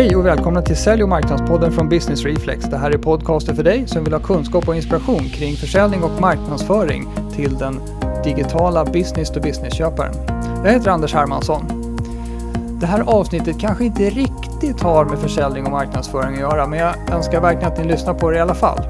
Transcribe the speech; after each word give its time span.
Hej 0.00 0.16
och 0.16 0.26
välkomna 0.26 0.62
till 0.62 0.76
Sälj 0.76 1.02
och 1.02 1.08
marknadspodden 1.08 1.72
från 1.72 1.88
Business 1.88 2.24
Reflex. 2.24 2.64
Det 2.64 2.76
här 2.76 2.90
är 2.90 2.98
podcasten 2.98 3.56
för 3.56 3.62
dig 3.62 3.88
som 3.88 4.04
vill 4.04 4.12
ha 4.12 4.20
kunskap 4.20 4.68
och 4.68 4.76
inspiration 4.76 5.28
kring 5.28 5.56
försäljning 5.56 6.02
och 6.02 6.20
marknadsföring 6.20 7.08
till 7.34 7.58
den 7.58 7.80
digitala 8.24 8.84
business 8.84 9.30
to 9.30 9.40
business-köparen. 9.40 10.14
Jag 10.64 10.72
heter 10.72 10.90
Anders 10.90 11.14
Hermansson. 11.14 11.62
Det 12.80 12.86
här 12.86 13.00
avsnittet 13.00 13.60
kanske 13.60 13.84
inte 13.84 14.10
riktigt 14.10 14.80
har 14.80 15.04
med 15.04 15.18
försäljning 15.18 15.64
och 15.64 15.70
marknadsföring 15.70 16.34
att 16.34 16.40
göra, 16.40 16.66
men 16.66 16.78
jag 16.78 16.94
önskar 17.12 17.40
verkligen 17.40 17.72
att 17.72 17.78
ni 17.78 17.84
lyssnar 17.84 18.14
på 18.14 18.30
det 18.30 18.36
i 18.36 18.40
alla 18.40 18.54
fall. 18.54 18.80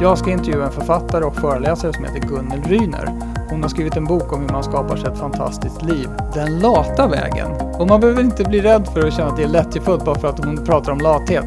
Jag 0.00 0.18
ska 0.18 0.30
intervjua 0.30 0.66
en 0.66 0.72
författare 0.72 1.24
och 1.24 1.36
föreläsare 1.36 1.92
som 1.92 2.04
heter 2.04 2.28
Gunnel 2.28 2.62
Ryner. 2.62 3.31
Hon 3.52 3.62
har 3.62 3.68
skrivit 3.68 3.96
en 3.96 4.04
bok 4.04 4.32
om 4.32 4.40
hur 4.40 4.48
man 4.48 4.64
skapar 4.64 4.96
sig 4.96 5.10
ett 5.10 5.18
fantastiskt 5.18 5.82
liv. 5.82 6.08
Den 6.34 6.60
lata 6.60 7.08
vägen. 7.08 7.50
Och 7.78 7.86
man 7.86 8.00
behöver 8.00 8.22
inte 8.22 8.44
bli 8.44 8.60
rädd 8.60 8.88
för 8.94 9.06
att 9.06 9.14
känna 9.14 9.28
att 9.28 9.36
det 9.36 9.42
är 9.42 9.48
lättjefullt 9.48 10.04
bara 10.04 10.18
för 10.18 10.28
att 10.28 10.44
hon 10.44 10.64
pratar 10.64 10.92
om 10.92 10.98
lathet. 10.98 11.44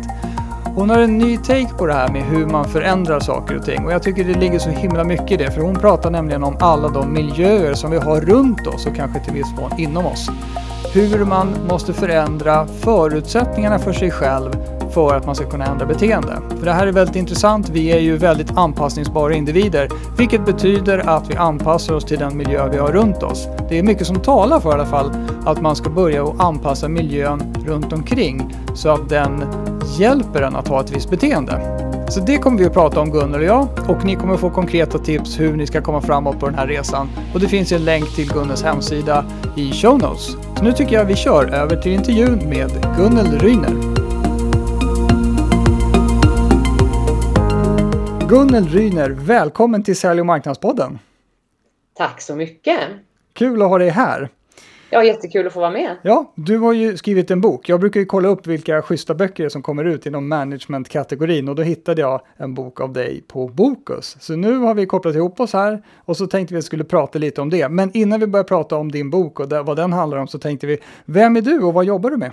Hon 0.75 0.89
har 0.89 0.99
en 0.99 1.17
ny 1.17 1.37
take 1.37 1.73
på 1.77 1.85
det 1.85 1.93
här 1.93 2.07
med 2.07 2.23
hur 2.23 2.45
man 2.45 2.65
förändrar 2.65 3.19
saker 3.19 3.57
och 3.57 3.65
ting 3.65 3.85
och 3.85 3.91
jag 3.91 4.03
tycker 4.03 4.23
det 4.23 4.33
ligger 4.33 4.59
så 4.59 4.69
himla 4.69 5.03
mycket 5.03 5.31
i 5.31 5.37
det 5.37 5.51
för 5.51 5.61
hon 5.61 5.75
pratar 5.75 6.11
nämligen 6.11 6.43
om 6.43 6.57
alla 6.59 6.89
de 6.89 7.13
miljöer 7.13 7.73
som 7.73 7.91
vi 7.91 7.97
har 7.97 8.21
runt 8.21 8.67
oss 8.67 8.85
och 8.85 8.95
kanske 8.95 9.19
till 9.19 9.33
viss 9.33 9.55
mån 9.57 9.71
inom 9.79 10.05
oss. 10.05 10.29
Hur 10.93 11.25
man 11.25 11.47
måste 11.69 11.93
förändra 11.93 12.67
förutsättningarna 12.67 13.79
för 13.79 13.93
sig 13.93 14.11
själv 14.11 14.51
för 14.91 15.15
att 15.15 15.25
man 15.25 15.35
ska 15.35 15.49
kunna 15.49 15.65
ändra 15.65 15.85
beteende. 15.85 16.37
För 16.59 16.65
det 16.65 16.71
här 16.71 16.87
är 16.87 16.91
väldigt 16.91 17.15
intressant. 17.15 17.69
Vi 17.69 17.91
är 17.91 17.99
ju 17.99 18.17
väldigt 18.17 18.57
anpassningsbara 18.57 19.33
individer, 19.33 19.89
vilket 20.17 20.45
betyder 20.45 21.09
att 21.09 21.29
vi 21.29 21.35
anpassar 21.35 21.93
oss 21.93 22.05
till 22.05 22.19
den 22.19 22.37
miljö 22.37 22.69
vi 22.69 22.77
har 22.77 22.91
runt 22.91 23.23
oss. 23.23 23.47
Det 23.69 23.79
är 23.79 23.83
mycket 23.83 24.07
som 24.07 24.19
talar 24.19 24.59
för 24.59 24.69
i 24.69 24.73
alla 24.73 24.85
fall 24.85 25.11
att 25.45 25.61
man 25.61 25.75
ska 25.75 25.89
börja 25.89 26.23
att 26.23 26.39
anpassa 26.39 26.87
miljön 26.87 27.55
runt 27.65 27.93
omkring 27.93 28.55
så 28.75 28.89
att 28.89 29.09
den 29.09 29.43
hjälper 29.97 30.41
en 30.41 30.55
att 30.55 30.67
ha 30.67 30.81
ett 30.81 30.95
visst 30.95 31.09
beteende. 31.09 31.81
Så 32.09 32.19
det 32.19 32.37
kommer 32.37 32.57
vi 32.57 32.65
att 32.65 32.73
prata 32.73 32.99
om 32.99 33.11
Gunnel 33.11 33.39
och 33.39 33.45
jag 33.45 33.67
och 33.87 34.05
ni 34.05 34.15
kommer 34.15 34.37
få 34.37 34.49
konkreta 34.49 34.97
tips 34.97 35.39
hur 35.39 35.55
ni 35.55 35.67
ska 35.67 35.81
komma 35.81 36.01
framåt 36.01 36.39
på 36.39 36.45
den 36.45 36.55
här 36.55 36.67
resan. 36.67 37.09
Och 37.33 37.39
det 37.39 37.47
finns 37.47 37.71
en 37.71 37.85
länk 37.85 38.15
till 38.15 38.33
Gunnels 38.33 38.63
hemsida 38.63 39.25
i 39.55 39.71
show 39.71 39.99
notes. 39.99 40.37
Så 40.57 40.63
nu 40.63 40.71
tycker 40.71 40.95
jag 40.95 41.05
vi 41.05 41.15
kör 41.15 41.45
över 41.45 41.75
till 41.75 41.91
intervjun 41.91 42.49
med 42.49 42.87
Gunnel 42.97 43.39
Ryner. 43.39 43.94
Gunnel 48.29 48.67
Ryner, 48.67 49.09
välkommen 49.09 49.83
till 49.83 49.95
Sälj 49.95 50.19
och 50.19 50.25
marknadspodden. 50.25 50.99
Tack 51.93 52.21
så 52.21 52.35
mycket. 52.35 52.79
Kul 53.33 53.61
att 53.61 53.69
ha 53.69 53.77
dig 53.77 53.89
här. 53.89 54.29
Ja, 54.89 55.03
jättekul 55.03 55.47
att 55.47 55.53
få 55.53 55.59
vara 55.59 55.71
med. 55.71 55.97
Ja, 56.03 56.33
du 56.35 56.57
har 56.57 56.73
ju 56.73 56.97
skrivit 56.97 57.31
en 57.31 57.41
bok. 57.41 57.69
Jag 57.69 57.79
brukar 57.79 57.99
ju 57.99 58.05
kolla 58.05 58.27
upp 58.27 58.47
vilka 58.47 58.81
schyssta 58.81 59.15
böcker 59.15 59.49
som 59.49 59.61
kommer 59.61 59.83
ut 59.83 60.05
inom 60.05 60.27
management-kategorin 60.27 61.49
och 61.49 61.55
då 61.55 61.63
hittade 61.63 62.01
jag 62.01 62.21
en 62.37 62.53
bok 62.53 62.81
av 62.81 62.93
dig 62.93 63.23
på 63.27 63.47
Bokus. 63.47 64.17
Så 64.19 64.35
nu 64.35 64.57
har 64.57 64.73
vi 64.73 64.85
kopplat 64.85 65.15
ihop 65.15 65.39
oss 65.39 65.53
här 65.53 65.83
och 66.05 66.17
så 66.17 66.27
tänkte 66.27 66.53
vi 66.53 66.57
att 66.57 66.63
vi 66.63 66.65
skulle 66.65 66.83
prata 66.83 67.19
lite 67.19 67.41
om 67.41 67.49
det. 67.49 67.69
Men 67.69 67.91
innan 67.93 68.19
vi 68.19 68.27
börjar 68.27 68.43
prata 68.43 68.75
om 68.75 68.91
din 68.91 69.09
bok 69.09 69.39
och 69.39 69.49
vad 69.49 69.77
den 69.77 69.93
handlar 69.93 70.17
om 70.17 70.27
så 70.27 70.39
tänkte 70.39 70.67
vi, 70.67 70.77
vem 71.05 71.37
är 71.37 71.41
du 71.41 71.59
och 71.59 71.73
vad 71.73 71.85
jobbar 71.85 72.09
du 72.09 72.17
med? 72.17 72.31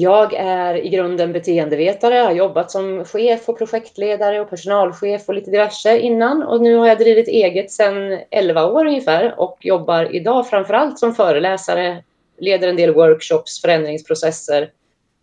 Jag 0.00 0.34
är 0.34 0.74
i 0.74 0.88
grunden 0.88 1.32
beteendevetare, 1.32 2.14
har 2.14 2.32
jobbat 2.32 2.70
som 2.70 3.04
chef 3.04 3.48
och 3.48 3.58
projektledare 3.58 4.40
och 4.40 4.50
personalchef 4.50 5.28
och 5.28 5.34
lite 5.34 5.50
diverse 5.50 5.98
innan 5.98 6.42
och 6.42 6.60
nu 6.60 6.76
har 6.76 6.86
jag 6.86 6.98
drivit 6.98 7.28
eget 7.28 7.70
sedan 7.70 8.18
11 8.30 8.66
år 8.66 8.86
ungefär 8.86 9.40
och 9.40 9.58
jobbar 9.60 10.14
idag 10.14 10.48
framförallt 10.48 10.98
som 10.98 11.14
föreläsare, 11.14 12.02
leder 12.38 12.68
en 12.68 12.76
del 12.76 12.94
workshops, 12.94 13.60
förändringsprocesser 13.60 14.70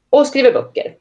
och 0.10 0.28
skriver 0.28 0.54
böcker. 0.54 0.94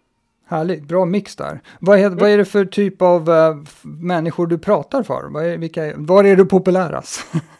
Härligt, 0.46 0.82
bra 0.82 1.04
mix 1.04 1.36
där. 1.36 1.60
Vad 1.80 2.00
är, 2.00 2.08
vad 2.08 2.30
är 2.30 2.38
det 2.38 2.44
för 2.44 2.64
typ 2.64 3.02
av 3.02 3.30
eh, 3.30 3.54
människor 3.82 4.46
du 4.46 4.58
pratar 4.58 5.02
för? 5.02 5.28
Vad 5.30 5.46
är, 5.46 5.56
vilka, 5.56 5.92
var 5.96 6.24
är 6.24 6.36
du 6.36 6.46
populärast? 6.46 7.20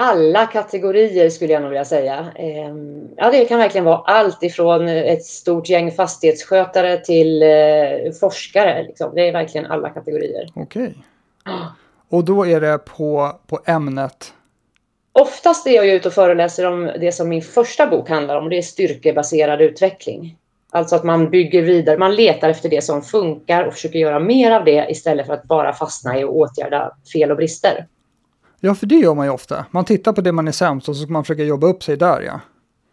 alla 0.00 0.46
kategorier 0.46 1.30
skulle 1.30 1.52
jag 1.52 1.62
nog 1.62 1.70
vilja 1.70 1.84
säga. 1.84 2.26
Ehm, 2.36 3.08
ja, 3.16 3.30
det 3.30 3.44
kan 3.44 3.58
verkligen 3.58 3.84
vara 3.84 3.96
allt 3.96 4.42
ifrån 4.42 4.88
ett 4.88 5.24
stort 5.24 5.68
gäng 5.68 5.92
fastighetsskötare 5.92 6.96
till 6.96 7.42
eh, 7.42 8.12
forskare. 8.20 8.82
Liksom. 8.82 9.14
Det 9.14 9.28
är 9.28 9.32
verkligen 9.32 9.66
alla 9.66 9.90
kategorier. 9.90 10.48
Okej. 10.54 10.82
Okay. 10.82 10.94
Och 12.08 12.24
då 12.24 12.46
är 12.46 12.60
det 12.60 12.78
på, 12.78 13.40
på 13.46 13.60
ämnet? 13.64 14.32
Oftast 15.12 15.66
är 15.66 15.70
jag 15.70 15.86
ute 15.86 16.08
och 16.08 16.14
föreläser 16.14 16.66
om 16.66 16.90
det 17.00 17.12
som 17.12 17.28
min 17.28 17.42
första 17.42 17.86
bok 17.86 18.08
handlar 18.08 18.36
om. 18.36 18.48
Det 18.48 18.58
är 18.58 18.62
styrkebaserad 18.62 19.60
utveckling. 19.60 20.36
Alltså 20.70 20.96
att 20.96 21.04
man 21.04 21.30
bygger 21.30 21.62
vidare, 21.62 21.98
man 21.98 22.14
letar 22.14 22.48
efter 22.48 22.68
det 22.68 22.84
som 22.84 23.02
funkar 23.02 23.64
och 23.64 23.72
försöker 23.72 23.98
göra 23.98 24.18
mer 24.18 24.50
av 24.50 24.64
det 24.64 24.86
istället 24.90 25.26
för 25.26 25.34
att 25.34 25.44
bara 25.44 25.72
fastna 25.72 26.18
i 26.18 26.22
att 26.22 26.30
åtgärda 26.30 26.92
fel 27.12 27.30
och 27.30 27.36
brister. 27.36 27.86
Ja, 28.60 28.74
för 28.74 28.86
det 28.86 28.94
gör 28.94 29.14
man 29.14 29.26
ju 29.26 29.32
ofta. 29.32 29.66
Man 29.70 29.84
tittar 29.84 30.12
på 30.12 30.20
det 30.20 30.32
man 30.32 30.48
är 30.48 30.52
sämst 30.52 30.88
och 30.88 30.96
så 30.96 31.02
ska 31.02 31.12
man 31.12 31.24
försöka 31.24 31.42
jobba 31.42 31.66
upp 31.66 31.82
sig 31.82 31.96
där, 31.96 32.20
ja. 32.20 32.40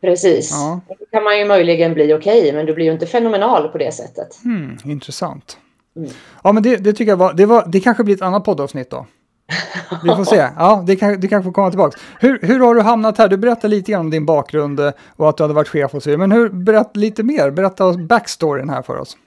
Precis. 0.02 0.52
Ja. 0.52 0.82
Då 0.88 1.06
kan 1.12 1.24
man 1.24 1.40
ju 1.40 1.46
möjligen 1.46 1.94
bli 1.94 2.14
okej, 2.14 2.40
okay, 2.40 2.54
men 2.54 2.66
du 2.66 2.74
blir 2.74 2.86
ju 2.86 2.92
inte 2.92 3.06
fenomenal 3.06 3.68
på 3.68 3.78
det 3.78 3.92
sättet. 3.92 4.44
Mm, 4.46 4.78
intressant. 4.86 5.58
Mm. 5.96 6.10
Ja, 6.44 6.52
men 6.52 6.64
det, 6.64 6.76
det, 6.76 6.94
tycker 6.94 7.12
jag 7.12 7.18
var, 7.18 7.34
det 7.34 7.46
var, 7.46 7.66
det 7.68 7.80
kanske 7.80 8.04
blir 8.04 8.16
ett 8.16 8.22
annat 8.22 8.44
poddavsnitt 8.44 8.90
då. 8.90 9.06
Vi 10.04 10.10
får 10.10 10.24
se. 10.24 10.48
Ja, 10.58 10.84
det 10.88 10.96
kan, 10.96 11.20
du 11.20 11.28
kanske 11.28 11.48
får 11.48 11.54
komma 11.54 11.70
tillbaka. 11.70 12.00
Hur, 12.20 12.40
hur 12.42 12.60
har 12.60 12.76
du 12.76 12.82
hamnat 12.82 13.18
här? 13.18 13.28
Du 13.28 13.38
berättade 13.38 13.68
lite 13.68 13.92
grann 13.92 14.02
om 14.02 14.10
din 14.10 14.26
bakgrund 14.26 14.80
och 15.16 15.30
att 15.30 15.38
du 15.38 15.44
hade 15.44 15.54
varit 15.54 15.68
chef 15.68 15.94
och 15.94 16.04
så 16.04 16.18
Men 16.18 16.32
hur, 16.32 16.50
berätta 16.50 16.92
lite 16.94 17.24
mer. 17.24 17.52
Berätta 17.52 17.94
backstoryn 17.94 18.70
här 18.70 18.82
för 18.82 18.98
oss. 18.98 19.18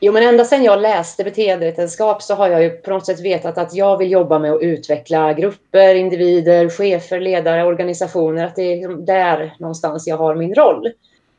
Jo, 0.00 0.12
men 0.12 0.22
ända 0.22 0.44
sedan 0.44 0.64
jag 0.64 0.80
läste 0.80 1.24
beteendevetenskap 1.24 2.22
så 2.22 2.34
har 2.34 2.48
jag 2.48 2.62
ju 2.62 2.70
på 2.70 2.90
något 2.90 3.06
sätt 3.06 3.20
vetat 3.20 3.58
att 3.58 3.74
jag 3.74 3.98
vill 3.98 4.10
jobba 4.10 4.38
med 4.38 4.52
att 4.52 4.62
utveckla 4.62 5.32
grupper, 5.32 5.94
individer, 5.94 6.68
chefer, 6.68 7.20
ledare, 7.20 7.64
organisationer. 7.64 8.46
Att 8.46 8.56
det 8.56 8.62
är 8.62 8.76
liksom 8.76 9.04
där 9.04 9.54
någonstans 9.58 10.06
jag 10.06 10.16
har 10.16 10.34
min 10.34 10.54
roll. 10.54 10.92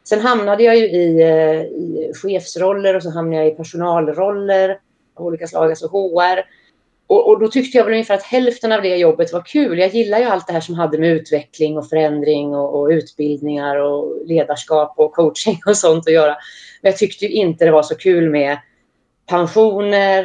Sen 0.04 0.20
hamnade 0.20 0.64
jag 0.64 0.78
ju 0.78 0.86
i, 0.86 1.22
eh, 1.22 1.62
i 1.62 2.12
chefsroller 2.16 2.96
och 2.96 3.04
så 3.04 3.10
hamnade 3.10 3.44
jag 3.44 3.54
i 3.54 3.56
personalroller 3.56 4.80
av 5.16 5.26
olika 5.26 5.48
slag, 5.48 5.70
alltså 5.70 5.88
HR. 5.88 6.44
Och, 7.08 7.30
och, 7.30 7.40
då 7.40 7.48
tyckte 7.48 7.78
jag 7.78 7.86
väl 7.86 7.94
ungefär 7.94 8.16
att 8.16 8.24
hälften 8.24 8.72
av 8.72 8.82
det 8.82 8.96
jobbet 8.96 9.34
var 9.34 9.42
kul. 9.42 9.80
Jag 9.80 9.90
gillar 9.90 10.20
ju 10.20 10.26
allt 10.26 10.48
det 10.48 10.54
här 10.54 10.62
som 10.62 10.76
hade 10.76 10.98
med 10.98 11.10
utveckling 11.10 11.78
och 11.78 11.90
förändring 11.90 12.56
och, 12.56 12.80
och 12.80 12.88
utbildningar 12.88 13.76
och 13.76 14.26
ledarskap 14.26 14.94
och 14.98 15.14
coaching 15.14 15.60
och 15.66 15.78
sånt 15.78 16.08
att 16.08 16.14
göra. 16.14 16.38
Men 16.82 16.92
jag 16.92 16.98
tyckte 16.98 17.26
inte 17.26 17.66
det 17.66 17.72
var 17.72 17.84
så 17.84 17.96
kul 17.96 18.30
med 18.30 18.58
pensioner, 19.30 20.24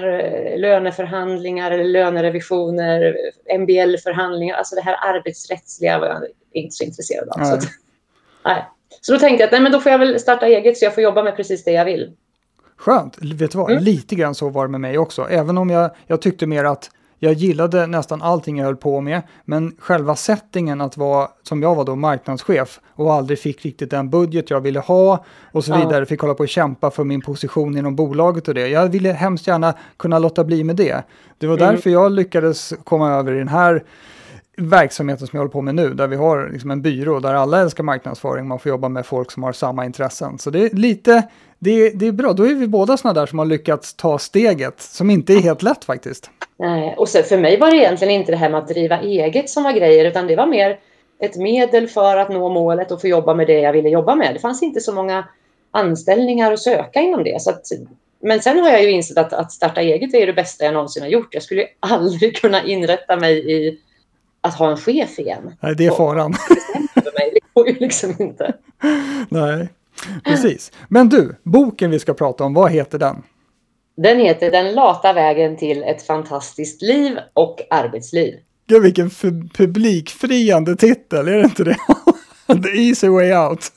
löneförhandlingar 0.58 1.70
eller 1.70 1.84
lönerevisioner, 1.84 3.16
MBL-förhandlingar. 3.58 4.56
Alltså 4.56 4.74
det 4.74 4.82
här 4.82 5.14
arbetsrättsliga 5.14 5.98
var 5.98 6.06
jag 6.06 6.22
inte 6.52 6.74
så 6.74 6.84
intresserad 6.84 7.28
av. 7.28 7.44
Så, 7.44 7.54
att, 7.54 7.64
nej. 8.44 8.64
så 9.00 9.12
då 9.12 9.18
tänkte 9.18 9.42
jag 9.42 9.46
att 9.46 9.52
nej, 9.52 9.60
men 9.60 9.72
då 9.72 9.80
får 9.80 9.92
jag 9.92 9.98
väl 9.98 10.20
starta 10.20 10.46
eget 10.46 10.78
så 10.78 10.84
jag 10.84 10.94
får 10.94 11.02
jobba 11.02 11.22
med 11.22 11.36
precis 11.36 11.64
det 11.64 11.72
jag 11.72 11.84
vill. 11.84 12.12
Skönt, 12.82 13.18
vet 13.22 13.52
du 13.52 13.58
vad, 13.58 13.70
mm. 13.70 13.84
lite 13.84 14.14
grann 14.14 14.34
så 14.34 14.48
var 14.48 14.66
det 14.66 14.70
med 14.70 14.80
mig 14.80 14.98
också. 14.98 15.28
Även 15.30 15.58
om 15.58 15.70
jag, 15.70 15.90
jag 16.06 16.22
tyckte 16.22 16.46
mer 16.46 16.64
att 16.64 16.90
jag 17.18 17.32
gillade 17.32 17.86
nästan 17.86 18.22
allting 18.22 18.58
jag 18.58 18.64
höll 18.64 18.76
på 18.76 19.00
med, 19.00 19.22
men 19.44 19.76
själva 19.78 20.16
settingen 20.16 20.80
att 20.80 20.96
vara, 20.96 21.28
som 21.42 21.62
jag 21.62 21.74
var 21.74 21.84
då, 21.84 21.96
marknadschef 21.96 22.80
och 22.94 23.12
aldrig 23.12 23.38
fick 23.38 23.64
riktigt 23.64 23.90
den 23.90 24.10
budget 24.10 24.50
jag 24.50 24.60
ville 24.60 24.80
ha 24.80 25.24
och 25.52 25.64
så 25.64 25.74
vidare, 25.76 26.06
fick 26.06 26.20
hålla 26.20 26.34
på 26.34 26.42
och 26.42 26.48
kämpa 26.48 26.90
för 26.90 27.04
min 27.04 27.20
position 27.20 27.78
inom 27.78 27.96
bolaget 27.96 28.48
och 28.48 28.54
det. 28.54 28.68
Jag 28.68 28.88
ville 28.88 29.12
hemskt 29.12 29.46
gärna 29.46 29.74
kunna 29.96 30.18
låta 30.18 30.44
bli 30.44 30.64
med 30.64 30.76
det. 30.76 31.02
Det 31.38 31.46
var 31.46 31.56
mm. 31.56 31.74
därför 31.74 31.90
jag 31.90 32.12
lyckades 32.12 32.74
komma 32.84 33.10
över 33.10 33.32
i 33.32 33.38
den 33.38 33.48
här 33.48 33.84
verksamheten 34.68 35.26
som 35.26 35.36
jag 35.36 35.40
håller 35.40 35.52
på 35.52 35.62
med 35.62 35.74
nu, 35.74 35.94
där 35.94 36.06
vi 36.06 36.16
har 36.16 36.50
liksom 36.52 36.70
en 36.70 36.82
byrå 36.82 37.20
där 37.20 37.34
alla 37.34 37.60
älskar 37.60 37.84
marknadsföring, 37.84 38.48
man 38.48 38.58
får 38.58 38.70
jobba 38.70 38.88
med 38.88 39.06
folk 39.06 39.30
som 39.30 39.42
har 39.42 39.52
samma 39.52 39.84
intressen. 39.84 40.38
Så 40.38 40.50
det 40.50 40.64
är 40.64 40.70
lite, 40.70 41.22
det, 41.58 41.90
det 41.90 42.06
är 42.06 42.12
bra, 42.12 42.32
då 42.32 42.46
är 42.46 42.54
vi 42.54 42.68
båda 42.68 42.96
sådana 42.96 43.20
där 43.20 43.26
som 43.26 43.38
har 43.38 43.46
lyckats 43.46 43.94
ta 43.94 44.18
steget, 44.18 44.80
som 44.80 45.10
inte 45.10 45.32
är 45.32 45.40
helt 45.40 45.62
lätt 45.62 45.84
faktiskt. 45.84 46.30
Nej, 46.56 46.94
och 46.98 47.08
sen 47.08 47.24
för 47.24 47.38
mig 47.38 47.58
var 47.58 47.70
det 47.70 47.76
egentligen 47.76 48.14
inte 48.14 48.32
det 48.32 48.38
här 48.38 48.50
med 48.50 48.58
att 48.58 48.68
driva 48.68 49.00
eget 49.00 49.50
som 49.50 49.62
var 49.62 49.72
grejer, 49.72 50.04
utan 50.04 50.26
det 50.26 50.36
var 50.36 50.46
mer 50.46 50.78
ett 51.22 51.36
medel 51.36 51.88
för 51.88 52.16
att 52.16 52.28
nå 52.28 52.48
målet 52.48 52.92
och 52.92 53.00
få 53.00 53.08
jobba 53.08 53.34
med 53.34 53.46
det 53.46 53.60
jag 53.60 53.72
ville 53.72 53.88
jobba 53.88 54.14
med. 54.14 54.34
Det 54.34 54.40
fanns 54.40 54.62
inte 54.62 54.80
så 54.80 54.94
många 54.94 55.24
anställningar 55.70 56.52
att 56.52 56.60
söka 56.60 57.00
inom 57.00 57.24
det. 57.24 57.42
Så 57.42 57.50
att, 57.50 57.62
men 58.20 58.40
sen 58.40 58.58
har 58.58 58.70
jag 58.70 58.82
ju 58.82 58.90
insett 58.90 59.18
att, 59.18 59.32
att 59.32 59.52
starta 59.52 59.80
eget 59.80 60.14
är 60.14 60.26
det 60.26 60.32
bästa 60.32 60.64
jag 60.64 60.74
någonsin 60.74 61.02
har 61.02 61.10
gjort. 61.10 61.34
Jag 61.34 61.42
skulle 61.42 61.66
aldrig 61.80 62.36
kunna 62.36 62.64
inrätta 62.64 63.16
mig 63.16 63.52
i 63.52 63.78
att 64.42 64.54
ha 64.54 64.70
en 64.70 64.76
chef 64.76 65.18
igen. 65.18 65.56
Nej, 65.60 65.74
det 65.76 65.86
är 65.86 65.90
faran. 65.90 66.34
Det 66.94 67.40
går 67.54 67.68
ju 67.68 67.74
liksom 67.74 68.14
inte. 68.18 68.54
Nej, 69.28 69.68
precis. 70.24 70.72
Men 70.88 71.08
du, 71.08 71.36
boken 71.42 71.90
vi 71.90 71.98
ska 71.98 72.14
prata 72.14 72.44
om, 72.44 72.54
vad 72.54 72.70
heter 72.70 72.98
den? 72.98 73.22
Den 73.96 74.18
heter 74.18 74.50
Den 74.50 74.74
lata 74.74 75.12
vägen 75.12 75.56
till 75.56 75.82
ett 75.82 76.02
fantastiskt 76.02 76.82
liv 76.82 77.18
och 77.34 77.60
arbetsliv. 77.70 78.34
Gud, 78.66 78.82
vilken 78.82 79.10
publikfriande 79.54 80.76
titel, 80.76 81.28
är 81.28 81.32
det 81.32 81.44
inte 81.44 81.64
det? 81.64 81.76
The 82.62 82.68
easy 82.68 83.08
way 83.08 83.32
out. 83.32 83.72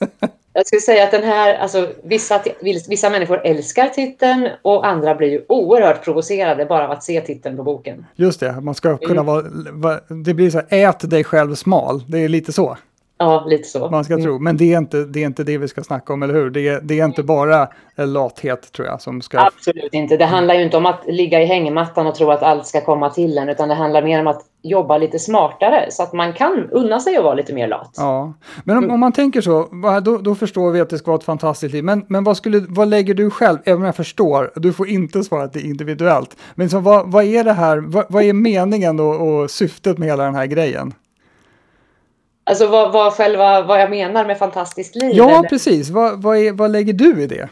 Jag 0.56 0.66
skulle 0.66 0.80
säga 0.80 1.04
att 1.04 1.10
den 1.10 1.22
här, 1.22 1.54
alltså 1.54 1.92
vissa, 2.02 2.42
vissa 2.88 3.10
människor 3.10 3.40
älskar 3.44 3.88
titeln 3.88 4.48
och 4.62 4.86
andra 4.86 5.14
blir 5.14 5.28
ju 5.28 5.44
oerhört 5.48 6.04
provocerade 6.04 6.66
bara 6.66 6.84
av 6.84 6.90
att 6.90 7.04
se 7.04 7.20
titeln 7.20 7.56
på 7.56 7.62
boken. 7.62 8.06
Just 8.14 8.40
det, 8.40 8.60
man 8.60 8.74
ska 8.74 8.98
kunna 8.98 9.20
mm. 9.20 9.80
vara, 9.80 10.00
det 10.24 10.34
blir 10.34 10.50
så 10.50 10.58
här, 10.58 10.88
ät 10.88 11.10
dig 11.10 11.24
själv 11.24 11.54
smal, 11.54 12.02
det 12.08 12.18
är 12.18 12.28
lite 12.28 12.52
så. 12.52 12.76
Ja, 13.18 13.44
lite 13.46 13.68
så. 13.68 13.90
Man 13.90 14.04
ska 14.04 14.14
mm. 14.14 14.24
tro, 14.24 14.38
men 14.38 14.56
det 14.56 14.72
är, 14.72 14.78
inte, 14.78 15.04
det 15.04 15.22
är 15.22 15.26
inte 15.26 15.44
det 15.44 15.58
vi 15.58 15.68
ska 15.68 15.82
snacka 15.82 16.12
om, 16.12 16.22
eller 16.22 16.34
hur? 16.34 16.50
Det 16.50 16.68
är, 16.68 16.80
det 16.80 17.00
är 17.00 17.04
inte 17.04 17.22
bara 17.22 17.68
lathet, 17.96 18.72
tror 18.72 18.88
jag, 18.88 19.00
som 19.00 19.22
ska... 19.22 19.38
Absolut 19.38 19.94
inte. 19.94 20.16
Det 20.16 20.24
handlar 20.24 20.54
ju 20.54 20.62
inte 20.62 20.76
om 20.76 20.86
att 20.86 21.02
ligga 21.06 21.42
i 21.42 21.46
hängmattan 21.46 22.06
och 22.06 22.14
tro 22.14 22.30
att 22.30 22.42
allt 22.42 22.66
ska 22.66 22.80
komma 22.80 23.10
till 23.10 23.38
en, 23.38 23.48
utan 23.48 23.68
det 23.68 23.74
handlar 23.74 24.02
mer 24.02 24.20
om 24.20 24.26
att 24.26 24.42
jobba 24.62 24.98
lite 24.98 25.18
smartare, 25.18 25.86
så 25.90 26.02
att 26.02 26.12
man 26.12 26.32
kan 26.32 26.68
unna 26.70 27.00
sig 27.00 27.16
att 27.16 27.24
vara 27.24 27.34
lite 27.34 27.54
mer 27.54 27.68
lat. 27.68 27.90
Ja, 27.96 28.32
men 28.64 28.76
om, 28.76 28.84
mm. 28.84 28.94
om 28.94 29.00
man 29.00 29.12
tänker 29.12 29.40
så, 29.40 29.68
då, 30.02 30.18
då, 30.18 30.34
förstår 30.34 30.70
vi 30.70 30.80
att 30.80 30.90
det 30.90 30.98
ska 30.98 31.10
vara 31.10 31.18
ett 31.18 31.24
fantastiskt 31.24 31.74
liv. 31.74 31.84
Men, 31.84 32.04
men 32.08 32.24
vad, 32.24 32.36
skulle, 32.36 32.64
vad 32.68 32.88
lägger 32.88 33.14
du 33.14 33.30
själv, 33.30 33.58
även 33.64 33.80
om 33.80 33.84
jag 33.84 33.96
förstår, 33.96 34.52
du 34.56 34.72
får 34.72 34.88
inte 34.88 35.22
svara 35.22 35.44
att 35.44 35.52
det 35.52 35.60
är 35.60 35.66
individuellt, 35.66 36.36
men 36.54 36.70
så, 36.70 36.80
vad, 36.80 37.12
vad 37.12 37.24
är 37.24 37.44
det 37.44 37.52
här, 37.52 37.78
vad, 37.78 38.04
vad 38.08 38.22
är 38.22 38.32
meningen 38.32 39.00
och, 39.00 39.28
och 39.28 39.50
syftet 39.50 39.98
med 39.98 40.08
hela 40.08 40.24
den 40.24 40.34
här 40.34 40.46
grejen? 40.46 40.92
Alltså 42.48 42.66
vad, 42.66 42.92
vad, 42.92 43.12
själva, 43.12 43.62
vad 43.62 43.80
jag 43.80 43.90
menar 43.90 44.26
med 44.26 44.38
fantastiskt 44.38 44.96
liv? 44.96 45.10
Ja, 45.14 45.38
eller? 45.38 45.48
precis. 45.48 45.90
Vad, 45.90 46.22
vad, 46.22 46.36
är, 46.38 46.52
vad 46.52 46.70
lägger 46.70 46.92
du 46.92 47.22
i 47.22 47.26
det? 47.26 47.48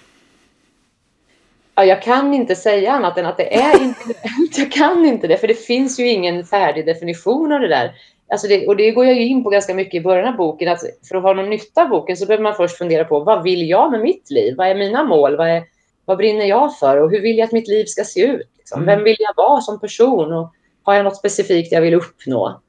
Ja, 1.74 1.84
jag 1.84 2.02
kan 2.02 2.34
inte 2.34 2.54
säga 2.54 2.92
annat 2.92 3.18
än 3.18 3.26
att 3.26 3.36
det 3.36 3.54
är 3.54 3.82
individuellt. 3.82 4.58
jag 4.58 4.72
kan 4.72 5.04
inte 5.04 5.26
det, 5.26 5.36
för 5.36 5.48
det 5.48 5.54
finns 5.54 6.00
ju 6.00 6.08
ingen 6.08 6.44
färdig 6.44 6.86
definition 6.86 7.52
av 7.52 7.60
det 7.60 7.68
där. 7.68 7.92
Alltså 8.28 8.48
det, 8.48 8.66
och 8.66 8.76
det 8.76 8.90
går 8.90 9.04
jag 9.04 9.14
ju 9.14 9.26
in 9.26 9.44
på 9.44 9.50
ganska 9.50 9.74
mycket 9.74 9.94
i 9.94 10.00
början 10.00 10.28
av 10.28 10.36
boken. 10.36 10.72
Att 10.72 10.80
för 11.08 11.16
att 11.16 11.22
ha 11.22 11.32
någon 11.32 11.50
nytta 11.50 11.82
av 11.82 11.88
boken 11.88 12.16
så 12.16 12.26
behöver 12.26 12.42
man 12.42 12.54
först 12.54 12.78
fundera 12.78 13.04
på 13.04 13.20
vad 13.20 13.42
vill 13.42 13.68
jag 13.68 13.90
med 13.90 14.00
mitt 14.00 14.30
liv? 14.30 14.54
Vad 14.56 14.66
är 14.66 14.74
mina 14.74 15.04
mål? 15.04 15.36
Vad, 15.36 15.48
är, 15.48 15.62
vad 16.04 16.16
brinner 16.16 16.44
jag 16.44 16.78
för? 16.78 17.02
Och 17.02 17.10
hur 17.10 17.20
vill 17.20 17.38
jag 17.38 17.46
att 17.46 17.52
mitt 17.52 17.68
liv 17.68 17.84
ska 17.84 18.04
se 18.04 18.20
ut? 18.20 18.48
Liksom? 18.58 18.82
Mm. 18.82 18.96
Vem 18.96 19.04
vill 19.04 19.16
jag 19.18 19.36
vara 19.36 19.60
som 19.60 19.80
person? 19.80 20.32
Och 20.32 20.54
har 20.82 20.94
jag 20.94 21.04
något 21.04 21.16
specifikt 21.16 21.72
jag 21.72 21.80
vill 21.80 21.94
uppnå? 21.94 22.60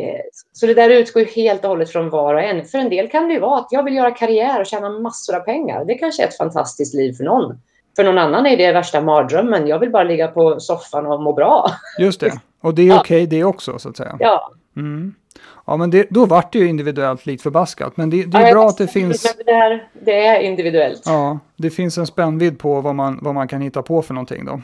Eh, 0.00 0.20
så 0.52 0.66
det 0.66 0.74
där 0.74 0.90
utgår 0.90 1.24
helt 1.24 1.64
och 1.64 1.70
hållet 1.70 1.90
från 1.90 2.10
var 2.10 2.34
och 2.34 2.42
en. 2.42 2.64
För 2.64 2.78
en 2.78 2.90
del 2.90 3.08
kan 3.08 3.28
det 3.28 3.34
ju 3.34 3.40
vara 3.40 3.58
att 3.58 3.68
jag 3.70 3.82
vill 3.82 3.94
göra 3.94 4.10
karriär 4.10 4.60
och 4.60 4.66
tjäna 4.66 4.90
massor 4.90 5.36
av 5.36 5.40
pengar. 5.40 5.84
Det 5.84 5.94
kanske 5.94 6.22
är 6.22 6.28
ett 6.28 6.36
fantastiskt 6.36 6.94
liv 6.94 7.12
för 7.12 7.24
någon. 7.24 7.60
För 7.96 8.04
någon 8.04 8.18
annan 8.18 8.46
är 8.46 8.56
det 8.56 8.72
värsta 8.72 9.00
mardrömmen. 9.00 9.66
Jag 9.66 9.78
vill 9.78 9.90
bara 9.90 10.04
ligga 10.04 10.28
på 10.28 10.60
soffan 10.60 11.06
och 11.06 11.22
må 11.22 11.32
bra. 11.32 11.70
Just 11.98 12.20
det. 12.20 12.40
Och 12.60 12.74
det 12.74 12.82
är 12.82 12.86
ja. 12.94 13.00
okej 13.00 13.24
okay, 13.24 13.38
det 13.38 13.44
också 13.44 13.78
så 13.78 13.88
att 13.88 13.96
säga. 13.96 14.16
Ja. 14.20 14.52
Mm. 14.76 15.14
Ja, 15.66 15.76
men 15.76 15.90
det, 15.90 16.06
då 16.10 16.26
vart 16.26 16.52
det 16.52 16.58
ju 16.58 16.68
individuellt 16.68 17.26
likt 17.26 17.42
förbaskat. 17.42 17.96
Men 17.96 18.10
det, 18.10 18.24
det 18.24 18.38
är 18.38 18.46
ja, 18.46 18.52
bra 18.52 18.68
att 18.68 18.78
det 18.78 18.86
finns... 18.86 19.36
Det 19.46 19.52
är, 19.52 19.88
det 19.92 20.26
är 20.26 20.40
individuellt. 20.40 21.02
Ja, 21.04 21.38
det 21.56 21.70
finns 21.70 21.98
en 21.98 22.06
spännvidd 22.06 22.58
på 22.58 22.80
vad 22.80 22.94
man, 22.94 23.18
vad 23.22 23.34
man 23.34 23.48
kan 23.48 23.60
hitta 23.60 23.82
på 23.82 24.02
för 24.02 24.14
någonting 24.14 24.44
då. 24.44 24.60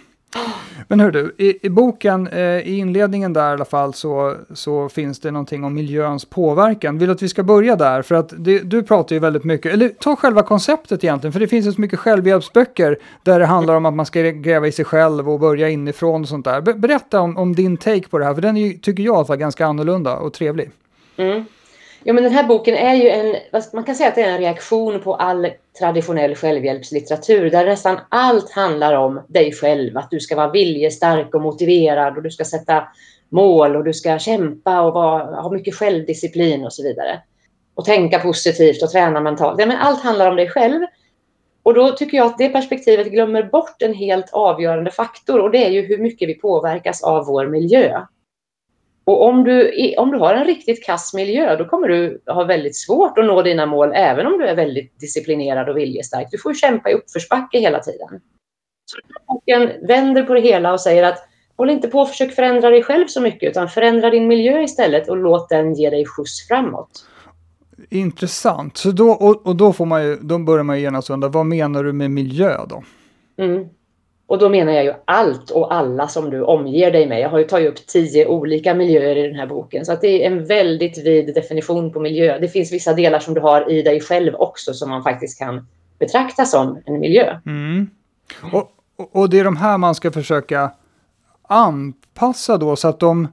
Men 0.89 1.01
hör 1.01 1.11
du, 1.11 1.35
i, 1.39 1.67
i 1.67 1.71
boken, 1.71 2.29
eh, 2.29 2.41
i 2.41 2.79
inledningen 2.79 3.33
där 3.33 3.51
i 3.51 3.53
alla 3.53 3.65
fall, 3.65 3.95
så, 3.95 4.35
så 4.55 4.89
finns 4.89 5.21
det 5.21 5.31
någonting 5.31 5.65
om 5.65 5.75
miljöns 5.75 6.25
påverkan. 6.25 6.99
Vill 6.99 7.09
du 7.09 7.15
att 7.15 7.23
vi 7.23 7.29
ska 7.29 7.43
börja 7.43 7.77
där? 7.77 8.03
För 8.03 8.15
att 8.15 8.33
det, 8.37 8.59
du 8.59 8.83
pratar 8.83 9.17
ju 9.17 9.21
väldigt 9.21 9.45
mycket, 9.45 9.73
eller 9.73 9.89
ta 9.89 10.17
själva 10.17 10.43
konceptet 10.43 11.05
egentligen, 11.05 11.33
för 11.33 11.41
det 11.41 11.49
finns 11.49 11.67
ju 11.67 11.73
så 11.73 11.81
mycket 11.81 11.99
självhjälpsböcker 11.99 12.99
där 13.23 13.39
det 13.39 13.47
handlar 13.47 13.75
om 13.75 13.87
att 13.87 13.95
man 13.95 14.07
ska 14.07 14.21
gräva 14.23 14.67
i 14.67 14.73
sig 14.73 14.85
själv 14.85 15.31
och 15.31 15.41
börja 15.41 15.69
inifrån 15.69 16.23
och 16.23 16.29
sånt 16.29 16.45
där. 16.45 16.61
Berätta 16.61 17.21
om, 17.21 17.37
om 17.37 17.55
din 17.55 17.77
take 17.77 18.09
på 18.09 18.19
det 18.19 18.25
här, 18.25 18.35
för 18.35 18.43
den 18.43 18.57
är, 18.57 18.73
tycker 18.73 19.03
jag 19.03 19.31
är 19.31 19.37
ganska 19.37 19.67
annorlunda 19.67 20.17
och 20.17 20.33
trevlig. 20.33 20.71
Mm. 21.17 21.45
Ja, 22.09 22.13
men 22.13 22.25
den 22.25 22.33
här 22.33 22.45
boken 22.45 22.75
är 22.75 22.95
ju 22.95 23.09
en, 23.09 23.37
man 23.73 23.85
kan 23.85 23.95
säga 23.95 24.09
att 24.09 24.15
det 24.15 24.23
är 24.23 24.33
en 24.33 24.39
reaktion 24.39 25.01
på 25.01 25.15
all 25.15 25.49
traditionell 25.79 26.35
självhjälpslitteratur 26.35 27.51
där 27.51 27.67
nästan 27.67 27.99
allt 28.09 28.51
handlar 28.51 28.95
om 28.95 29.21
dig 29.29 29.53
själv, 29.53 29.99
att 29.99 30.11
du 30.11 30.21
ska 30.21 30.37
vara 30.37 30.51
viljestark 30.51 31.35
och 31.35 31.41
motiverad 31.41 32.17
och 32.17 32.23
du 32.23 32.31
ska 32.31 32.45
sätta 32.45 32.89
mål 33.29 33.77
och 33.77 33.85
du 33.85 33.93
ska 33.93 34.19
kämpa 34.19 34.81
och 34.81 34.95
vara, 34.95 35.41
ha 35.41 35.51
mycket 35.51 35.75
självdisciplin 35.75 36.65
och 36.65 36.73
så 36.73 36.83
vidare. 36.83 37.21
Och 37.75 37.85
tänka 37.85 38.19
positivt 38.19 38.83
och 38.83 38.91
träna 38.91 39.21
mentalt. 39.21 39.61
Ja, 39.61 39.67
men 39.67 39.77
allt 39.77 40.03
handlar 40.03 40.31
om 40.31 40.37
dig 40.37 40.49
själv. 40.49 40.81
Och 41.63 41.75
då 41.75 41.91
tycker 41.93 42.17
jag 42.17 42.27
att 42.27 42.39
det 42.39 42.49
perspektivet 42.49 43.11
glömmer 43.11 43.43
bort 43.43 43.83
en 43.83 43.95
helt 43.95 44.31
avgörande 44.33 44.91
faktor 44.91 45.41
och 45.41 45.51
det 45.51 45.65
är 45.67 45.71
ju 45.71 45.83
hur 45.83 45.99
mycket 45.99 46.29
vi 46.29 46.35
påverkas 46.35 47.03
av 47.03 47.27
vår 47.27 47.47
miljö. 47.47 48.07
Och 49.07 49.25
om 49.25 49.45
du, 49.45 49.73
om 49.99 50.11
du 50.11 50.19
har 50.19 50.35
en 50.35 50.45
riktigt 50.45 50.85
kass 50.85 51.15
miljö, 51.15 51.57
då 51.57 51.65
kommer 51.65 51.89
du 51.89 52.23
ha 52.27 52.45
väldigt 52.45 52.77
svårt 52.77 53.19
att 53.19 53.25
nå 53.25 53.43
dina 53.43 53.67
mål, 53.67 53.93
även 53.95 54.27
om 54.27 54.39
du 54.39 54.47
är 54.47 54.57
väldigt 54.57 55.01
disciplinerad 55.01 55.69
och 55.69 55.77
viljestark. 55.77 56.29
Du 56.31 56.39
får 56.39 56.55
kämpa 56.55 56.91
i 56.91 56.95
uppförsbacke 56.95 57.59
hela 57.59 57.79
tiden. 57.81 58.09
Så 58.85 58.99
boken 59.27 59.87
vänder 59.87 60.23
på 60.23 60.35
det 60.35 60.41
hela 60.41 60.73
och 60.73 60.81
säger 60.81 61.03
att 61.03 61.19
håll 61.57 61.71
inte 61.71 61.89
på 61.89 62.01
och 62.01 62.09
försök 62.09 62.35
förändra 62.35 62.71
dig 62.71 62.83
själv 62.83 63.07
så 63.07 63.21
mycket, 63.21 63.51
utan 63.51 63.69
förändra 63.69 64.11
din 64.11 64.29
miljö 64.29 64.63
istället 64.63 65.09
och 65.09 65.17
låt 65.17 65.49
den 65.49 65.75
ge 65.75 65.91
dig 65.91 66.07
skjuts 66.07 66.49
framåt. 66.49 67.07
Intressant. 67.91 68.77
Så 68.77 68.91
då, 68.91 69.11
och, 69.11 69.47
och 69.47 69.57
då, 69.57 69.73
får 69.73 69.87
man 69.87 70.05
ju, 70.05 70.17
då 70.17 70.39
börjar 70.39 70.65
man 70.65 70.77
ju 70.77 70.83
genast 70.83 71.11
undra, 71.11 71.29
vad 71.29 71.47
menar 71.47 71.85
du 71.85 71.93
med 71.93 72.11
miljö 72.11 72.67
då? 72.69 72.85
Mm. 73.39 73.69
Och 74.29 74.39
då 74.39 74.49
menar 74.49 74.73
jag 74.73 74.85
ju 74.85 74.93
allt 75.05 75.51
och 75.51 75.75
alla 75.75 76.09
som 76.09 76.31
du 76.31 76.43
omger 76.43 76.91
dig 76.91 77.07
med. 77.07 77.21
Jag 77.21 77.29
har 77.29 77.39
ju 77.39 77.45
tagit 77.45 77.69
upp 77.69 77.87
tio 77.87 78.27
olika 78.27 78.75
miljöer 78.75 79.17
i 79.17 79.23
den 79.23 79.35
här 79.35 79.47
boken. 79.47 79.85
Så 79.87 79.93
att 79.93 80.01
det 80.01 80.25
är 80.25 80.31
en 80.31 80.47
väldigt 80.47 80.99
vid 80.99 81.35
definition 81.35 81.93
på 81.93 82.01
miljö. 82.01 82.39
Det 82.39 82.49
finns 82.49 82.73
vissa 82.73 82.95
delar 82.95 83.19
som 83.19 83.35
du 83.35 83.41
har 83.41 83.73
i 83.73 83.83
dig 83.83 84.01
själv 84.01 84.35
också 84.35 84.75
som 84.75 84.91
man 84.91 85.03
faktiskt 85.03 85.39
kan 85.39 85.67
betrakta 85.99 86.45
som 86.45 86.83
en 86.87 87.01
miljö. 87.01 87.41
Mm. 87.47 87.91
Och, 88.53 88.71
och 89.13 89.31
det 89.31 89.41
är 89.41 89.45
de 89.45 89.57
här 89.57 89.79
man 89.79 89.95
ska 89.95 90.13
försöka 90.13 90.71
anpassa 91.49 92.59
då 92.59 92.77
så 92.77 92.89
att 92.89 93.01
de 93.01 93.29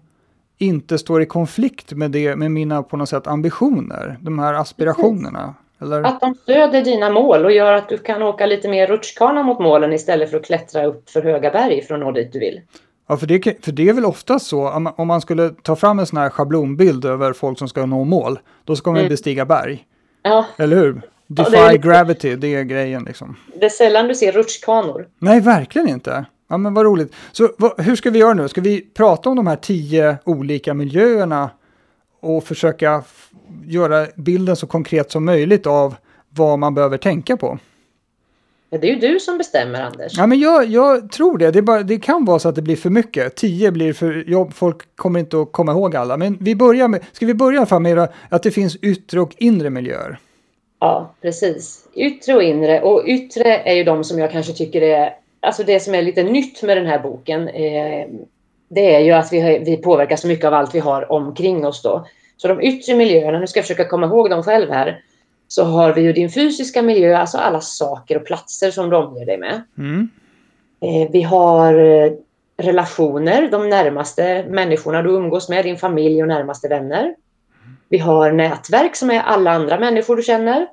inte 0.57 0.97
står 0.97 1.21
i 1.21 1.25
konflikt 1.25 1.91
med, 1.91 2.11
det, 2.11 2.35
med 2.35 2.51
mina 2.51 2.83
på 2.83 2.97
något 2.97 3.09
sätt 3.09 3.27
ambitioner, 3.27 4.17
de 4.21 4.39
här 4.39 4.53
aspirationerna. 4.53 5.55
Eller? 5.83 6.03
Att 6.03 6.21
de 6.21 6.35
stöder 6.35 6.81
dina 6.81 7.09
mål 7.09 7.45
och 7.45 7.51
gör 7.51 7.73
att 7.73 7.89
du 7.89 7.97
kan 7.97 8.21
åka 8.21 8.45
lite 8.45 8.69
mer 8.69 8.87
rutschkana 8.87 9.43
mot 9.43 9.59
målen 9.59 9.93
istället 9.93 10.29
för 10.29 10.37
att 10.37 10.45
klättra 10.45 10.85
upp 10.85 11.09
för 11.09 11.21
höga 11.21 11.51
berg 11.51 11.81
för 11.81 11.93
att 11.93 11.99
nå 11.99 12.11
dit 12.11 12.33
du 12.33 12.39
vill. 12.39 12.61
Ja, 13.07 13.17
för 13.17 13.27
det, 13.27 13.65
för 13.65 13.71
det 13.71 13.89
är 13.89 13.93
väl 13.93 14.05
ofta 14.05 14.39
så, 14.39 14.69
om 14.97 15.07
man 15.07 15.21
skulle 15.21 15.49
ta 15.49 15.75
fram 15.75 15.99
en 15.99 16.05
sån 16.05 16.17
här 16.17 16.29
schablonbild 16.29 17.05
över 17.05 17.33
folk 17.33 17.59
som 17.59 17.67
ska 17.67 17.85
nå 17.85 18.03
mål, 18.03 18.39
då 18.63 18.75
ska 18.75 18.91
man 18.91 18.99
mm. 18.99 19.09
bestiga 19.09 19.45
berg. 19.45 19.85
Ja. 20.23 20.45
Eller 20.57 20.75
hur? 20.77 21.01
Defy 21.27 21.55
ja, 21.55 21.67
det 21.67 21.73
är, 21.73 21.77
gravity, 21.77 22.35
det 22.35 22.55
är 22.55 22.63
grejen 22.63 23.03
liksom. 23.03 23.35
Det 23.59 23.65
är 23.65 23.69
sällan 23.69 24.07
du 24.07 24.15
ser 24.15 24.31
rutschkanor. 24.31 25.07
Nej, 25.19 25.39
verkligen 25.39 25.87
inte. 25.87 26.25
Ja, 26.49 26.57
men 26.57 26.73
vad 26.73 26.85
roligt. 26.85 27.15
Så 27.31 27.49
vad, 27.57 27.81
hur 27.81 27.95
ska 27.95 28.09
vi 28.09 28.19
göra 28.19 28.33
nu? 28.33 28.47
Ska 28.47 28.61
vi 28.61 28.81
prata 28.81 29.29
om 29.29 29.35
de 29.35 29.47
här 29.47 29.55
tio 29.55 30.17
olika 30.23 30.73
miljöerna 30.73 31.49
och 32.23 32.43
försöka 32.43 33.03
göra 33.65 34.07
bilden 34.15 34.55
så 34.55 34.67
konkret 34.67 35.11
som 35.11 35.25
möjligt 35.25 35.67
av 35.67 35.95
vad 36.29 36.59
man 36.59 36.75
behöver 36.75 36.97
tänka 36.97 37.37
på. 37.37 37.59
Ja, 38.73 38.79
det 38.79 38.89
är 38.89 38.93
ju 38.93 38.99
du 38.99 39.19
som 39.19 39.37
bestämmer, 39.37 39.81
Anders. 39.81 40.17
Ja, 40.17 40.27
men 40.27 40.39
jag, 40.39 40.65
jag 40.65 41.11
tror 41.11 41.37
det. 41.37 41.51
Det, 41.51 41.61
bara, 41.61 41.83
det, 41.83 41.99
kan 41.99 42.25
vara 42.25 42.39
så 42.39 42.49
att 42.49 42.55
det 42.55 42.61
blir 42.61 42.75
för 42.75 42.89
mycket. 42.89 43.35
Tio 43.35 43.71
blir 43.71 43.93
för 43.93 44.23
jobb. 44.27 44.53
Folk 44.53 44.95
kommer 44.95 45.19
inte 45.19 45.41
att 45.41 45.51
komma 45.51 45.71
ihåg 45.71 45.95
alla. 45.95 46.17
Men 46.17 46.37
vi 46.39 46.55
börjar 46.55 46.87
med, 46.87 47.03
ska 47.11 47.25
vi 47.25 47.33
börja 47.33 47.65
fall 47.65 47.81
med 47.81 48.09
att 48.29 48.43
det 48.43 48.51
finns 48.51 48.75
yttre 48.75 49.21
och 49.21 49.35
inre 49.37 49.69
miljöer? 49.69 50.17
Ja, 50.79 51.15
precis. 51.21 51.87
Yttre 51.95 52.33
och 52.35 52.43
inre. 52.43 52.81
Och 52.81 53.03
yttre 53.05 53.57
är 53.57 53.73
ju 53.73 53.83
de 53.83 54.03
som 54.03 54.19
jag 54.19 54.31
kanske 54.31 54.53
tycker 54.53 54.81
är... 54.81 55.13
Alltså 55.39 55.63
det 55.63 55.79
som 55.79 55.95
är 55.95 56.01
lite 56.01 56.23
nytt 56.23 56.63
med 56.63 56.77
den 56.77 56.85
här 56.85 56.99
boken. 56.99 57.47
Eh, 57.47 58.07
det 58.75 58.95
är 58.95 58.99
ju 58.99 59.11
att 59.11 59.33
vi, 59.33 59.59
vi 59.65 59.77
påverkas 59.77 60.21
så 60.21 60.27
mycket 60.27 60.45
av 60.45 60.53
allt 60.53 60.75
vi 60.75 60.79
har 60.79 61.11
omkring 61.11 61.65
oss 61.65 61.81
då. 61.81 62.05
Så 62.37 62.47
de 62.47 62.61
yttre 62.61 62.95
miljöerna, 62.95 63.39
nu 63.39 63.47
ska 63.47 63.59
jag 63.59 63.65
försöka 63.65 63.89
komma 63.89 64.07
ihåg 64.07 64.29
dem 64.29 64.43
själv 64.43 64.71
här, 64.71 65.01
så 65.47 65.63
har 65.63 65.93
vi 65.93 66.01
ju 66.01 66.13
din 66.13 66.29
fysiska 66.29 66.81
miljö, 66.81 67.17
alltså 67.17 67.37
alla 67.37 67.61
saker 67.61 68.17
och 68.17 68.25
platser 68.25 68.71
som 68.71 68.89
du 68.89 68.95
omger 68.95 69.25
dig 69.25 69.37
med. 69.37 69.63
Mm. 69.77 70.09
Eh, 70.81 71.11
vi 71.11 71.21
har 71.21 71.73
eh, 71.73 72.11
relationer, 72.57 73.51
de 73.51 73.69
närmaste 73.69 74.45
människorna 74.49 75.01
du 75.01 75.09
umgås 75.09 75.49
med, 75.49 75.65
din 75.65 75.77
familj 75.77 76.21
och 76.21 76.27
närmaste 76.27 76.67
vänner. 76.67 77.15
Vi 77.89 77.97
har 77.97 78.31
nätverk 78.31 78.95
som 78.95 79.11
är 79.11 79.19
alla 79.19 79.51
andra 79.51 79.79
människor 79.79 80.15
du 80.15 80.23
känner. 80.23 80.67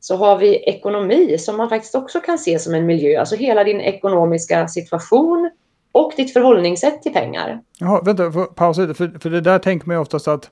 Så 0.00 0.16
har 0.16 0.38
vi 0.38 0.56
ekonomi 0.56 1.38
som 1.38 1.56
man 1.56 1.68
faktiskt 1.68 1.94
också 1.94 2.20
kan 2.20 2.38
se 2.38 2.58
som 2.58 2.74
en 2.74 2.86
miljö, 2.86 3.20
alltså 3.20 3.36
hela 3.36 3.64
din 3.64 3.80
ekonomiska 3.80 4.68
situation 4.68 5.50
och 5.96 6.12
ditt 6.16 6.32
förhållningssätt 6.32 7.02
till 7.02 7.12
pengar. 7.12 7.60
Jaha, 7.78 8.00
vänta, 8.04 8.30
pausa 8.54 8.80
lite, 8.80 8.94
för, 8.94 9.18
för 9.18 9.30
det 9.30 9.40
där 9.40 9.58
tänker 9.58 9.86
man 9.86 9.96
ju 9.96 10.00
oftast 10.00 10.28
att 10.28 10.50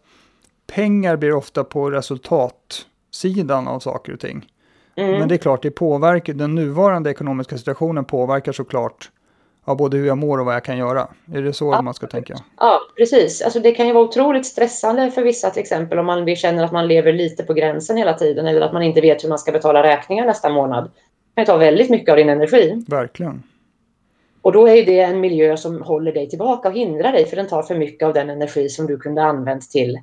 pengar 0.66 1.16
blir 1.16 1.32
ofta 1.32 1.64
på 1.64 1.90
resultatsidan 1.90 3.68
av 3.68 3.78
saker 3.80 4.12
och 4.12 4.20
ting. 4.20 4.46
Mm. 4.96 5.18
Men 5.18 5.28
det 5.28 5.34
är 5.34 5.38
klart, 5.38 5.62
det 5.62 5.70
påverkar, 5.70 6.32
den 6.32 6.54
nuvarande 6.54 7.10
ekonomiska 7.10 7.58
situationen 7.58 8.04
påverkar 8.04 8.52
såklart 8.52 9.10
ja, 9.66 9.74
både 9.74 9.96
hur 9.96 10.06
jag 10.06 10.18
mår 10.18 10.38
och 10.38 10.46
vad 10.46 10.54
jag 10.54 10.64
kan 10.64 10.78
göra. 10.78 11.08
Är 11.34 11.42
det 11.42 11.52
så 11.52 11.72
Ja. 11.72 11.82
man 11.82 11.94
ska 11.94 12.06
tänka? 12.06 12.34
Ja, 12.58 12.80
precis. 12.96 13.42
Alltså 13.42 13.60
det 13.60 13.72
kan 13.72 13.86
ju 13.86 13.92
vara 13.92 14.04
otroligt 14.04 14.46
stressande 14.46 15.10
för 15.10 15.22
vissa 15.22 15.50
till 15.50 15.62
exempel 15.62 15.98
om 15.98 16.06
man 16.06 16.36
känner 16.36 16.64
att 16.64 16.72
man 16.72 16.88
lever 16.88 17.12
lite 17.12 17.42
på 17.42 17.54
gränsen 17.54 17.96
hela 17.96 18.14
tiden 18.14 18.46
eller 18.46 18.60
att 18.60 18.72
man 18.72 18.82
inte 18.82 19.00
vet 19.00 19.24
hur 19.24 19.28
man 19.28 19.38
ska 19.38 19.52
betala 19.52 19.82
räkningar 19.82 20.26
nästa 20.26 20.48
månad. 20.48 20.84
Det 21.34 21.44
kan 21.44 21.46
ta 21.46 21.56
väldigt 21.56 21.90
mycket 21.90 22.08
av 22.08 22.16
din 22.16 22.28
energi. 22.28 22.84
Verkligen. 22.88 23.42
Och 24.44 24.52
då 24.52 24.68
är 24.68 24.86
det 24.86 25.00
en 25.00 25.20
miljö 25.20 25.56
som 25.56 25.82
håller 25.82 26.12
dig 26.12 26.28
tillbaka 26.28 26.68
och 26.68 26.74
hindrar 26.74 27.12
dig 27.12 27.26
för 27.26 27.36
den 27.36 27.46
tar 27.46 27.62
för 27.62 27.74
mycket 27.74 28.06
av 28.06 28.14
den 28.14 28.30
energi 28.30 28.68
som 28.68 28.86
du 28.86 28.98
kunde 28.98 29.22
använt 29.22 29.70
till 29.70 30.00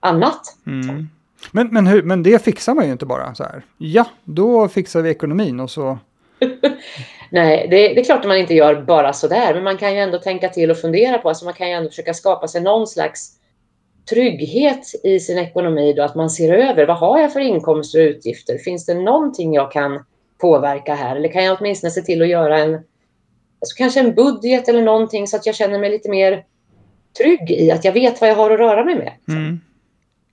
annat. 0.00 0.40
Mm. 0.66 1.08
Men, 1.52 1.68
men, 1.72 1.86
hur, 1.86 2.02
men 2.02 2.22
det 2.22 2.44
fixar 2.44 2.74
man 2.74 2.86
ju 2.86 2.92
inte 2.92 3.06
bara 3.06 3.34
så 3.34 3.44
här. 3.44 3.62
Ja, 3.78 4.06
då 4.24 4.68
fixar 4.68 5.02
vi 5.02 5.10
ekonomin 5.10 5.60
och 5.60 5.70
så. 5.70 5.98
Nej, 7.30 7.66
det, 7.70 7.76
det 7.76 8.00
är 8.00 8.04
klart 8.04 8.20
att 8.20 8.26
man 8.26 8.36
inte 8.36 8.54
gör 8.54 8.82
bara 8.82 9.12
sådär, 9.12 9.54
men 9.54 9.64
man 9.64 9.76
kan 9.76 9.94
ju 9.94 10.00
ändå 10.00 10.18
tänka 10.18 10.48
till 10.48 10.70
och 10.70 10.78
fundera 10.78 11.18
på, 11.18 11.28
alltså 11.28 11.44
man 11.44 11.54
kan 11.54 11.68
ju 11.68 11.74
ändå 11.74 11.88
försöka 11.88 12.14
skapa 12.14 12.48
sig 12.48 12.62
någon 12.62 12.86
slags 12.86 13.30
trygghet 14.10 14.86
i 15.04 15.20
sin 15.20 15.38
ekonomi 15.38 15.92
då, 15.92 16.02
att 16.02 16.14
man 16.14 16.30
ser 16.30 16.54
över 16.54 16.86
vad 16.86 16.98
har 16.98 17.18
jag 17.18 17.32
för 17.32 17.40
inkomster 17.40 18.00
och 18.00 18.10
utgifter? 18.10 18.58
Finns 18.58 18.86
det 18.86 18.94
någonting 18.94 19.54
jag 19.54 19.72
kan 19.72 20.04
påverka 20.40 20.94
här? 20.94 21.16
Eller 21.16 21.32
kan 21.32 21.44
jag 21.44 21.56
åtminstone 21.60 21.90
se 21.90 22.02
till 22.02 22.22
att 22.22 22.28
göra 22.28 22.58
en, 22.58 22.80
alltså 23.64 23.76
kanske 23.76 24.00
en 24.00 24.14
budget 24.14 24.68
eller 24.68 24.82
någonting 24.82 25.26
så 25.26 25.36
att 25.36 25.46
jag 25.46 25.54
känner 25.54 25.78
mig 25.78 25.90
lite 25.90 26.10
mer 26.10 26.44
trygg 27.18 27.50
i 27.50 27.70
att 27.70 27.84
jag 27.84 27.92
vet 27.92 28.20
vad 28.20 28.30
jag 28.30 28.36
har 28.36 28.50
att 28.50 28.58
röra 28.58 28.84
mig 28.84 28.94
med. 28.94 29.12
Mm. 29.28 29.60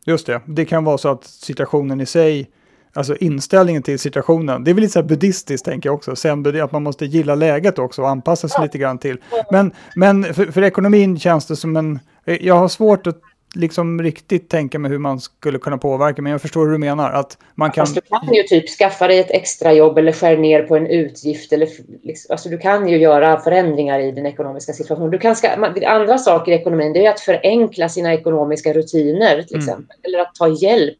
Just 0.06 0.28
det, 0.28 0.42
det 0.46 0.66
kan 0.66 0.84
vara 0.84 0.98
så 0.98 1.10
att 1.10 1.24
situationen 1.24 2.02
i 2.02 2.06
sig, 2.06 2.50
alltså 2.94 3.16
inställningen 3.16 3.84
till 3.84 4.00
situationen, 4.00 4.64
det 4.64 4.72
är 4.72 4.74
väl 4.74 4.82
lite 4.82 4.94
så 4.94 5.00
här 5.00 5.08
buddhistiskt 5.08 5.66
tänker 5.66 5.90
jag 5.90 5.96
också, 5.96 6.16
sen 6.16 6.62
att 6.62 6.72
man 6.72 6.84
måste 6.84 7.06
gilla 7.06 7.36
läget 7.36 7.80
också 7.80 8.02
och 8.02 8.10
anpassa 8.10 8.48
sig 8.48 8.58
Ja. 8.60 8.64
lite 8.64 8.78
grann 8.78 8.98
till. 8.98 9.18
Men, 9.52 9.72
men 9.96 10.34
för, 10.34 10.46
för 10.46 10.64
ekonomin 10.64 11.20
känns 11.20 11.46
det 11.46 11.56
som 11.56 11.78
en, 11.78 12.00
jag 12.26 12.56
har 12.56 12.68
svårt 12.68 13.08
att 13.08 13.22
liksom 13.56 14.02
riktigt 14.02 14.50
tänka 14.50 14.80
mig 14.80 14.92
hur 14.92 14.98
man 14.98 15.20
skulle 15.20 15.60
kunna 15.60 15.78
påverka, 15.78 16.22
men 16.22 16.32
jag 16.32 16.42
förstår 16.42 16.66
hur 16.66 16.72
du 16.72 16.78
menar, 16.78 17.12
att 17.12 17.38
man 17.56 17.72
kan... 17.72 17.86
Fast 17.86 17.96
du 17.96 18.02
kan 18.02 18.34
ju 18.34 18.44
typ 18.44 18.70
skaffa 18.70 19.08
dig 19.08 19.20
ett 19.20 19.32
extra 19.32 19.74
jobb 19.74 19.98
eller 19.98 20.12
skär 20.12 20.38
ner 20.38 20.64
på 20.64 20.76
en 20.76 20.88
utgift. 20.88 21.54
Eller, 21.54 21.70
liksom, 22.04 22.34
alltså 22.34 22.50
du 22.50 22.58
kan 22.58 22.88
ju 22.88 22.98
göra 22.98 23.40
förändringar 23.40 24.00
i 24.00 24.12
din 24.12 24.26
ekonomiska 24.26 24.74
situation. 24.74 25.10
Du 25.10 25.18
kan 25.18 25.36
ska, 25.36 25.50
andra 25.88 26.18
saker 26.18 26.52
i 26.52 26.56
ekonomin 26.56 26.94
det 26.94 27.06
är 27.06 27.10
att 27.10 27.20
förenkla 27.20 27.90
sina 27.90 28.14
ekonomiska 28.14 28.74
rutiner 28.74 29.42
till 29.42 29.56
Mm. 29.56 29.68
exempel. 29.68 29.98
Eller 30.04 30.20
att 30.20 30.36
ta 30.36 30.48
hjälp. 30.48 30.98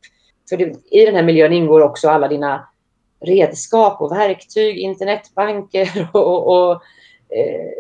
För 0.50 0.58
det, 0.58 0.76
i 0.92 1.06
den 1.06 1.16
här 1.16 1.24
miljön 1.24 1.54
ingår 1.54 1.82
också 1.82 2.10
alla 2.10 2.28
dina 2.28 2.68
redskap 3.26 4.02
och 4.02 4.12
verktyg, 4.12 4.78
internetbanker 4.78 6.10
och, 6.14 6.48
och 6.48 6.72
eh, 7.38 7.72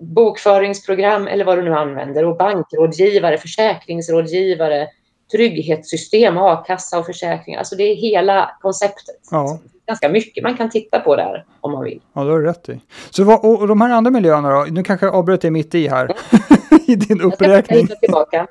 bokföringsprogram 0.00 1.26
eller 1.26 1.44
vad 1.44 1.58
du 1.58 1.62
nu 1.62 1.74
använder. 1.74 2.24
Och 2.24 2.36
bankrådgivare, 2.36 3.38
försäkringsrådgivare, 3.38 4.88
trygghetssystem, 5.32 6.38
a-kassa 6.38 6.98
och 6.98 7.06
försäkring. 7.06 7.56
Alltså 7.56 7.76
det 7.76 7.82
är 7.82 7.94
hela 7.94 8.50
konceptet. 8.60 9.16
Ja. 9.30 9.58
Ganska 9.86 10.08
mycket 10.08 10.42
man 10.42 10.56
kan 10.56 10.70
titta 10.70 11.00
på 11.00 11.16
där 11.16 11.44
om 11.60 11.72
man 11.72 11.84
vill. 11.84 12.00
Ja, 12.12 12.24
det 12.24 12.30
har 12.30 12.38
du 12.38 12.46
rätt 12.46 12.68
i. 12.68 12.80
Så 13.10 13.24
vad, 13.24 13.44
och 13.44 13.68
de 13.68 13.80
här 13.80 13.90
andra 13.90 14.10
miljöerna 14.10 14.50
då? 14.50 14.66
Nu 14.70 14.82
kanske 14.84 15.06
jag 15.06 15.14
avbröt 15.14 15.40
dig 15.40 15.50
mitt 15.50 15.74
i 15.74 15.88
här. 15.88 16.14
I 16.86 16.94
din 16.94 17.18
Jag 17.18 17.34
ska 17.34 17.44
uppräkning. 17.44 17.86
tillbaka. 18.00 18.46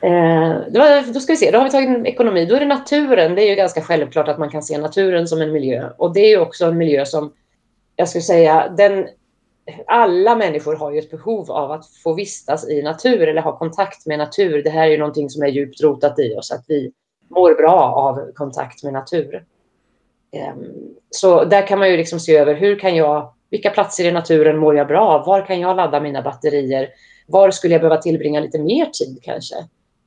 Eh, 0.00 0.54
då, 0.70 1.12
då 1.14 1.20
ska 1.20 1.32
vi 1.32 1.36
se, 1.36 1.50
då 1.50 1.58
har 1.58 1.64
vi 1.64 1.70
tagit 1.70 1.88
en 1.88 2.06
ekonomi. 2.06 2.46
Då 2.46 2.54
är 2.54 2.60
det 2.60 2.66
naturen. 2.66 3.34
Det 3.34 3.42
är 3.42 3.48
ju 3.48 3.54
ganska 3.54 3.80
självklart 3.82 4.28
att 4.28 4.38
man 4.38 4.50
kan 4.50 4.62
se 4.62 4.78
naturen 4.78 5.28
som 5.28 5.40
en 5.42 5.52
miljö. 5.52 5.88
Och 5.96 6.14
det 6.14 6.20
är 6.20 6.28
ju 6.28 6.38
också 6.38 6.66
en 6.66 6.78
miljö 6.78 7.04
som, 7.04 7.32
jag 7.96 8.08
skulle 8.08 8.22
säga, 8.22 8.68
den, 8.76 9.06
alla 9.86 10.36
människor 10.36 10.76
har 10.76 10.92
ju 10.92 10.98
ett 10.98 11.10
behov 11.10 11.50
av 11.50 11.72
att 11.72 11.86
få 11.86 12.14
vistas 12.14 12.68
i 12.68 12.82
natur 12.82 13.28
eller 13.28 13.42
ha 13.42 13.58
kontakt 13.58 14.06
med 14.06 14.18
natur. 14.18 14.62
Det 14.62 14.70
här 14.70 14.86
är 14.86 14.90
ju 14.90 14.98
någonting 14.98 15.30
som 15.30 15.42
är 15.42 15.48
djupt 15.48 15.82
rotat 15.82 16.18
i 16.18 16.34
oss, 16.34 16.52
att 16.52 16.64
vi 16.68 16.92
mår 17.28 17.54
bra 17.54 17.80
av 17.80 18.32
kontakt 18.32 18.82
med 18.82 18.92
natur. 18.92 19.44
Ehm, 20.32 20.64
så 21.10 21.44
där 21.44 21.66
kan 21.66 21.78
man 21.78 21.90
ju 21.90 21.96
liksom 21.96 22.20
se 22.20 22.36
över 22.36 22.54
hur 22.54 22.78
kan 22.78 22.96
jag, 22.96 23.32
vilka 23.50 23.70
platser 23.70 24.04
i 24.04 24.12
naturen 24.12 24.58
mår 24.58 24.76
jag 24.76 24.86
bra 24.86 25.00
av? 25.00 25.26
Var 25.26 25.46
kan 25.46 25.60
jag 25.60 25.76
ladda 25.76 26.00
mina 26.00 26.22
batterier? 26.22 26.88
Var 27.26 27.50
skulle 27.50 27.74
jag 27.74 27.80
behöva 27.80 28.02
tillbringa 28.02 28.40
lite 28.40 28.58
mer 28.58 28.86
tid 28.86 29.18
kanske? 29.22 29.56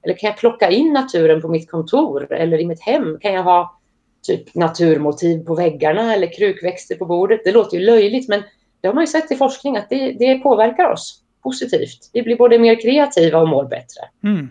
Eller 0.03 0.15
kan 0.15 0.27
jag 0.27 0.37
plocka 0.37 0.69
in 0.69 0.93
naturen 0.93 1.41
på 1.41 1.47
mitt 1.47 1.71
kontor 1.71 2.33
eller 2.33 2.59
i 2.59 2.65
mitt 2.65 2.81
hem? 2.81 3.19
Kan 3.19 3.33
jag 3.33 3.43
ha 3.43 3.79
typ 4.27 4.55
naturmotiv 4.55 5.45
på 5.45 5.55
väggarna 5.55 6.13
eller 6.15 6.33
krukväxter 6.33 6.95
på 6.95 7.05
bordet? 7.05 7.41
Det 7.43 7.51
låter 7.51 7.77
ju 7.77 7.85
löjligt, 7.85 8.29
men 8.29 8.43
det 8.81 8.87
har 8.87 8.93
man 8.93 9.03
ju 9.03 9.07
sett 9.07 9.31
i 9.31 9.35
forskning 9.35 9.77
att 9.77 9.89
det, 9.89 10.11
det 10.11 10.35
påverkar 10.35 10.91
oss 10.91 11.21
positivt. 11.43 12.09
Vi 12.13 12.23
blir 12.23 12.37
både 12.37 12.59
mer 12.59 12.81
kreativa 12.81 13.39
och 13.39 13.47
mår 13.47 13.63
bättre. 13.63 14.01
Mm. 14.23 14.49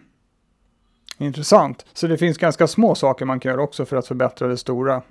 Intressant. 1.19 1.87
Så 1.93 2.07
det 2.07 2.19
finns 2.19 2.39
ganska 2.39 2.67
små 2.67 2.95
saker 2.95 3.25
man 3.25 3.41
kan 3.41 3.53
göra 3.53 3.63
också 3.63 3.85
för 3.85 3.97
att 3.97 4.07
förbättra 4.07 4.49
det 4.49 4.57
stora. 4.57 5.03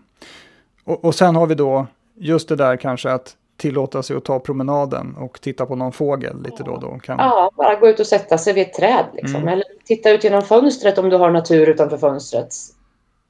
Och, 0.83 1.05
och 1.05 1.15
sen 1.15 1.35
har 1.35 1.47
vi 1.47 1.55
då 1.55 1.87
just 2.15 2.49
det 2.49 2.55
där 2.55 2.77
kanske 2.77 3.11
att 3.11 3.35
tillåta 3.57 4.03
sig 4.03 4.17
att 4.17 4.25
ta 4.25 4.39
promenaden 4.39 5.15
och 5.15 5.41
titta 5.41 5.65
på 5.65 5.75
någon 5.75 5.91
fågel 5.91 6.43
lite 6.43 6.63
då 6.63 6.71
och 6.71 6.81
då. 6.81 6.99
Kan... 6.99 7.17
Ja, 7.19 7.51
bara 7.55 7.75
gå 7.75 7.87
ut 7.89 7.99
och 7.99 8.07
sätta 8.07 8.37
sig 8.37 8.53
vid 8.53 8.67
ett 8.67 8.73
träd. 8.73 9.05
Liksom. 9.13 9.35
Mm. 9.35 9.47
Eller 9.47 9.65
titta 9.85 10.09
ut 10.09 10.23
genom 10.23 10.41
fönstret 10.41 10.97
om 10.97 11.09
du 11.09 11.17
har 11.17 11.31
natur 11.31 11.69
utanför 11.69 11.97
fönstret. 11.97 12.53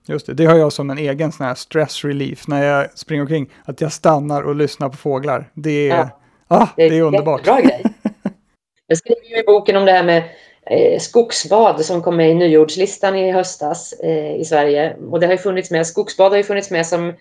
Just 0.10 0.26
det, 0.26 0.34
det 0.34 0.46
har 0.46 0.56
jag 0.58 0.74
som 0.74 0.90
en 0.90 0.98
egen 0.98 1.32
sån 1.32 1.46
här 1.46 1.56
stress 1.56 2.06
relief 2.06 2.48
när 2.48 2.64
jag 2.64 3.00
springer 3.00 3.22
omkring. 3.22 3.50
Att 3.66 3.82
jag 3.82 3.92
stannar 3.92 4.42
och 4.42 4.56
lyssnar 4.56 4.90
på 4.90 4.98
fåglar. 4.98 5.50
Det 5.54 5.90
är, 5.90 5.98
Ja. 5.98 6.10
ah, 6.48 6.68
det 6.76 6.84
är 6.84 7.02
underbart. 7.02 7.44
Bra 7.44 7.60
grej. 7.60 7.84
Jag 8.90 8.98
skriver 8.98 9.30
ju 9.30 9.40
i 9.40 9.44
boken 9.44 9.76
om 9.76 9.86
det 9.86 9.92
här 9.92 10.04
med 10.04 10.24
eh, 10.66 11.00
skogsbad 11.00 11.86
som 11.86 12.02
kom 12.02 12.18
med 12.18 12.32
i 12.32 12.34
nyordslistan 12.34 13.16
i 13.16 13.32
höstas 13.32 13.94
eh, 13.94 14.36
i 14.36 14.46
Sverige. 14.46 14.96
Och 15.12 15.20
det 15.20 15.26
har 15.26 15.34
ju 15.34 15.38
funnits 15.38 15.72
med, 15.72 15.88
skogsbad 15.88 16.32
har 16.32 16.38
ju 16.38 16.44
funnits 16.44 16.72
med 16.72 16.88
som 16.88 17.14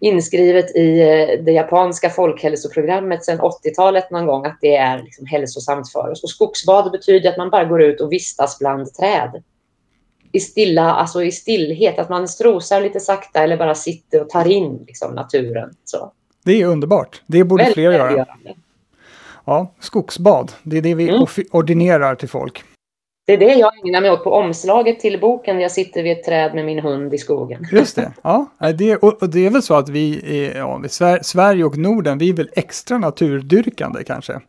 inskrivet 0.00 0.76
i 0.76 1.00
eh, 1.00 1.44
det 1.44 1.52
japanska 1.52 2.10
folkhälsoprogrammet 2.10 3.24
sedan 3.24 3.40
80-talet 3.40 4.10
någon 4.10 4.26
gång 4.26 4.46
att 4.46 4.58
det 4.60 4.76
är 4.76 5.02
liksom 5.02 5.26
hälsosamt 5.26 5.92
för 5.92 6.10
oss. 6.10 6.22
Och 6.22 6.30
skogsbad 6.30 6.92
betyder 6.92 7.30
att 7.30 7.36
man 7.36 7.50
bara 7.50 7.64
går 7.64 7.82
ut 7.82 8.00
och 8.00 8.12
vistas 8.12 8.58
bland 8.58 8.94
träd. 8.94 9.42
I 10.32 10.40
stilla, 10.40 10.94
alltså 10.94 11.22
i 11.22 11.32
stillhet, 11.32 11.98
att 11.98 12.08
man 12.08 12.28
strosar 12.28 12.80
lite 12.80 13.00
sakta 13.00 13.40
eller 13.40 13.56
bara 13.56 13.74
sitter 13.74 14.20
och 14.20 14.30
tar 14.30 14.48
in 14.48 14.84
liksom, 14.86 15.14
naturen. 15.14 15.70
Så. 15.84 16.12
Det 16.44 16.62
är 16.62 16.66
underbart. 16.66 17.22
Det 17.26 17.44
borde 17.44 17.62
Väldigt 17.62 17.74
fler 17.74 17.92
göra. 17.92 18.26
Ja, 19.44 19.72
skogsbad. 19.80 20.52
Det 20.62 20.78
är 20.78 20.82
det 20.82 20.94
vi 20.94 21.08
Mm. 21.08 21.26
ordinerar 21.52 22.14
till 22.14 22.28
folk. 22.28 22.64
Det 23.26 23.32
är 23.32 23.38
det 23.38 23.54
jag 23.54 23.72
ägnar 23.86 24.00
mig 24.00 24.10
åt 24.10 24.24
på 24.24 24.32
omslaget 24.32 25.00
till 25.00 25.20
boken. 25.20 25.60
Jag 25.60 25.70
sitter 25.70 26.02
vid 26.02 26.12
ett 26.12 26.24
träd 26.24 26.54
med 26.54 26.64
min 26.64 26.78
hund 26.78 27.14
i 27.14 27.18
skogen. 27.18 27.66
Just 27.72 27.96
det. 27.96 28.12
Ja, 28.22 28.46
det, 28.78 28.96
och, 28.96 29.28
det 29.30 29.46
är 29.46 29.50
väl 29.50 29.62
så 29.62 29.74
att 29.74 29.88
vi, 29.88 30.20
är, 30.46 30.58
ja, 30.58 30.82
Sverige 31.22 31.64
och 31.64 31.78
Norden, 31.78 32.18
vi 32.18 32.28
är 32.28 32.32
väl 32.34 32.50
extra 32.52 32.98
naturdyrkande 32.98 34.04
kanske. 34.04 34.40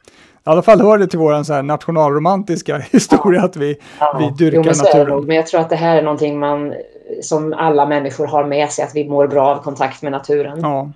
I 0.48 0.50
alla 0.50 0.62
fall 0.62 0.82
hör 0.82 0.98
det 0.98 1.08
till 1.08 1.20
vår 1.20 1.44
så 1.44 1.54
här 1.54 1.64
nationalromantiska 1.64 2.78
historia 2.92 3.42
att 3.44 3.56
vi, 3.56 3.76
vi 4.20 4.30
dyrkar 4.38 4.56
jo, 4.58 4.64
men 4.66 4.78
naturen. 4.78 5.08
nog. 5.08 5.28
Men 5.28 5.36
jag 5.36 5.48
tror 5.48 5.62
att 5.62 5.70
det 5.70 5.76
här 5.76 5.98
är 5.98 6.02
någonting 6.02 6.40
man, 6.40 6.74
som 7.22 7.54
alla 7.54 7.86
människor 7.86 8.28
har 8.28 8.44
med 8.46 8.72
sig, 8.72 8.86
att 8.86 8.96
vi 8.96 9.10
mår 9.10 9.28
bra 9.28 9.48
av 9.56 9.64
kontakt 9.64 10.02
med 10.02 10.12
naturen. 10.12 10.60
Ja, 10.62 10.92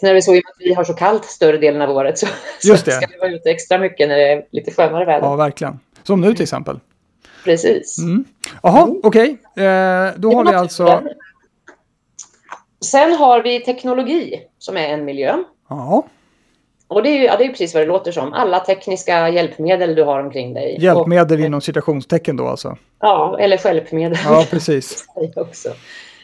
Sen 0.00 0.08
är 0.10 0.14
det 0.14 0.22
så 0.22 0.32
att 0.36 0.42
vi 0.58 0.74
har 0.74 0.84
så 0.84 0.94
kallt 0.94 1.24
större 1.24 1.56
delen 1.56 1.82
av 1.82 1.90
året 1.90 2.18
så, 2.18 2.26
Just 2.64 2.84
så 2.84 2.90
det. 2.90 2.96
ska 2.96 3.06
vi 3.06 3.18
vara 3.18 3.30
ute 3.30 3.50
extra 3.50 3.78
mycket 3.78 4.08
när 4.08 4.16
det 4.16 4.32
är 4.32 4.44
lite 4.50 4.70
skönare 4.70 5.04
väder. 5.04 5.26
ja, 5.26 5.36
verkligen. 5.36 5.78
Som 6.02 6.20
nu 6.20 6.34
till 6.34 6.42
exempel. 6.42 6.80
Precis. 7.44 7.98
Mm. 7.98 8.24
Jaha, 8.62 8.82
Mm. 8.84 9.00
okej. 9.02 9.30
Eh, 9.56 10.08
då 10.16 10.32
har 10.34 10.44
vi 10.50 10.54
alltså... 10.56 11.02
Sen 12.84 13.12
har 13.14 13.42
vi 13.42 13.60
teknologi 13.60 14.40
som 14.58 14.76
är 14.76 14.88
en 14.88 15.04
miljö. 15.04 15.36
Ja, 15.68 16.04
Och 16.88 17.02
det 17.02 17.08
är 17.08 17.18
ju 17.18 17.24
ja, 17.24 17.36
det 17.36 17.44
är 17.44 17.48
precis 17.48 17.74
vad 17.74 17.82
det 17.82 17.86
låter 17.86 18.12
som. 18.12 18.32
Alla 18.32 18.60
tekniska 18.60 19.28
hjälpmedel 19.28 19.94
du 19.94 20.02
har 20.02 20.20
omkring 20.20 20.54
dig. 20.54 20.76
hjälpmedel 20.80 21.40
Och, 21.40 21.46
inom 21.46 21.60
citationstecken 21.60 22.36
då 22.36 22.46
alltså. 22.46 22.76
ja, 23.00 23.38
eller 23.40 23.56
stjälpmedel. 23.56 24.18
Ja, 24.24 24.46
precis. 24.50 25.04
också. 25.36 25.68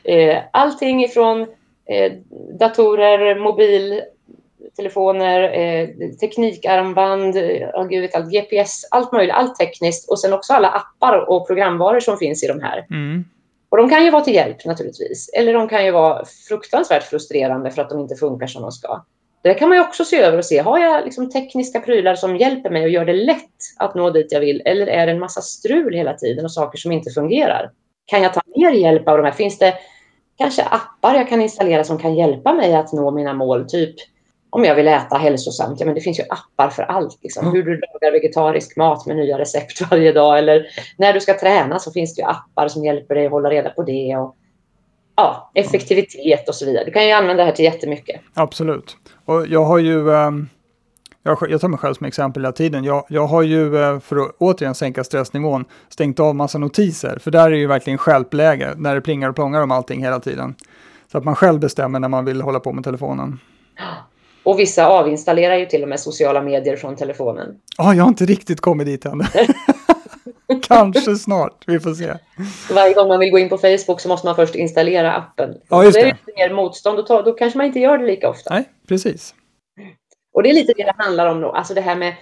Eh, 0.04 0.38
allting 0.50 1.04
ifrån 1.04 1.46
eh, 1.86 2.12
datorer, 2.58 3.40
mobiltelefoner, 3.40 5.42
eh, 5.42 5.88
teknikarmband, 6.20 7.36
oh, 7.74 7.88
gud 7.88 8.02
vet 8.02 8.14
allt, 8.14 8.32
GPS, 8.32 8.84
allt 8.90 9.12
möjligt, 9.12 9.34
allt 9.34 9.56
tekniskt 9.56 10.10
och 10.10 10.20
sen 10.20 10.32
också 10.32 10.52
alla 10.52 10.68
appar 10.68 11.30
och 11.30 11.46
programvaror 11.46 12.00
som 12.00 12.16
finns 12.16 12.44
i 12.44 12.46
de 12.46 12.60
här. 12.60 12.86
Mm. 12.90 13.24
Och 13.68 13.76
de 13.76 13.88
kan 13.88 14.04
ju 14.04 14.10
vara 14.10 14.24
till 14.24 14.34
hjälp 14.34 14.64
naturligtvis, 14.64 15.30
eller 15.34 15.52
de 15.52 15.68
kan 15.68 15.84
ju 15.84 15.90
vara 15.90 16.24
fruktansvärt 16.48 17.02
frustrerande 17.02 17.70
för 17.70 17.82
att 17.82 17.90
de 17.90 18.00
inte 18.00 18.16
funkar 18.16 18.46
som 18.46 18.62
de 18.62 18.72
ska. 18.72 19.04
Det 19.44 19.54
kan 19.54 19.68
man 19.68 19.78
ju 19.78 19.84
också 19.84 20.04
se 20.04 20.16
över 20.16 20.38
och 20.38 20.44
se, 20.44 20.58
har 20.58 20.78
jag 20.78 21.04
liksom 21.04 21.30
tekniska 21.30 21.80
prylar 21.80 22.14
som 22.14 22.36
hjälper 22.36 22.70
mig 22.70 22.82
och 22.82 22.88
gör 22.88 23.04
det 23.04 23.12
lätt 23.12 23.40
att 23.76 23.94
nå 23.94 24.10
dit 24.10 24.32
jag 24.32 24.40
vill 24.40 24.62
eller 24.64 24.86
är 24.86 25.06
det 25.06 25.12
en 25.12 25.18
massa 25.18 25.40
strul 25.40 25.94
hela 25.94 26.14
tiden 26.14 26.44
och 26.44 26.52
saker 26.52 26.78
som 26.78 26.92
inte 26.92 27.10
fungerar? 27.10 27.70
Kan 28.06 28.22
jag 28.22 28.34
ta 28.34 28.40
mer 28.56 28.70
hjälp 28.70 29.08
av 29.08 29.16
de 29.16 29.24
här? 29.24 29.32
Finns 29.32 29.58
det 29.58 29.74
kanske 30.38 30.62
appar 30.62 31.14
jag 31.14 31.28
kan 31.28 31.40
installera 31.40 31.84
som 31.84 31.98
kan 31.98 32.14
hjälpa 32.14 32.52
mig 32.52 32.74
att 32.74 32.92
nå 32.92 33.10
mina 33.10 33.34
mål? 33.34 33.68
Typ 33.68 33.94
om 34.50 34.64
jag 34.64 34.74
vill 34.74 34.88
äta 34.88 35.16
hälsosamt, 35.16 35.80
ja 35.80 35.86
men 35.86 35.94
det 35.94 36.00
finns 36.00 36.20
ju 36.20 36.24
appar 36.28 36.68
för 36.68 36.82
allt. 36.82 37.18
Liksom. 37.22 37.52
Hur 37.52 37.62
du 37.62 37.70
lagar 37.70 38.12
vegetarisk 38.12 38.76
mat 38.76 39.06
med 39.06 39.16
nya 39.16 39.38
recept 39.38 39.90
varje 39.90 40.12
dag. 40.12 40.38
Eller 40.38 40.66
när 40.96 41.12
du 41.12 41.20
ska 41.20 41.38
träna 41.38 41.78
så 41.78 41.92
finns 41.92 42.14
det 42.14 42.22
ju 42.22 42.28
appar 42.28 42.68
som 42.68 42.84
hjälper 42.84 43.14
dig 43.14 43.26
att 43.26 43.32
hålla 43.32 43.50
reda 43.50 43.70
på 43.70 43.82
det. 43.82 44.16
Och, 44.16 44.36
ja, 45.16 45.50
effektivitet 45.54 46.48
och 46.48 46.54
så 46.54 46.66
vidare. 46.66 46.84
Du 46.84 46.90
kan 46.90 47.06
ju 47.06 47.12
använda 47.12 47.42
det 47.42 47.46
här 47.46 47.56
till 47.56 47.64
jättemycket. 47.64 48.20
Absolut. 48.34 48.96
Och 49.24 49.46
jag 49.46 49.64
har 49.64 49.78
ju, 49.78 50.14
ehm, 50.14 50.48
jag, 51.22 51.60
tar 51.60 51.68
mig 51.68 51.78
själv 51.78 51.94
som 51.94 52.06
exempel 52.06 52.42
hela 52.42 52.52
tiden. 52.52 52.84
Jag, 52.84 53.04
jag 53.08 53.26
har 53.26 53.42
ju, 53.42 53.82
eh, 53.82 54.00
för 54.00 54.16
att 54.16 54.36
återigen 54.38 54.74
sänka 54.74 55.04
stressnivån, 55.04 55.64
stängt 55.88 56.20
av 56.20 56.34
massa 56.34 56.58
notiser. 56.58 57.18
För 57.18 57.30
där 57.30 57.50
är 57.50 57.56
ju 57.56 57.66
verkligen 57.66 57.98
skälpläge, 57.98 58.74
när 58.76 58.94
det 58.94 59.00
plingar 59.00 59.28
och 59.28 59.34
plångar 59.34 59.62
om 59.62 59.70
allting 59.70 60.02
hela 60.02 60.20
tiden. 60.20 60.54
Så 61.12 61.18
att 61.18 61.24
man 61.24 61.36
själv 61.36 61.60
bestämmer 61.60 62.00
när 62.00 62.08
man 62.08 62.24
vill 62.24 62.40
hålla 62.40 62.60
på 62.60 62.72
med 62.72 62.84
telefonen. 62.84 63.40
Och 64.42 64.58
vissa 64.58 64.86
avinstallerar 64.86 65.56
ju 65.56 65.66
till 65.66 65.82
och 65.82 65.88
med 65.88 66.00
sociala 66.00 66.42
medier 66.42 66.76
från 66.76 66.96
telefonen. 66.96 67.48
Ja, 67.78 67.94
jag 67.94 68.04
har 68.04 68.08
inte 68.08 68.24
riktigt 68.24 68.60
kommit 68.60 68.86
dit 68.86 69.04
än. 69.04 69.22
Kanske 70.62 71.16
snart, 71.16 71.64
vi 71.66 71.80
får 71.80 71.94
se. 71.94 72.14
Varje 72.74 72.94
gång 72.94 73.08
man 73.08 73.18
vill 73.18 73.30
gå 73.30 73.38
in 73.38 73.48
på 73.48 73.58
Facebook 73.58 74.00
så 74.00 74.08
måste 74.08 74.26
man 74.26 74.36
först 74.36 74.54
installera 74.54 75.12
appen. 75.12 75.54
Ja, 75.68 75.84
just 75.84 75.94
det. 75.94 76.00
det. 76.04 76.08
är 76.08 76.12
lite 76.26 76.48
mer 76.48 76.54
motstånd 76.54 76.98
och 76.98 77.06
ta, 77.06 77.22
då 77.22 77.32
kanske 77.32 77.58
man 77.58 77.66
inte 77.66 77.80
gör 77.80 77.98
det 77.98 78.06
lika 78.06 78.28
ofta. 78.28 78.54
Nej, 78.54 78.64
precis. 78.88 79.34
Och 80.34 80.42
det 80.42 80.50
är 80.50 80.54
lite 80.54 80.72
det 80.76 80.84
det 80.84 80.94
handlar 81.04 81.26
om 81.26 81.40
då, 81.40 81.50
alltså 81.50 81.74
det 81.74 81.80
här 81.80 81.96
med 81.96 82.14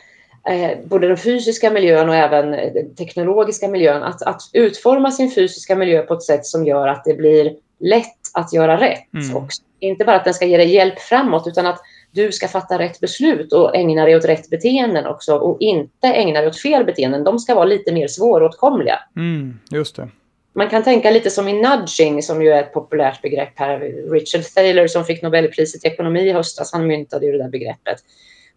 eh, 0.48 0.78
både 0.84 1.08
den 1.08 1.16
fysiska 1.16 1.70
miljön 1.70 2.08
och 2.08 2.14
även 2.14 2.54
eh, 2.54 2.72
den 2.72 2.94
teknologiska 2.94 3.68
miljön. 3.68 4.02
Att, 4.02 4.22
att 4.22 4.42
utforma 4.52 5.10
sin 5.10 5.30
fysiska 5.30 5.76
miljö 5.76 6.02
på 6.02 6.14
ett 6.14 6.22
sätt 6.22 6.46
som 6.46 6.66
gör 6.66 6.88
att 6.88 7.04
det 7.04 7.14
blir 7.14 7.56
lätt 7.80 8.18
att 8.34 8.52
göra 8.52 8.80
rätt. 8.80 9.14
Mm. 9.14 9.36
Och 9.36 9.48
inte 9.80 10.04
bara 10.04 10.16
att 10.16 10.24
den 10.24 10.34
ska 10.34 10.46
ge 10.46 10.56
dig 10.56 10.74
hjälp 10.74 10.98
framåt 10.98 11.46
utan 11.46 11.66
att 11.66 11.80
du 12.12 12.32
ska 12.32 12.48
fatta 12.48 12.78
rätt 12.78 13.00
beslut 13.00 13.52
och 13.52 13.76
ägna 13.76 14.04
dig 14.04 14.16
åt 14.16 14.24
rätt 14.24 14.50
beteenden 14.50 15.06
också 15.06 15.36
och 15.36 15.56
inte 15.60 16.08
ägna 16.08 16.40
dig 16.40 16.48
åt 16.48 16.60
fel 16.60 16.84
beteenden. 16.84 17.24
De 17.24 17.38
ska 17.38 17.54
vara 17.54 17.64
lite 17.64 17.92
mer 17.92 18.08
svåråtkomliga. 18.08 18.98
Mm, 19.16 19.58
just 19.70 19.96
det. 19.96 20.08
Man 20.54 20.68
kan 20.68 20.82
tänka 20.82 21.10
lite 21.10 21.30
som 21.30 21.48
i 21.48 21.62
nudging 21.62 22.22
som 22.22 22.42
ju 22.42 22.48
är 22.48 22.62
ett 22.62 22.72
populärt 22.72 23.22
begrepp 23.22 23.52
här. 23.54 23.78
Richard 24.10 24.42
Thaler 24.54 24.86
som 24.86 25.04
fick 25.04 25.22
Nobelpriset 25.22 25.84
i 25.84 25.88
ekonomi 25.88 26.20
i 26.20 26.32
höstas, 26.32 26.72
han 26.72 26.86
myntade 26.86 27.26
ju 27.26 27.32
det 27.32 27.38
där 27.38 27.48
begreppet. 27.48 27.96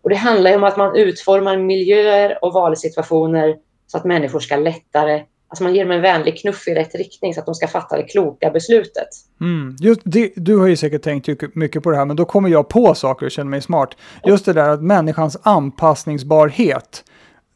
Och 0.02 0.10
det 0.10 0.16
handlar 0.16 0.50
ju 0.52 0.56
om 0.56 0.64
att 0.64 0.78
man 0.78 0.96
utformar 0.96 1.58
miljöer 1.58 2.44
och 2.46 2.54
valsituationer 2.54 3.56
så 3.88 3.98
att 3.98 4.06
människor 4.06 4.40
ska 4.40 4.56
lättare 4.56 5.24
Alltså 5.56 5.64
man 5.64 5.76
ger 5.76 5.84
dem 5.84 5.92
en 5.92 6.02
vänlig 6.02 6.42
knuff 6.42 6.68
i 6.68 6.76
rätt 6.76 6.96
riktning 6.96 7.34
så 7.34 7.40
att 7.40 7.46
de 7.46 7.56
ska 7.56 7.68
fatta 7.68 7.98
det 7.98 8.04
kloka 8.04 8.50
beslutet. 8.50 9.08
Mm. 9.42 9.76
Just 9.80 10.02
det, 10.04 10.34
du 10.36 10.58
har 10.58 10.68
ju 10.68 10.78
säkert 10.78 11.02
tänkt 11.02 11.56
mycket 11.56 11.84
på 11.84 11.92
det 11.92 11.98
här, 11.98 12.06
men 12.06 12.16
då 12.16 12.26
kommer 12.26 12.50
jag 12.50 12.70
på 12.70 12.96
saker 12.96 13.26
och 13.26 13.32
känner 13.32 13.50
mig 13.50 13.62
smart. 13.62 13.90
Just 14.24 14.46
det 14.46 14.54
där 14.54 14.70
att 14.70 14.84
människans 14.84 15.38
anpassningsbarhet. 15.44 17.04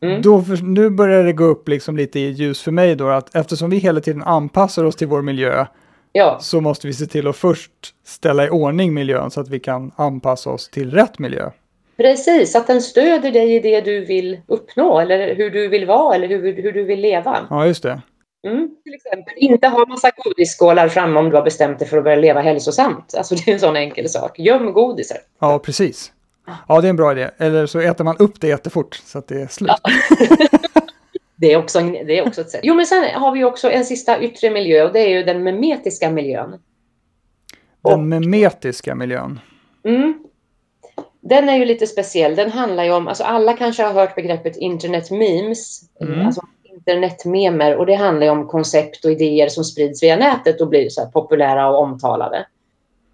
Mm. 0.02 0.22
Då 0.22 0.46
nu 0.62 0.90
börjar 0.90 1.24
det 1.24 1.34
gå 1.34 1.44
upp 1.44 1.68
liksom 1.68 1.98
lite 1.98 2.20
i 2.20 2.30
ljus 2.30 2.62
för 2.62 2.72
mig 2.72 2.96
då 2.96 3.10
att 3.10 3.36
eftersom 3.36 3.70
vi 3.70 3.78
hela 3.78 4.02
tiden 4.02 4.24
anpassar 4.24 4.84
oss 4.84 4.96
till 4.96 5.08
vår 5.08 5.22
miljö 5.22 5.66
Ja, 6.12 6.38
så 6.42 6.62
måste 6.62 6.88
vi 6.88 6.94
se 6.94 7.06
till 7.06 7.28
att 7.28 7.36
först 7.36 7.72
ställa 8.06 8.46
i 8.46 8.50
ordning 8.50 8.94
miljön 8.94 9.32
så 9.32 9.42
att 9.42 9.50
vi 9.50 9.60
kan 9.60 9.92
anpassa 9.96 10.50
oss 10.50 10.70
till 10.70 10.92
rätt 10.92 11.20
miljö. 11.20 11.50
Precis. 12.00 12.56
Att 12.56 12.68
den 12.68 12.82
stöder 12.82 13.32
dig 13.32 13.56
i 13.56 13.60
det 13.60 13.82
du 13.82 14.06
vill 14.06 14.42
uppnå 14.48 15.00
eller 15.00 15.36
hur 15.36 15.50
du 15.50 15.68
vill 15.68 15.86
vara 15.86 16.16
eller 16.16 16.28
hur, 16.28 16.62
hur 16.62 16.72
du 16.72 16.84
vill 16.84 17.00
leva. 17.00 17.48
Ja, 17.50 17.66
just 17.66 17.84
det. 17.84 18.02
Mm. 18.48 18.70
Till 18.84 18.94
exempel 18.94 19.34
inte 19.38 19.68
ha 19.68 19.86
massa 19.86 20.12
godisskålar 20.18 20.88
framme 20.88 21.20
om 21.20 21.30
du 21.30 21.36
har 21.36 21.44
bestämt 21.44 21.80
dig 21.80 21.88
för 21.88 21.98
att 21.98 22.04
börja 22.04 22.18
leva 22.18 22.42
hälsosamt. 22.42 23.16
Alltså 23.18 23.36
det 23.36 23.48
är 23.48 23.54
en 23.54 23.60
sån 23.60 23.76
enkel 23.76 24.10
sak. 24.10 24.40
Göm 24.40 24.74
godiset. 24.74 25.26
Ja, 25.40 25.60
precis. 25.60 26.12
Ja, 26.68 26.82
det 26.82 26.88
är 26.88 26.90
en 26.90 26.96
bra 26.96 27.12
idé. 27.12 27.30
Eller 27.38 27.66
så 27.66 27.80
äter 27.80 28.04
man 28.04 28.18
upp 28.18 28.42
det 28.42 28.48
jättefort 28.48 28.96
så 28.96 29.20
att 29.20 29.28
det 29.28 29.42
är 29.42 29.48
slut. 29.48 29.72
Det 31.42 31.54
är, 31.54 31.58
också, 31.58 31.80
det 31.80 32.18
är 32.18 32.28
också 32.28 32.42
ett 32.42 32.50
sätt. 32.50 32.60
Jo, 32.64 32.76
men 32.76 32.86
sen 32.86 33.04
har 33.04 33.32
vi 33.32 33.44
också 33.44 33.72
en 33.72 33.86
sista 33.86 34.22
yttre 34.22 34.50
miljö 34.50 34.84
och 34.84 34.94
det 34.94 35.00
är 35.00 35.10
ju 35.10 35.24
den 35.24 35.44
memetiska 35.44 36.12
miljön. 36.12 36.60
Den 37.84 38.10
memetiska 38.10 38.96
miljön. 38.96 39.40
Mm. 39.84 40.24
Den 41.22 41.50
är 41.50 41.58
ju 41.58 41.66
lite 41.66 41.88
speciell. 41.88 42.36
Den 42.36 42.52
handlar 42.52 42.84
ju 42.84 42.92
om, 42.92 43.08
alltså 43.08 43.24
alla 43.24 43.54
kanske 43.54 43.84
har 43.84 43.94
hört 43.94 44.16
begreppet 44.16 44.58
internet 44.58 45.12
memes, 45.12 45.82
Mm. 46.02 46.26
alltså 46.26 46.42
internetmemer 46.64 47.76
och 47.76 47.86
det 47.86 47.96
handlar 47.96 48.26
ju 48.26 48.32
om 48.32 48.48
koncept 48.48 49.06
och 49.06 49.12
idéer 49.12 49.50
som 49.50 49.64
sprids 49.64 50.04
via 50.04 50.16
nätet 50.16 50.62
och 50.62 50.68
blir 50.68 50.90
så 50.90 51.06
populära 51.06 51.70
och 51.70 51.80
omtalade. 51.80 52.46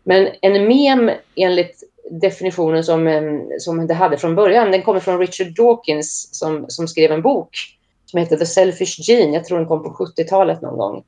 Men 0.04 0.28
en 0.42 0.68
mem 0.68 1.12
enligt 1.36 1.84
definitionen 2.12 2.84
som, 2.84 3.42
som 3.60 3.88
det 3.88 3.94
hade 3.94 4.18
från 4.18 4.36
början, 4.36 4.72
den 4.72 4.82
kommer 4.82 5.00
från 5.00 5.20
Richard 5.20 5.56
Dawkins 5.56 6.30
som, 6.32 6.66
som 6.68 6.88
skrev 6.88 7.12
en 7.12 7.22
bok 7.22 7.50
som 8.06 8.20
heter 8.20 8.38
The 8.38 8.46
Selfish 8.46 9.10
Gene. 9.10 9.34
Jag 9.34 9.46
tror 9.46 9.58
den 9.58 9.68
kom 9.68 9.84
på 9.84 9.90
70-talet 9.90 10.62
någon 10.62 10.78
gång. 10.78 11.04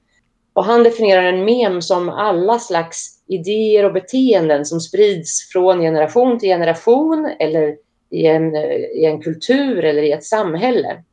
Och 0.54 0.66
han 0.66 0.84
definierar 0.84 1.24
en 1.24 1.46
mem 1.46 1.82
som 1.82 2.10
alla 2.10 2.60
slags 2.60 3.17
idéer 3.28 3.86
och 3.86 3.94
beteenden 3.94 4.66
som 4.66 4.80
sprids 4.80 5.50
från 5.52 5.82
generation 5.82 6.40
till 6.40 6.50
generation 6.50 7.32
eller 7.40 7.78
i 8.10 8.28
en, 8.28 8.56
eh, 8.56 8.72
i 8.72 9.06
en 9.06 9.22
kultur 9.22 9.86
eller 9.86 10.02
i 10.02 10.12
ett 10.12 10.24
samhälle. 10.24 11.04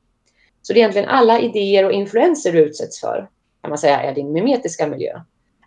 Så 0.63 0.73
det 0.73 0.79
är 0.79 0.81
egentligen 0.81 1.09
alla 1.09 1.41
idéer 1.41 1.85
och 1.85 1.93
influenser 1.93 2.53
du 2.53 2.59
utsätts 2.59 3.01
för, 3.01 3.29
kan 3.61 3.69
man 3.69 3.79
säga, 3.79 4.03
är 4.03 4.15
din 4.15 4.33
mimetiska 4.33 4.87
miljö. 4.87 5.21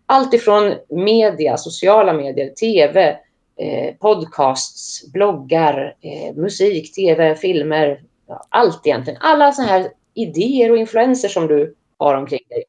Allt 0.06 0.34
ifrån 0.34 0.74
media, 0.90 1.58
sociala 1.58 2.14
medier, 2.14 2.50
tv, 2.50 3.18
eh, 3.58 3.96
podcasts, 3.96 5.12
bloggar, 5.12 5.96
eh, 6.02 6.36
musik, 6.36 6.96
tv, 6.96 7.36
filmer, 7.36 8.02
ja, 8.28 8.48
allt 8.50 8.88
egentligen. 8.88 9.22
Alla 9.22 9.52
sådana 9.52 9.72
här 9.72 9.92
idéer 10.14 10.72
och 10.72 10.78
influenser 10.78 11.30
som 11.30 11.48
du 11.48 11.76
har 11.98 12.16
omkring 12.16 12.44
dig. 12.50 12.64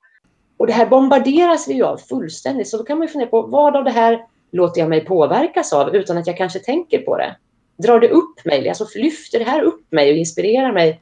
Och 0.58 0.66
det 0.66 0.72
här 0.72 0.86
bombarderas 0.86 1.68
vi 1.68 1.74
ju 1.74 1.82
av 1.84 1.96
fullständigt. 1.96 2.68
Så 2.68 2.76
då 2.78 2.84
kan 2.84 2.98
man 2.98 3.06
ju 3.06 3.12
fundera 3.12 3.30
på 3.30 3.42
vad 3.42 3.76
av 3.76 3.84
det 3.84 3.90
här 3.90 4.20
låter 4.52 4.80
jag 4.80 4.88
mig 4.90 5.04
påverkas 5.04 5.72
av 5.72 5.96
utan 5.96 6.18
att 6.18 6.26
jag 6.26 6.36
kanske 6.36 6.58
tänker 6.58 6.98
på 6.98 7.16
det? 7.16 7.36
Drar 7.82 8.00
det 8.00 8.08
upp 8.08 8.44
mig? 8.44 8.68
Alltså 8.68 8.86
lyfter 8.94 9.38
det 9.38 9.44
här 9.44 9.62
upp 9.62 9.92
mig 9.92 10.10
och 10.10 10.16
inspirerar 10.16 10.72
mig? 10.72 11.00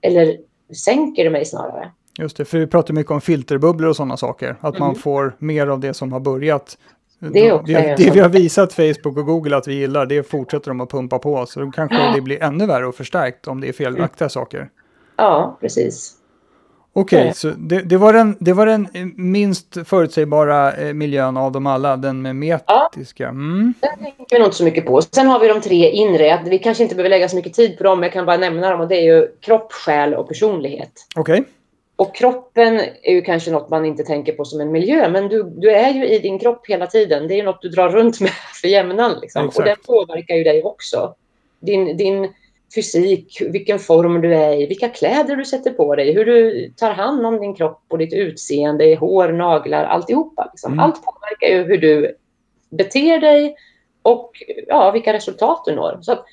Eller 0.00 0.36
sänker 0.84 1.24
det 1.24 1.30
mig 1.30 1.44
snarare? 1.44 1.90
Just 2.18 2.36
det, 2.36 2.44
för 2.44 2.58
vi 2.58 2.66
pratar 2.66 2.94
mycket 2.94 3.12
om 3.12 3.20
filterbubblor 3.20 3.88
och 3.90 3.96
sådana 3.96 4.16
saker. 4.16 4.56
Att 4.60 4.78
man 4.78 4.88
Mm. 4.88 5.00
får 5.00 5.36
mer 5.38 5.66
av 5.66 5.80
det 5.80 5.94
som 5.94 6.12
har 6.12 6.20
börjat. 6.20 6.78
Det 7.18 7.46
är 7.48 7.52
också 7.52 7.72
det, 7.72 7.94
det 7.98 8.10
vi 8.10 8.20
har 8.20 8.28
visat 8.28 8.72
Facebook 8.72 9.16
och 9.18 9.26
Google 9.26 9.56
att 9.56 9.68
vi 9.68 9.74
gillar, 9.74 10.06
det 10.06 10.22
fortsätter 10.22 10.70
de 10.70 10.80
att 10.80 10.90
pumpa 10.90 11.18
på. 11.18 11.46
Så 11.46 11.60
då 11.60 11.70
kanske 11.70 12.12
det 12.14 12.20
blir 12.20 12.42
ännu 12.42 12.66
värre 12.66 12.86
och 12.86 12.94
förstärkt 12.94 13.48
om 13.48 13.60
det 13.60 13.68
är 13.68 13.72
felaktiga 13.72 14.28
saker. 14.28 14.70
Ja, 15.16 15.56
precis. 15.60 16.14
Okej, 16.94 17.26
Ja. 17.26 17.32
så 17.34 17.48
det, 17.48 17.80
det, 17.80 17.96
var 17.96 18.12
den, 18.12 18.36
det 18.40 18.52
var 18.52 18.66
den 18.66 18.88
eh, 18.94 19.06
minst 19.16 19.76
förutsägbara 19.84 20.72
eh, 20.72 20.94
miljön 20.94 21.36
av 21.36 21.52
dem 21.52 21.66
alla, 21.66 21.96
den 21.96 22.22
memetiska. 22.22 23.28
Mm. 23.28 23.74
Den 23.80 23.98
tänker 23.98 24.26
vi 24.30 24.38
nog 24.38 24.46
inte 24.46 24.56
så 24.56 24.64
mycket 24.64 24.86
på. 24.86 25.02
Sen 25.02 25.26
har 25.26 25.38
vi 25.40 25.48
de 25.48 25.60
tre 25.60 25.90
inre. 25.90 26.42
Vi 26.46 26.58
kanske 26.58 26.82
inte 26.82 26.94
behöver 26.94 27.10
lägga 27.10 27.28
så 27.28 27.36
mycket 27.36 27.54
tid 27.54 27.78
på 27.78 27.84
dem, 27.84 28.00
men 28.00 28.06
jag 28.06 28.12
kan 28.12 28.26
bara 28.26 28.36
nämna 28.36 28.70
dem. 28.70 28.80
Och 28.80 28.88
det 28.88 28.96
är 28.96 29.14
ju 29.14 29.28
kropp, 29.40 29.72
själ 29.72 30.14
och 30.14 30.28
personlighet. 30.28 30.92
Okej, 31.16 31.44
Och 31.96 32.14
kroppen 32.14 32.80
är 33.02 33.12
ju 33.12 33.22
kanske 33.22 33.50
något 33.50 33.70
man 33.70 33.84
inte 33.86 34.02
tänker 34.04 34.32
på 34.32 34.44
som 34.44 34.60
en 34.60 34.72
miljö, 34.72 35.08
men 35.08 35.28
du, 35.28 35.42
du 35.56 35.70
är 35.70 35.90
ju 35.90 36.06
i 36.08 36.18
din 36.18 36.38
kropp 36.38 36.66
hela 36.68 36.86
tiden. 36.86 37.28
Det 37.28 37.34
är 37.34 37.36
ju 37.36 37.42
något 37.42 37.62
du 37.62 37.68
drar 37.68 37.88
runt 37.88 38.20
med 38.20 38.30
för 38.60 38.68
jämnan. 38.68 39.18
Liksom. 39.22 39.46
Och 39.48 39.64
den 39.64 39.76
påverkar 39.86 40.34
ju 40.34 40.44
dig 40.44 40.62
också. 40.62 41.14
Din, 41.60 41.96
din 41.96 42.28
fysik, 42.74 43.42
vilken 43.50 43.78
form 43.78 44.20
du 44.20 44.34
är 44.34 44.62
i, 44.62 44.66
vilka 44.66 44.88
kläder 44.88 45.36
du 45.36 45.44
sätter 45.44 45.70
på 45.70 45.96
dig, 45.96 46.12
hur 46.14 46.24
du 46.24 46.68
tar 46.76 46.90
hand 46.90 47.26
om 47.26 47.40
din 47.40 47.54
kropp 47.54 47.84
och 47.88 47.98
ditt 47.98 48.12
utseende, 48.12 48.96
hår, 48.96 49.32
naglar, 49.32 49.84
alltihopa. 49.84 50.48
Liksom. 50.52 50.72
Mm. 50.72 50.84
Allt 50.84 51.04
påverkar 51.04 51.46
ju 51.46 51.64
hur 51.64 51.78
du 51.78 52.16
beter 52.70 53.18
dig 53.18 53.56
och 54.02 54.30
ja, 54.66 54.90
vilka 54.90 55.12
resultat 55.12 55.62
du 55.66 55.74
når. 55.74 55.98
Så 56.02 56.12
att, 56.12 56.24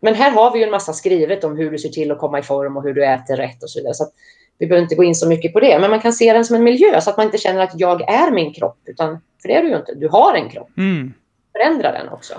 men 0.00 0.14
här 0.14 0.30
har 0.30 0.52
vi 0.52 0.58
ju 0.58 0.64
en 0.64 0.70
massa 0.70 0.92
skrivet 0.92 1.44
om 1.44 1.56
hur 1.56 1.70
du 1.70 1.78
ser 1.78 1.88
till 1.88 2.10
att 2.10 2.18
komma 2.18 2.38
i 2.38 2.42
form 2.42 2.76
och 2.76 2.82
hur 2.82 2.94
du 2.94 3.04
äter 3.04 3.36
rätt 3.36 3.62
och 3.62 3.70
så 3.70 3.78
vidare. 3.78 3.94
Så 3.94 4.04
att 4.04 4.12
vi 4.58 4.66
behöver 4.66 4.82
inte 4.82 4.94
gå 4.94 5.04
in 5.04 5.14
så 5.14 5.28
mycket 5.28 5.52
på 5.52 5.60
det, 5.60 5.78
men 5.78 5.90
man 5.90 6.00
kan 6.00 6.12
se 6.12 6.32
den 6.32 6.44
som 6.44 6.56
en 6.56 6.64
miljö 6.64 7.00
så 7.00 7.10
att 7.10 7.16
man 7.16 7.26
inte 7.26 7.38
känner 7.38 7.62
att 7.62 7.80
jag 7.80 8.10
är 8.10 8.30
min 8.30 8.52
kropp, 8.52 8.78
utan 8.84 9.20
för 9.42 9.48
det 9.48 9.54
är 9.54 9.62
du 9.62 9.68
ju 9.68 9.76
inte. 9.76 9.94
Du 9.94 10.08
har 10.08 10.34
en 10.34 10.48
kropp. 10.48 10.68
mm. 10.76 11.12
Förändra 11.52 11.92
den 11.92 12.08
också. 12.08 12.34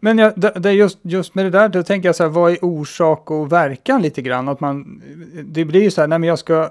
Men- 0.00 0.18
jag, 0.18 0.32
det, 0.62 0.72
just, 0.72 0.98
just 1.02 1.34
med 1.34 1.44
det 1.44 1.50
där, 1.50 1.68
då 1.68 1.82
tänker 1.82 2.08
jag 2.08 2.16
så 2.16 2.22
här, 2.22 2.30
vad 2.30 2.52
är 2.52 2.58
orsak 2.64 3.30
och 3.30 3.52
verkan 3.52 4.02
lite 4.02 4.22
grann? 4.22 4.48
Att 4.48 4.60
man, 4.60 5.02
det 5.44 5.64
blir 5.64 5.82
ju 5.82 5.90
så 5.90 6.00
här, 6.00 6.08
nej 6.08 6.18
men 6.18 6.28
jag 6.28 6.38
ska, 6.38 6.70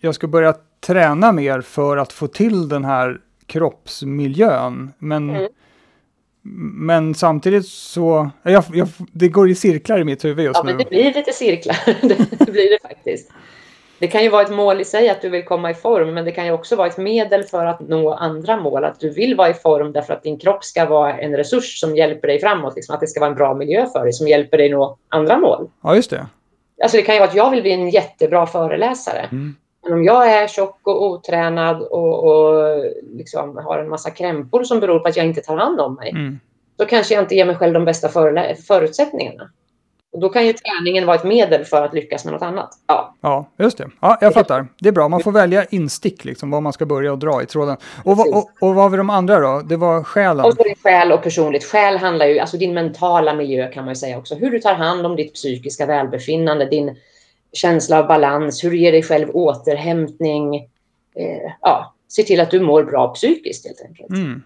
jag 0.00 0.14
ska 0.14 0.26
börja 0.26 0.54
träna 0.80 1.32
mer 1.32 1.60
för 1.60 1.96
att 1.96 2.12
få 2.12 2.26
till 2.26 2.68
den 2.68 2.84
här 2.84 3.20
kroppsmiljön. 3.46 4.90
Men, 4.98 5.30
Mm. 5.30 5.48
men 6.86 7.14
samtidigt 7.14 7.66
så, 7.66 8.30
jag, 8.42 8.64
jag, 8.72 8.88
det 9.12 9.28
går 9.28 9.50
i 9.50 9.54
cirklar 9.54 9.98
i 9.98 10.04
mitt 10.04 10.24
huvud 10.24 10.44
just 10.44 10.56
Ja, 10.56 10.62
nu. 10.62 10.70
men 10.70 10.78
det 10.78 10.88
blir 10.90 11.04
lite 11.14 11.32
cirklar. 11.32 11.76
det 12.44 12.52
blir 12.52 12.70
det 12.70 12.78
faktiskt. 12.88 13.30
Det 13.98 14.08
kan 14.08 14.22
ju 14.22 14.28
vara 14.28 14.42
ett 14.42 14.50
mål 14.50 14.80
i 14.80 14.84
sig 14.84 15.08
att 15.08 15.22
du 15.22 15.28
vill 15.28 15.44
komma 15.44 15.70
i 15.70 15.74
form, 15.74 16.14
men 16.14 16.24
det 16.24 16.32
kan 16.32 16.46
ju 16.46 16.52
också 16.52 16.76
vara 16.76 16.88
ett 16.88 16.98
medel 16.98 17.42
för 17.42 17.66
att 17.66 17.80
nå 17.80 18.14
andra 18.14 18.56
mål. 18.56 18.84
Att 18.84 19.00
du 19.00 19.10
vill 19.10 19.34
vara 19.36 19.50
i 19.50 19.54
form 19.54 19.92
därför 19.92 20.14
att 20.14 20.22
din 20.22 20.38
kropp 20.38 20.64
ska 20.64 20.86
vara 20.86 21.18
en 21.18 21.36
resurs 21.36 21.80
som 21.80 21.96
hjälper 21.96 22.28
dig 22.28 22.40
framåt. 22.40 22.76
Liksom 22.76 22.94
att 22.94 23.00
det 23.00 23.06
ska 23.06 23.20
vara 23.20 23.30
en 23.30 23.36
bra 23.36 23.54
miljö 23.54 23.86
för 23.86 24.02
dig 24.02 24.12
som 24.12 24.28
hjälper 24.28 24.58
dig 24.58 24.68
nå 24.68 24.98
andra 25.08 25.38
mål. 25.38 25.70
Ja, 25.82 25.96
just 25.96 26.10
det. 26.10 26.26
Alltså 26.82 26.96
det 26.96 27.02
kan 27.02 27.14
ju 27.14 27.18
vara 27.18 27.28
att 27.28 27.36
jag 27.36 27.50
vill 27.50 27.62
bli 27.62 27.72
en 27.72 27.90
jättebra 27.90 28.46
föreläsare. 28.46 29.28
Mm. 29.32 29.56
Men 29.82 29.92
om 29.92 30.04
jag 30.04 30.32
är 30.32 30.46
tjock 30.46 30.80
och 30.82 31.02
otränad 31.02 31.82
och, 31.82 32.24
och 32.24 32.84
liksom 33.02 33.56
har 33.56 33.78
en 33.78 33.88
massa 33.88 34.10
krämpor 34.10 34.64
som 34.64 34.80
beror 34.80 34.98
på 34.98 35.08
att 35.08 35.16
jag 35.16 35.26
inte 35.26 35.40
tar 35.40 35.56
hand 35.56 35.80
om 35.80 35.94
mig, 35.94 36.10
mm. 36.10 36.40
då 36.76 36.84
kanske 36.84 37.14
jag 37.14 37.22
inte 37.22 37.34
ger 37.34 37.44
mig 37.44 37.56
själv 37.56 37.72
de 37.72 37.84
bästa 37.84 38.08
förutsättningarna. 38.66 39.50
Och 40.14 40.20
då 40.20 40.28
kan 40.28 40.46
ju 40.46 40.52
träningen 40.52 41.06
vara 41.06 41.16
ett 41.16 41.24
medel 41.24 41.64
för 41.64 41.82
att 41.82 41.94
lyckas 41.94 42.24
med 42.24 42.32
något 42.34 42.42
annat. 42.42 42.70
Ja, 42.86 43.14
ja 43.20 43.46
just 43.58 43.78
det. 43.78 43.90
Ja, 44.00 44.18
jag 44.20 44.34
fattar. 44.34 44.66
Det 44.80 44.88
är 44.88 44.92
bra. 44.92 45.08
Man 45.08 45.20
får 45.20 45.32
välja 45.32 45.64
instick, 45.64 46.24
liksom, 46.24 46.50
var 46.50 46.60
man 46.60 46.72
ska 46.72 46.86
börja 46.86 47.12
och 47.12 47.18
dra 47.18 47.42
i 47.42 47.46
tråden. 47.46 47.76
Och, 48.04 48.12
och, 48.12 48.36
och, 48.36 48.50
och 48.60 48.74
vad 48.74 48.90
var 48.90 48.98
de 48.98 49.10
andra 49.10 49.40
då? 49.40 49.62
Det 49.68 49.76
var 49.76 50.02
själen? 50.02 50.44
Och 50.44 50.54
så 50.54 50.60
är 50.60 50.68
det 50.68 50.74
själ 50.82 51.12
och 51.12 51.22
personligt. 51.22 51.64
Själ 51.64 51.96
handlar 51.96 52.26
ju, 52.26 52.38
alltså 52.38 52.56
din 52.56 52.74
mentala 52.74 53.34
miljö 53.34 53.72
kan 53.72 53.84
man 53.84 53.92
ju 53.94 53.96
säga 53.96 54.18
också. 54.18 54.34
Hur 54.34 54.50
du 54.50 54.58
tar 54.58 54.74
hand 54.74 55.06
om 55.06 55.16
ditt 55.16 55.34
psykiska 55.34 55.86
välbefinnande, 55.86 56.64
din 56.64 56.96
känsla 57.52 57.98
av 57.98 58.06
balans, 58.06 58.64
hur 58.64 58.70
du 58.70 58.78
ger 58.78 58.92
dig 58.92 59.02
själv 59.02 59.30
återhämtning. 59.30 60.56
Eh, 61.14 61.52
ja, 61.60 61.94
se 62.08 62.22
till 62.22 62.40
att 62.40 62.50
du 62.50 62.60
mår 62.60 62.84
bra 62.84 63.08
psykiskt 63.14 63.66
helt 63.66 63.82
enkelt. 63.88 64.10
Mm. 64.10 64.42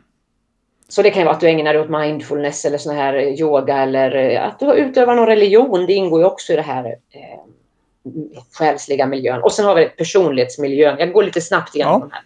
Så 0.88 1.03
det 1.03 1.11
kan 1.11 1.24
vara 1.24 1.35
att 1.35 1.40
du 1.40 1.48
ägnar 1.48 1.74
dig 1.74 1.83
åt 1.83 1.90
mindfulness 1.90 2.64
eller 2.64 2.79
sån 2.79 2.96
här 2.96 3.40
yoga 3.40 3.77
eller 3.77 4.16
eh, 4.16 4.46
att 4.46 4.59
du 4.59 4.74
utövar 4.74 5.14
någon 5.14 5.27
religion. 5.27 5.87
Det 5.87 5.92
ingår 5.92 6.20
ju 6.20 6.27
också 6.27 6.53
i 6.53 6.57
det 6.57 6.62
här 6.62 6.85
eh, 6.87 7.40
själsliga 8.53 9.07
miljön. 9.07 9.42
Och 9.42 9.53
sen 9.53 9.64
har 9.64 9.74
vi 9.74 9.88
personlighetsmiljön. 9.88 10.96
Jag 10.98 11.12
går 11.12 11.22
lite 11.22 11.40
snabbt 11.40 11.74
igenom 11.74 11.92
ja. 11.92 11.98
de 11.98 12.11
här. 12.12 12.22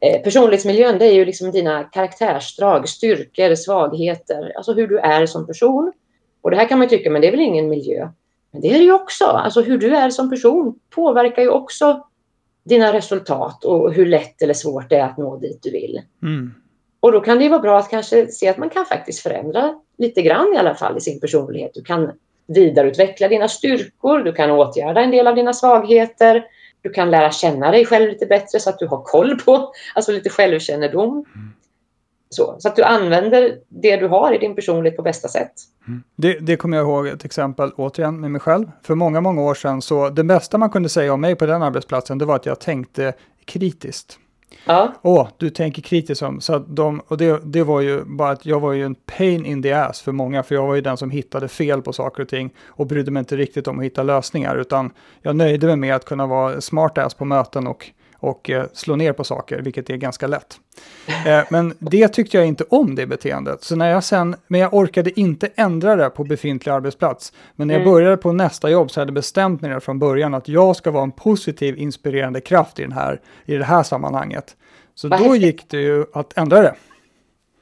Eh, 0.00 0.22
personlighetsmiljön, 0.22 0.98
det 0.98 1.06
är 1.06 1.12
ju 1.12 1.24
liksom 1.24 1.50
dina 1.50 1.84
karaktärsdrag, 1.84 2.88
styrkor, 2.88 3.54
svagheter, 3.54 4.52
alltså 4.56 4.72
hur 4.72 4.88
du 4.88 4.98
är 4.98 5.26
som 5.26 5.46
person. 5.46 5.92
Och 6.40 6.50
det 6.50 6.56
här 6.56 6.68
kan 6.68 6.78
man 6.78 6.88
tycka, 6.88 7.10
men 7.10 7.20
det 7.20 7.28
är 7.28 7.30
väl 7.30 7.40
ingen 7.40 7.68
miljö? 7.68 8.08
Men 8.50 8.60
det 8.60 8.68
är 8.68 8.78
det 8.78 8.84
ju 8.84 8.92
också. 8.92 9.24
Alltså 9.24 9.62
hur 9.62 9.78
du 9.78 9.96
är 9.96 10.10
som 10.10 10.30
person 10.30 10.78
påverkar 10.90 11.42
ju 11.42 11.48
också 11.48 12.06
dina 12.64 12.92
resultat 12.92 13.64
och 13.64 13.92
hur 13.92 14.06
lätt 14.06 14.42
eller 14.42 14.54
svårt 14.54 14.90
det 14.90 14.96
är 14.96 15.04
att 15.04 15.18
nå 15.18 15.36
dit 15.36 15.62
du 15.62 15.70
vill. 15.70 16.00
Mm. 16.22 16.54
Och 17.00 17.12
då 17.12 17.20
kan 17.20 17.38
det 17.38 17.48
vara 17.48 17.60
bra 17.60 17.78
att 17.78 17.90
kanske 17.90 18.26
se 18.26 18.48
att 18.48 18.58
man 18.58 18.70
kan 18.70 18.86
faktiskt 18.86 19.20
förändra 19.20 19.74
lite 19.98 20.22
grann 20.22 20.52
i 20.54 20.56
alla 20.56 20.74
fall 20.74 20.96
i 20.96 21.00
sin 21.00 21.20
personlighet. 21.20 21.70
Du 21.74 21.82
kan 21.82 22.12
vidareutveckla 22.46 23.28
dina 23.28 23.48
styrkor, 23.48 24.18
du 24.18 24.32
kan 24.32 24.50
åtgärda 24.50 25.00
en 25.00 25.10
del 25.10 25.26
av 25.26 25.34
dina 25.34 25.52
svagheter, 25.52 26.44
du 26.82 26.90
kan 26.90 27.10
lära 27.10 27.30
känna 27.30 27.70
dig 27.70 27.86
själv 27.86 28.08
lite 28.08 28.26
bättre 28.26 28.60
så 28.60 28.70
att 28.70 28.78
du 28.78 28.86
har 28.86 29.02
koll 29.02 29.38
på, 29.38 29.72
alltså 29.94 30.12
lite 30.12 30.30
självkännedom. 30.30 31.10
Mm. 31.10 31.52
Så, 32.32 32.56
så, 32.58 32.68
att 32.68 32.76
du 32.76 32.82
använder 32.82 33.58
det 33.68 33.96
du 33.96 34.08
har 34.08 34.34
i 34.34 34.38
din 34.38 34.54
personlighet 34.54 34.96
på 34.96 35.02
bästa 35.02 35.28
sätt. 35.28 35.52
Mm. 35.86 36.02
Det, 36.16 36.38
det 36.38 36.56
kommer 36.56 36.76
jag 36.76 36.86
ihåg 36.86 37.06
ett 37.06 37.24
exempel 37.24 37.72
återigen 37.76 38.20
med 38.20 38.30
mig 38.30 38.40
själv. 38.40 38.70
För 38.82 38.94
många, 38.94 39.20
många 39.20 39.42
år 39.42 39.54
sedan 39.54 39.82
så 39.82 40.08
det 40.08 40.24
bästa 40.24 40.58
man 40.58 40.70
kunde 40.70 40.88
säga 40.88 41.12
om 41.12 41.20
mig 41.20 41.36
på 41.36 41.46
den 41.46 41.62
arbetsplatsen 41.62 42.18
det 42.18 42.24
var 42.24 42.36
att 42.36 42.46
jag 42.46 42.60
tänkte 42.60 43.12
kritiskt. 43.44 44.18
Ja. 44.64 44.94
Åh, 45.02 45.28
du 45.36 45.50
tänker 45.50 45.82
kritiskt 45.82 46.22
om. 46.22 46.40
Så 46.40 46.58
de, 46.58 47.00
och 47.08 47.16
det, 47.16 47.40
det 47.44 47.62
var 47.62 47.80
ju 47.80 48.04
bara 48.04 48.30
att 48.30 48.46
jag 48.46 48.60
var 48.60 48.72
ju 48.72 48.84
en 48.84 48.94
pain 48.94 49.46
in 49.46 49.62
the 49.62 49.72
ass 49.72 50.00
för 50.00 50.12
många, 50.12 50.42
för 50.42 50.54
jag 50.54 50.66
var 50.66 50.74
ju 50.74 50.80
den 50.80 50.96
som 50.96 51.10
hittade 51.10 51.48
fel 51.48 51.82
på 51.82 51.92
saker 51.92 52.22
och 52.22 52.28
ting 52.28 52.50
och 52.66 52.86
brydde 52.86 53.10
mig 53.10 53.20
inte 53.20 53.36
riktigt 53.36 53.68
om 53.68 53.78
att 53.78 53.84
hitta 53.84 54.02
lösningar, 54.02 54.56
utan 54.56 54.90
jag 55.22 55.36
nöjde 55.36 55.66
mig 55.66 55.76
med 55.76 55.94
att 55.94 56.04
kunna 56.04 56.26
vara 56.26 56.60
smart 56.60 56.98
ass 56.98 57.14
på 57.14 57.24
möten 57.24 57.66
och 57.66 57.90
och 58.20 58.50
eh, 58.50 58.64
slå 58.72 58.96
ner 58.96 59.12
på 59.12 59.24
saker, 59.24 59.58
vilket 59.58 59.90
är 59.90 59.96
ganska 59.96 60.26
lätt. 60.26 60.60
Eh, 61.26 61.44
men 61.50 61.74
det 61.78 62.08
tyckte 62.08 62.36
jag 62.36 62.46
inte 62.46 62.64
om, 62.68 62.94
det 62.94 63.06
beteendet. 63.06 63.64
Så 63.64 63.76
när 63.76 63.90
jag 63.90 64.04
sen, 64.04 64.36
men 64.46 64.60
jag 64.60 64.74
orkade 64.74 65.20
inte 65.20 65.50
ändra 65.54 65.96
det 65.96 66.10
på 66.10 66.24
befintlig 66.24 66.72
arbetsplats. 66.72 67.32
Men 67.56 67.68
när 67.68 67.74
jag 67.74 67.82
mm. 67.82 67.92
började 67.92 68.16
på 68.16 68.32
nästa 68.32 68.70
jobb 68.70 68.90
så 68.90 69.00
hade 69.00 69.08
jag 69.08 69.14
bestämt 69.14 69.60
mig 69.60 69.80
från 69.80 69.98
början 69.98 70.34
att 70.34 70.48
jag 70.48 70.76
ska 70.76 70.90
vara 70.90 71.02
en 71.02 71.12
positiv, 71.12 71.78
inspirerande 71.78 72.40
kraft 72.40 72.78
i, 72.78 72.82
den 72.82 72.92
här, 72.92 73.20
i 73.44 73.56
det 73.56 73.64
här 73.64 73.82
sammanhanget. 73.82 74.56
Så 74.94 75.08
Vad 75.08 75.20
då 75.20 75.24
häftigt. 75.24 75.42
gick 75.42 75.68
det 75.68 75.80
ju 75.80 76.04
att 76.12 76.38
ändra 76.38 76.62
det. 76.62 76.74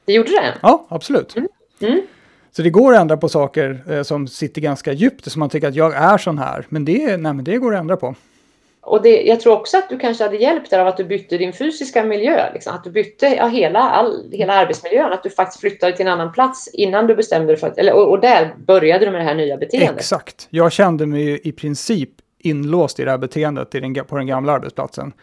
Det 0.05 0.13
gjorde 0.13 0.29
det? 0.29 0.57
Ja, 0.61 0.85
absolut. 0.89 1.35
Mm. 1.35 1.49
Mm. 1.81 2.01
Så 2.51 2.61
det 2.61 2.69
går 2.69 2.93
att 2.93 3.01
ändra 3.01 3.17
på 3.17 3.29
saker 3.29 3.83
eh, 3.89 4.03
som 4.03 4.27
sitter 4.27 4.61
ganska 4.61 4.93
djupt, 4.93 5.31
som 5.31 5.39
man 5.39 5.49
tycker 5.49 5.67
att 5.67 5.75
jag 5.75 5.93
är 5.95 6.17
sån 6.17 6.37
här. 6.37 6.65
Men 6.69 6.85
det, 6.85 7.17
nej, 7.17 7.33
men 7.33 7.43
det 7.43 7.57
går 7.57 7.75
att 7.75 7.79
ändra 7.79 7.97
på. 7.97 8.15
Och 8.89 9.01
det, 9.01 9.21
jag 9.21 9.39
tror 9.39 9.53
också 9.53 9.77
att 9.77 9.89
du 9.89 9.97
kanske 9.97 10.23
hade 10.23 10.37
hjälpt 10.37 10.73
av 10.73 10.87
att 10.87 10.97
du 10.97 11.03
bytte 11.03 11.37
din 11.37 11.53
fysiska 11.53 12.03
miljö. 12.03 12.53
Liksom, 12.53 12.75
att 12.75 12.83
du 12.83 12.91
bytte 12.91 13.25
ja, 13.25 13.47
hela, 13.47 13.79
all, 13.79 14.31
hela 14.31 14.53
arbetsmiljön. 14.53 15.13
Att 15.13 15.23
du 15.23 15.29
faktiskt 15.29 15.59
flyttade 15.59 15.95
till 15.95 16.07
en 16.07 16.11
annan 16.13 16.31
plats 16.31 16.67
innan 16.73 17.07
du 17.07 17.15
bestämde 17.15 17.47
dig 17.47 17.57
för 17.57 17.67
att... 17.67 17.77
Eller, 17.77 17.93
och, 17.93 18.09
och 18.09 18.19
där 18.19 18.55
började 18.57 19.05
du 19.05 19.11
med 19.11 19.21
det 19.21 19.25
här 19.25 19.35
nya 19.35 19.57
beteendet. 19.57 19.97
Exakt. 19.97 20.47
Jag 20.49 20.71
kände 20.71 21.05
mig 21.05 21.39
i 21.43 21.51
princip 21.51 22.09
inlåst 22.39 22.99
i 22.99 23.05
det 23.05 23.11
här 23.11 23.17
beteendet 23.17 23.75
i 23.75 23.79
den, 23.79 23.93
på 23.93 24.17
den 24.17 24.27
gamla 24.27 24.53
arbetsplatsen. 24.53 25.13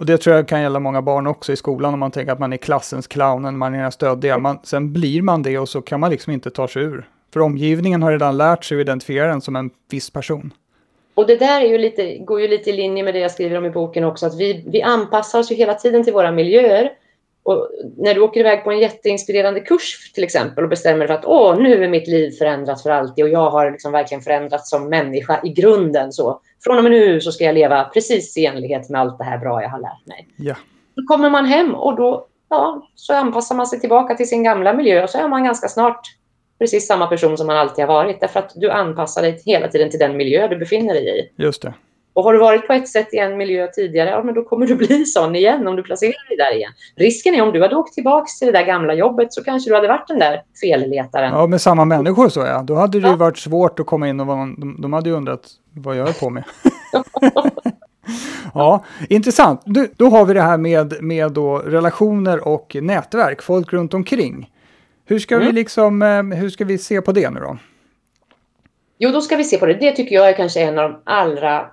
Och 0.00 0.06
det 0.06 0.18
tror 0.18 0.36
jag 0.36 0.48
kan 0.48 0.62
gälla 0.62 0.80
många 0.80 1.02
barn 1.02 1.26
också 1.26 1.52
i 1.52 1.56
skolan 1.56 1.94
om 1.94 2.00
man 2.00 2.10
tänker 2.10 2.32
att 2.32 2.38
man 2.38 2.52
är 2.52 2.56
klassens 2.56 3.06
clownen, 3.06 3.58
man 3.58 3.74
är 3.74 3.82
den 3.82 3.92
stöddiga. 3.92 4.38
Man, 4.38 4.58
sen 4.62 4.92
blir 4.92 5.22
man 5.22 5.42
det 5.42 5.58
och 5.58 5.68
så 5.68 5.82
kan 5.82 6.00
man 6.00 6.10
liksom 6.10 6.32
inte 6.32 6.50
ta 6.50 6.68
sig 6.68 6.82
ur. 6.82 7.08
För 7.32 7.40
omgivningen 7.40 8.02
har 8.02 8.12
redan 8.12 8.36
lärt 8.36 8.64
sig 8.64 8.76
att 8.76 8.80
identifiera 8.80 9.32
en 9.32 9.40
som 9.40 9.56
en 9.56 9.70
viss 9.90 10.10
person. 10.10 10.52
Och 11.18 11.26
det 11.26 11.36
där 11.36 11.60
är 11.60 11.66
ju 11.66 11.78
lite, 11.78 12.18
går 12.18 12.40
ju 12.40 12.48
lite 12.48 12.70
i 12.70 12.72
linje 12.72 13.02
med 13.02 13.14
det 13.14 13.20
jag 13.20 13.30
skriver 13.30 13.58
om 13.58 13.64
i 13.64 13.70
boken 13.70 14.04
också, 14.04 14.26
att 14.26 14.38
vi, 14.38 14.64
vi 14.66 14.82
anpassar 14.82 15.38
oss 15.38 15.52
ju 15.52 15.54
hela 15.54 15.74
tiden 15.74 16.04
till 16.04 16.12
våra 16.12 16.32
miljöer. 16.32 16.92
Och 17.42 17.70
när 17.96 18.14
du 18.14 18.20
åker 18.20 18.40
iväg 18.40 18.64
på 18.64 18.70
en 18.70 18.78
jätteinspirerande 18.78 19.60
kurs 19.60 20.12
till 20.14 20.24
exempel 20.24 20.64
och 20.64 20.70
bestämmer 20.70 21.06
för 21.06 21.14
att 21.14 21.24
åh, 21.24 21.58
nu 21.58 21.84
är 21.84 21.88
mitt 21.88 22.08
liv 22.08 22.30
förändrat 22.30 22.82
för 22.82 22.90
alltid 22.90 23.24
och 23.24 23.30
jag 23.30 23.50
har 23.50 23.70
liksom 23.70 23.92
verkligen 23.92 24.22
förändrats 24.22 24.70
som 24.70 24.88
människa 24.88 25.40
i 25.44 25.48
grunden. 25.48 26.12
Så 26.12 26.40
från 26.64 26.78
och 26.78 26.82
med 26.82 26.92
nu 26.92 27.20
så 27.20 27.32
ska 27.32 27.44
jag 27.44 27.54
leva 27.54 27.84
precis 27.84 28.36
i 28.36 28.46
enlighet 28.46 28.90
med 28.90 29.00
allt 29.00 29.18
det 29.18 29.24
här 29.24 29.38
bra 29.38 29.62
jag 29.62 29.68
har 29.68 29.80
lärt 29.80 30.06
mig. 30.06 30.28
Ja. 30.36 30.54
Då 30.96 31.02
kommer 31.02 31.30
man 31.30 31.44
hem 31.44 31.74
och 31.74 31.96
då 31.96 32.26
ja, 32.48 32.88
så 32.94 33.14
anpassar 33.14 33.54
man 33.54 33.66
sig 33.66 33.80
tillbaka 33.80 34.14
till 34.14 34.28
sin 34.28 34.42
gamla 34.42 34.72
miljö 34.72 35.02
och 35.02 35.10
så 35.10 35.18
är 35.18 35.28
man 35.28 35.44
ganska 35.44 35.68
snart 35.68 36.00
precis 36.58 36.86
samma 36.86 37.06
person 37.06 37.36
som 37.38 37.46
man 37.46 37.56
alltid 37.56 37.84
har 37.84 37.94
varit. 37.94 38.20
Därför 38.20 38.40
att 38.40 38.52
du 38.54 38.70
anpassar 38.70 39.22
dig 39.22 39.42
hela 39.44 39.68
tiden 39.68 39.90
till 39.90 40.00
den 40.00 40.16
miljö 40.16 40.48
du 40.48 40.56
befinner 40.56 40.94
dig 40.94 41.20
i. 41.20 41.42
Just 41.42 41.62
det. 41.62 41.74
Och 42.18 42.24
har 42.24 42.32
du 42.32 42.38
varit 42.38 42.66
på 42.66 42.72
ett 42.72 42.88
sätt 42.88 43.14
i 43.14 43.18
en 43.18 43.36
miljö 43.36 43.66
tidigare, 43.66 44.10
ja, 44.10 44.22
men 44.22 44.34
då 44.34 44.44
kommer 44.44 44.66
du 44.66 44.74
bli 44.74 45.04
sån 45.06 45.36
igen 45.36 45.68
om 45.68 45.76
du 45.76 45.82
placerar 45.82 46.28
dig 46.28 46.36
där 46.36 46.56
igen. 46.56 46.72
Risken 46.96 47.34
är 47.34 47.42
om 47.42 47.52
du 47.52 47.62
hade 47.62 47.76
åkt 47.76 47.94
tillbaka 47.94 48.26
till 48.38 48.46
det 48.46 48.58
där 48.58 48.66
gamla 48.66 48.94
jobbet 48.94 49.32
så 49.32 49.44
kanske 49.44 49.70
du 49.70 49.74
hade 49.74 49.88
varit 49.88 50.08
den 50.08 50.18
där 50.18 50.42
felletaren. 50.60 51.32
Ja, 51.32 51.46
med 51.46 51.60
samma 51.60 51.84
människor 51.84 52.28
så 52.28 52.40
ja. 52.40 52.62
Då 52.62 52.74
hade 52.74 53.00
det 53.00 53.06
ja. 53.06 53.12
ju 53.12 53.16
varit 53.16 53.38
svårt 53.38 53.80
att 53.80 53.86
komma 53.86 54.08
in 54.08 54.20
och 54.20 54.26
de, 54.26 54.76
de 54.78 54.92
hade 54.92 55.10
ju 55.10 55.16
undrat 55.16 55.40
vad 55.74 55.96
jag 55.96 56.08
är 56.08 56.12
på 56.12 56.30
med. 56.30 56.44
ja, 58.54 58.84
intressant. 59.08 59.62
Du, 59.64 59.90
då 59.96 60.08
har 60.08 60.24
vi 60.24 60.34
det 60.34 60.42
här 60.42 60.58
med, 60.58 61.02
med 61.02 61.32
då 61.32 61.58
relationer 61.58 62.48
och 62.48 62.76
nätverk, 62.80 63.42
folk 63.42 63.72
runt 63.72 63.94
omkring. 63.94 64.50
Hur 65.10 65.18
ska, 65.18 65.34
mm. 65.34 65.46
vi 65.46 65.52
liksom, 65.52 66.02
eh, 66.02 66.22
hur 66.22 66.50
ska 66.50 66.64
vi 66.64 66.78
se 66.78 67.02
på 67.02 67.12
det 67.12 67.30
nu 67.30 67.40
då? 67.40 67.58
Jo, 68.98 69.10
då 69.10 69.20
ska 69.20 69.36
vi 69.36 69.44
se 69.44 69.58
på 69.58 69.66
det. 69.66 69.74
Det 69.74 69.92
tycker 69.92 70.14
jag 70.14 70.28
är 70.28 70.32
kanske 70.32 70.60
en 70.60 70.78
av 70.78 70.90
de 70.90 71.00
allra 71.04 71.66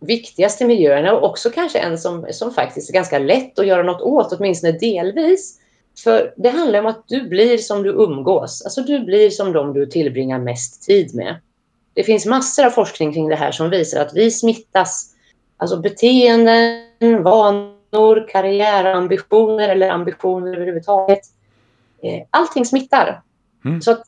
viktigaste 0.00 0.64
miljöerna 0.64 1.12
och 1.12 1.30
också 1.30 1.50
kanske 1.50 1.78
en 1.78 1.98
som, 1.98 2.26
som 2.30 2.54
faktiskt 2.54 2.90
är 2.90 2.94
ganska 2.94 3.18
lätt 3.18 3.58
att 3.58 3.66
göra 3.66 3.82
något 3.82 4.02
åt, 4.02 4.32
åtminstone 4.32 4.72
delvis. 4.72 5.58
För 6.04 6.34
det 6.36 6.48
handlar 6.48 6.78
om 6.78 6.86
att 6.86 7.04
du 7.08 7.28
blir 7.28 7.58
som 7.58 7.82
du 7.82 7.90
umgås. 7.90 8.62
Alltså 8.64 8.82
du 8.82 9.00
blir 9.00 9.30
som 9.30 9.52
de 9.52 9.72
du 9.72 9.86
tillbringar 9.86 10.38
mest 10.38 10.82
tid 10.82 11.14
med. 11.14 11.36
Det 11.94 12.02
finns 12.02 12.26
massor 12.26 12.66
av 12.66 12.70
forskning 12.70 13.12
kring 13.12 13.28
det 13.28 13.36
här 13.36 13.52
som 13.52 13.70
visar 13.70 14.00
att 14.00 14.14
vi 14.14 14.30
smittas. 14.30 15.08
Alltså 15.56 15.76
beteenden, 15.80 17.22
vanor, 17.22 18.28
karriärambitioner 18.28 19.68
eller 19.68 19.90
ambitioner 19.90 20.56
överhuvudtaget 20.56 21.20
Eh, 22.02 22.22
allting 22.30 22.64
smittar. 22.64 23.22
Mm. 23.64 23.80
Så 23.80 23.90
att 23.90 24.02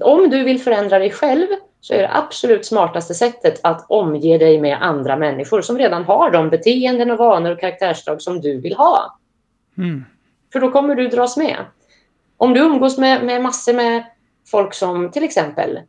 om 0.00 0.30
du 0.30 0.44
vill 0.44 0.60
förändra 0.60 0.98
dig 0.98 1.10
själv 1.10 1.46
så 1.80 1.94
är 1.94 1.98
det 1.98 2.16
absolut 2.16 2.66
smartaste 2.66 3.14
sättet 3.14 3.60
att 3.62 3.86
omge 3.88 4.38
dig 4.38 4.60
med 4.60 4.82
andra 4.82 5.16
människor 5.16 5.62
som 5.62 5.78
redan 5.78 6.04
har 6.04 6.30
de 6.30 6.50
beteenden 6.50 7.10
och 7.10 7.18
vanor 7.18 7.52
och 7.52 7.60
karaktärsdrag 7.60 8.22
som 8.22 8.40
du 8.40 8.60
vill 8.60 8.76
ha. 8.76 9.18
Mm. 9.78 10.04
För 10.52 10.60
då 10.60 10.70
kommer 10.70 10.94
du 10.94 11.08
dras 11.08 11.36
med. 11.36 11.56
Om 12.36 12.54
du 12.54 12.60
umgås 12.60 12.98
med, 12.98 13.24
med 13.24 13.42
massor 13.42 13.72
med 13.72 14.04
folk 14.50 14.74
som 14.74 15.10
till 15.10 15.24
exempel 15.24 15.80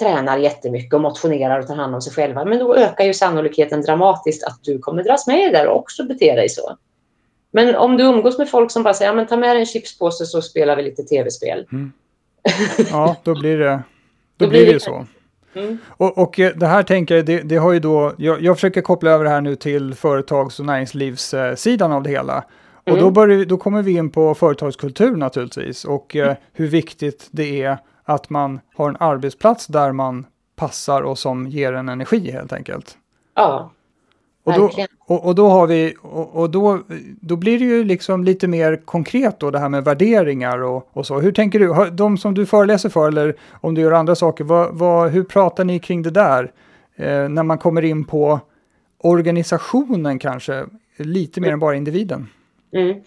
tränar 0.00 0.38
jättemycket 0.38 0.94
och 0.94 1.00
motionerar 1.00 1.60
och 1.60 1.66
tar 1.66 1.76
hand 1.76 1.94
om 1.94 2.02
sig 2.02 2.12
själva, 2.12 2.44
men 2.44 2.58
då 2.58 2.76
ökar 2.76 3.04
ju 3.04 3.14
sannolikheten 3.14 3.82
dramatiskt 3.82 4.44
att 4.44 4.58
du 4.62 4.78
kommer 4.78 5.02
dras 5.02 5.26
med 5.26 5.52
där 5.52 5.68
och 5.68 5.78
också 5.78 6.04
bete 6.04 6.34
dig 6.34 6.48
så. 6.48 6.76
Men 7.56 7.76
om 7.76 7.96
du 7.96 8.04
umgås 8.04 8.38
med 8.38 8.50
folk 8.50 8.70
som 8.70 8.82
bara 8.82 8.94
säger, 8.94 9.10
ja, 9.10 9.16
men 9.16 9.26
ta 9.26 9.36
med 9.36 9.50
dig 9.50 9.60
en 9.60 9.66
chipspåse 9.66 10.26
så 10.26 10.42
spelar 10.42 10.76
vi 10.76 10.82
lite 10.82 11.02
tv-spel. 11.02 11.66
Mm. 11.72 11.92
Ja, 12.90 13.16
då 13.22 13.34
blir 13.34 13.58
det, 13.58 13.82
då, 14.36 14.44
då 14.44 14.50
blir 14.50 14.66
det, 14.66 14.72
det 14.72 14.80
så. 14.80 15.06
Mm. 15.54 15.78
Och, 15.88 16.18
och, 16.18 16.40
eh, 16.40 16.52
det 16.56 16.66
här 16.66 16.82
tänker 16.82 17.16
jag, 17.16 17.26
det, 17.26 17.40
det 17.40 17.56
har 17.56 17.72
ju 17.72 17.80
då, 17.80 18.12
jag, 18.18 18.42
jag, 18.42 18.56
försöker 18.56 18.80
koppla 18.80 19.10
över 19.10 19.24
det 19.24 19.30
här 19.30 19.40
nu 19.40 19.56
till 19.56 19.94
företags 19.94 20.60
och 20.60 20.66
näringslivssidan 20.66 21.92
av 21.92 22.02
det 22.02 22.10
hela. 22.10 22.44
Och 22.84 22.88
mm. 22.88 23.00
då, 23.00 23.10
börjar, 23.10 23.44
då 23.44 23.56
kommer 23.56 23.82
vi 23.82 23.92
in 23.92 24.10
på 24.10 24.34
företagskultur 24.34 25.16
naturligtvis 25.16 25.84
och 25.84 26.16
mm. 26.16 26.36
hur 26.52 26.66
viktigt 26.66 27.28
det 27.30 27.62
är 27.62 27.78
att 28.04 28.30
man 28.30 28.60
har 28.76 28.88
en 28.88 28.96
arbetsplats 29.00 29.66
där 29.66 29.92
man 29.92 30.26
passar 30.56 31.02
och 31.02 31.18
som 31.18 31.46
ger 31.46 31.72
en 31.72 31.88
energi 31.88 32.30
helt 32.30 32.52
enkelt. 32.52 32.98
Ja, 33.34 33.70
och 34.46 34.52
då, 34.52 34.70
och, 35.06 35.26
och, 35.26 35.34
då 35.34 35.48
har 35.48 35.66
vi, 35.66 35.94
och, 36.02 36.36
och, 36.36 36.50
då, 36.50 36.80
då 37.20 37.36
blir 37.36 37.58
det 37.58 37.64
ju 37.64 37.84
liksom 37.84 38.24
lite 38.24 38.48
mer 38.48 38.80
konkret 38.84 39.40
då 39.40 39.50
det 39.50 39.58
här 39.58 39.68
med 39.68 39.84
värderingar 39.84 40.62
och, 40.62 40.88
och 40.92 41.06
så. 41.06 41.20
Hur 41.20 41.32
tänker 41.32 41.58
du, 41.58 41.90
de 41.90 42.18
som 42.18 42.34
du 42.34 42.46
föreläser 42.46 42.88
för 42.88 43.08
eller 43.08 43.36
om 43.60 43.74
du 43.74 43.80
gör 43.80 43.92
andra 43.92 44.14
saker, 44.14 44.44
vad, 44.44 44.74
vad, 44.74 45.10
hur 45.10 45.24
pratar 45.24 45.64
ni 45.64 45.78
kring 45.78 46.02
det 46.02 46.10
där? 46.10 46.52
Eh, 46.96 47.28
när 47.28 47.42
man 47.42 47.58
kommer 47.58 47.84
in 47.84 48.04
på 48.04 48.40
organisationen 48.98 50.18
kanske, 50.18 50.64
lite 50.96 51.40
mer 51.40 51.48
mm. 51.48 51.54
än 51.54 51.60
bara 51.60 51.76
individen. 51.76 52.28
Mm. 52.72 53.00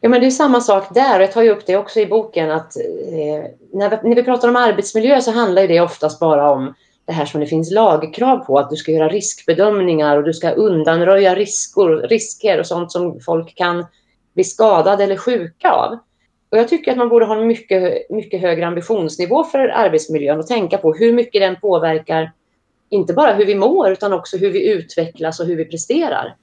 Ja, 0.00 0.08
men 0.08 0.20
det 0.20 0.26
är 0.26 0.30
samma 0.30 0.60
sak 0.60 0.94
där 0.94 1.16
och 1.16 1.22
jag 1.22 1.32
tar 1.32 1.42
ju 1.42 1.50
upp 1.50 1.66
det 1.66 1.76
också 1.76 2.00
i 2.00 2.06
boken 2.06 2.50
att 2.50 2.76
eh, 2.76 3.50
när, 3.72 3.90
vi, 3.90 4.08
när 4.08 4.16
vi 4.16 4.22
pratar 4.22 4.48
om 4.48 4.56
arbetsmiljö 4.56 5.20
så 5.20 5.30
handlar 5.30 5.68
det 5.68 5.80
oftast 5.80 6.20
bara 6.20 6.50
om 6.50 6.74
det 7.10 7.14
här 7.14 7.24
som 7.24 7.40
det 7.40 7.46
finns 7.46 7.70
lagkrav 7.70 8.36
på, 8.36 8.58
att 8.58 8.70
du 8.70 8.76
ska 8.76 8.92
göra 8.92 9.08
riskbedömningar 9.08 10.16
och 10.16 10.24
du 10.24 10.32
ska 10.32 10.50
undanröja 10.50 11.34
risker, 11.34 12.08
risker 12.08 12.60
och 12.60 12.66
sånt 12.66 12.92
som 12.92 13.20
folk 13.20 13.56
kan 13.56 13.86
bli 14.34 14.44
skadade 14.44 15.04
eller 15.04 15.16
sjuka 15.16 15.70
av. 15.70 15.98
Och 16.50 16.58
jag 16.58 16.68
tycker 16.68 16.90
att 16.90 16.98
man 16.98 17.08
borde 17.08 17.26
ha 17.26 17.36
en 17.36 17.46
mycket, 17.46 18.10
mycket 18.10 18.40
högre 18.40 18.66
ambitionsnivå 18.66 19.44
för 19.44 19.58
arbetsmiljön 19.58 20.38
och 20.38 20.46
tänka 20.46 20.78
på 20.78 20.94
hur 20.94 21.12
mycket 21.12 21.40
den 21.40 21.60
påverkar 21.60 22.32
inte 22.88 23.12
bara 23.12 23.32
hur 23.32 23.46
vi 23.46 23.54
mår 23.54 23.90
utan 23.90 24.12
också 24.12 24.36
hur 24.36 24.50
vi 24.50 24.70
utvecklas 24.70 25.40
och 25.40 25.46
hur 25.46 25.56
vi 25.56 25.64
presterar. 25.64 26.36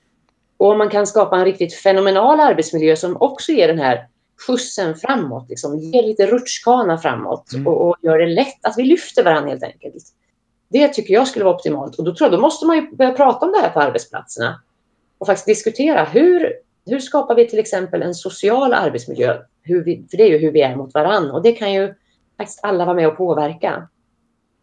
Och 0.58 0.71
om 0.71 0.77
man 0.77 0.89
kan 0.89 1.08
skapa 1.08 1.38
en 1.38 1.45
riktigt 1.45 1.73
fenomenal 1.73 2.39
arbetsmiljö 2.39 2.95
som 2.95 3.17
också 3.19 3.51
ger 3.51 3.67
den 3.67 3.80
här 3.80 4.08
skjutsen 4.47 4.95
framåt, 4.95 5.49
liksom, 5.49 5.80
ger 5.80 6.03
lite 6.03 6.25
rutschkana 6.25 6.97
framåt 6.97 7.53
mm. 7.53 7.67
och, 7.67 7.88
och, 7.88 7.95
gör 8.01 8.19
det 8.19 8.25
lätt 8.25 8.65
att 8.65 8.77
vi 8.77 8.84
lyfter 8.84 9.23
varandra 9.23 9.49
helt 9.49 9.63
enkelt. 9.63 10.03
Det 10.69 10.88
tycker 10.88 11.13
jag 11.13 11.27
skulle 11.27 11.45
vara 11.45 11.56
optimalt. 11.56 11.95
Och 11.95 12.03
då 12.03 12.15
tror 12.15 12.25
jag 12.30 12.39
då 12.39 12.41
måste 12.41 12.65
man 12.65 12.75
ju 12.75 12.95
börja 12.95 13.12
prata 13.12 13.45
om 13.45 13.51
det 13.51 13.60
här 13.60 13.69
på 13.69 13.80
arbetsplatserna. 13.80 14.62
Och 15.17 15.27
faktiskt 15.27 15.47
diskutera 15.47 16.03
hur, 16.03 16.53
hur 16.86 16.99
skapar 16.99 17.36
vi 17.36 17.47
till 17.47 17.60
exempel 17.60 18.01
en 18.01 18.15
social 18.15 18.73
arbetsmiljö? 18.73 19.38
Hur 19.62 19.84
vi, 19.84 20.06
för 20.10 20.17
det 20.17 20.23
är 20.23 20.30
ju 20.30 20.38
hur 20.38 20.51
vi 20.51 20.62
är 20.62 20.75
mot 20.75 20.93
varandra 20.93 21.34
och 21.34 21.43
det 21.43 21.51
kan 21.51 21.73
ju 21.73 21.93
faktiskt 22.38 22.60
alla 22.63 22.86
vara 22.86 22.95
med 22.95 23.08
och 23.08 23.17
påverka. 23.17 23.88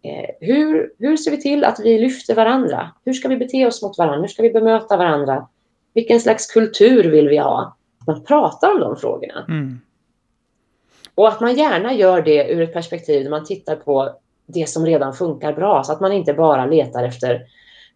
Eh, 0.02 0.30
hur, 0.40 0.92
hur 0.98 1.16
ser 1.16 1.30
vi 1.30 1.40
till 1.40 1.64
att 1.64 1.80
vi 1.80 1.98
lyfter 1.98 2.34
varandra? 2.34 2.90
Hur 3.04 3.12
ska 3.12 3.28
vi 3.28 3.36
bete 3.36 3.66
oss 3.66 3.82
mot 3.82 3.98
varandra? 3.98 4.20
Hur 4.20 4.28
ska 4.28 4.42
vi 4.42 4.50
bemöta 4.50 4.96
varandra? 4.96 5.48
Vilken 5.94 6.20
slags 6.20 6.46
kultur 6.46 7.10
vill 7.10 7.28
vi 7.28 7.38
ha? 7.38 7.76
Man 8.06 8.24
pratar 8.24 8.74
om 8.74 8.80
de 8.80 8.96
frågorna. 8.96 9.44
Mm. 9.48 9.80
Och 11.14 11.28
att 11.28 11.40
man 11.40 11.54
gärna 11.54 11.94
gör 11.94 12.22
det 12.22 12.52
ur 12.52 12.62
ett 12.62 12.72
perspektiv 12.72 13.22
där 13.22 13.30
man 13.30 13.44
tittar 13.44 13.76
på 13.76 14.16
det 14.46 14.68
som 14.68 14.86
redan 14.86 15.14
funkar 15.14 15.52
bra 15.52 15.84
så 15.84 15.92
att 15.92 16.00
man 16.00 16.12
inte 16.12 16.34
bara 16.34 16.66
letar 16.66 17.04
efter 17.04 17.42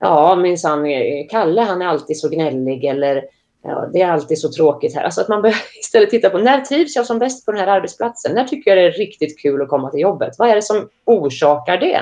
ja 0.01 0.37
minsann 0.37 0.87
Kalle 1.31 1.61
han 1.61 1.83
är 1.83 1.87
alltid 1.87 2.19
så 2.19 2.29
gnällig 2.29 2.85
eller 2.85 3.25
ja, 3.63 3.89
det 3.93 4.03
är 4.03 4.11
alltid 4.11 4.39
så 4.39 4.53
tråkigt 4.53 4.95
här. 4.95 5.03
Alltså 5.03 5.21
att 5.21 5.29
man 5.29 5.53
istället 5.81 6.11
titta 6.11 6.31
på 6.31 6.39
när 6.39 6.61
trivs 6.61 6.97
jag 6.97 7.07
som 7.07 7.19
bäst 7.19 7.47
på 7.47 7.53
den 7.53 7.61
här 7.61 7.67
arbetsplatsen? 7.67 8.35
När 8.35 8.45
tycker 8.45 8.71
jag 8.71 8.79
det 8.79 8.95
är 8.95 8.99
riktigt 8.99 9.39
kul 9.39 9.63
att 9.63 9.69
komma 9.69 9.91
till 9.91 10.01
jobbet? 10.01 10.35
Vad 10.39 10.51
är 10.51 10.55
det 10.55 10.63
som 10.63 10.89
orsakar 11.05 11.77
det? 11.77 12.01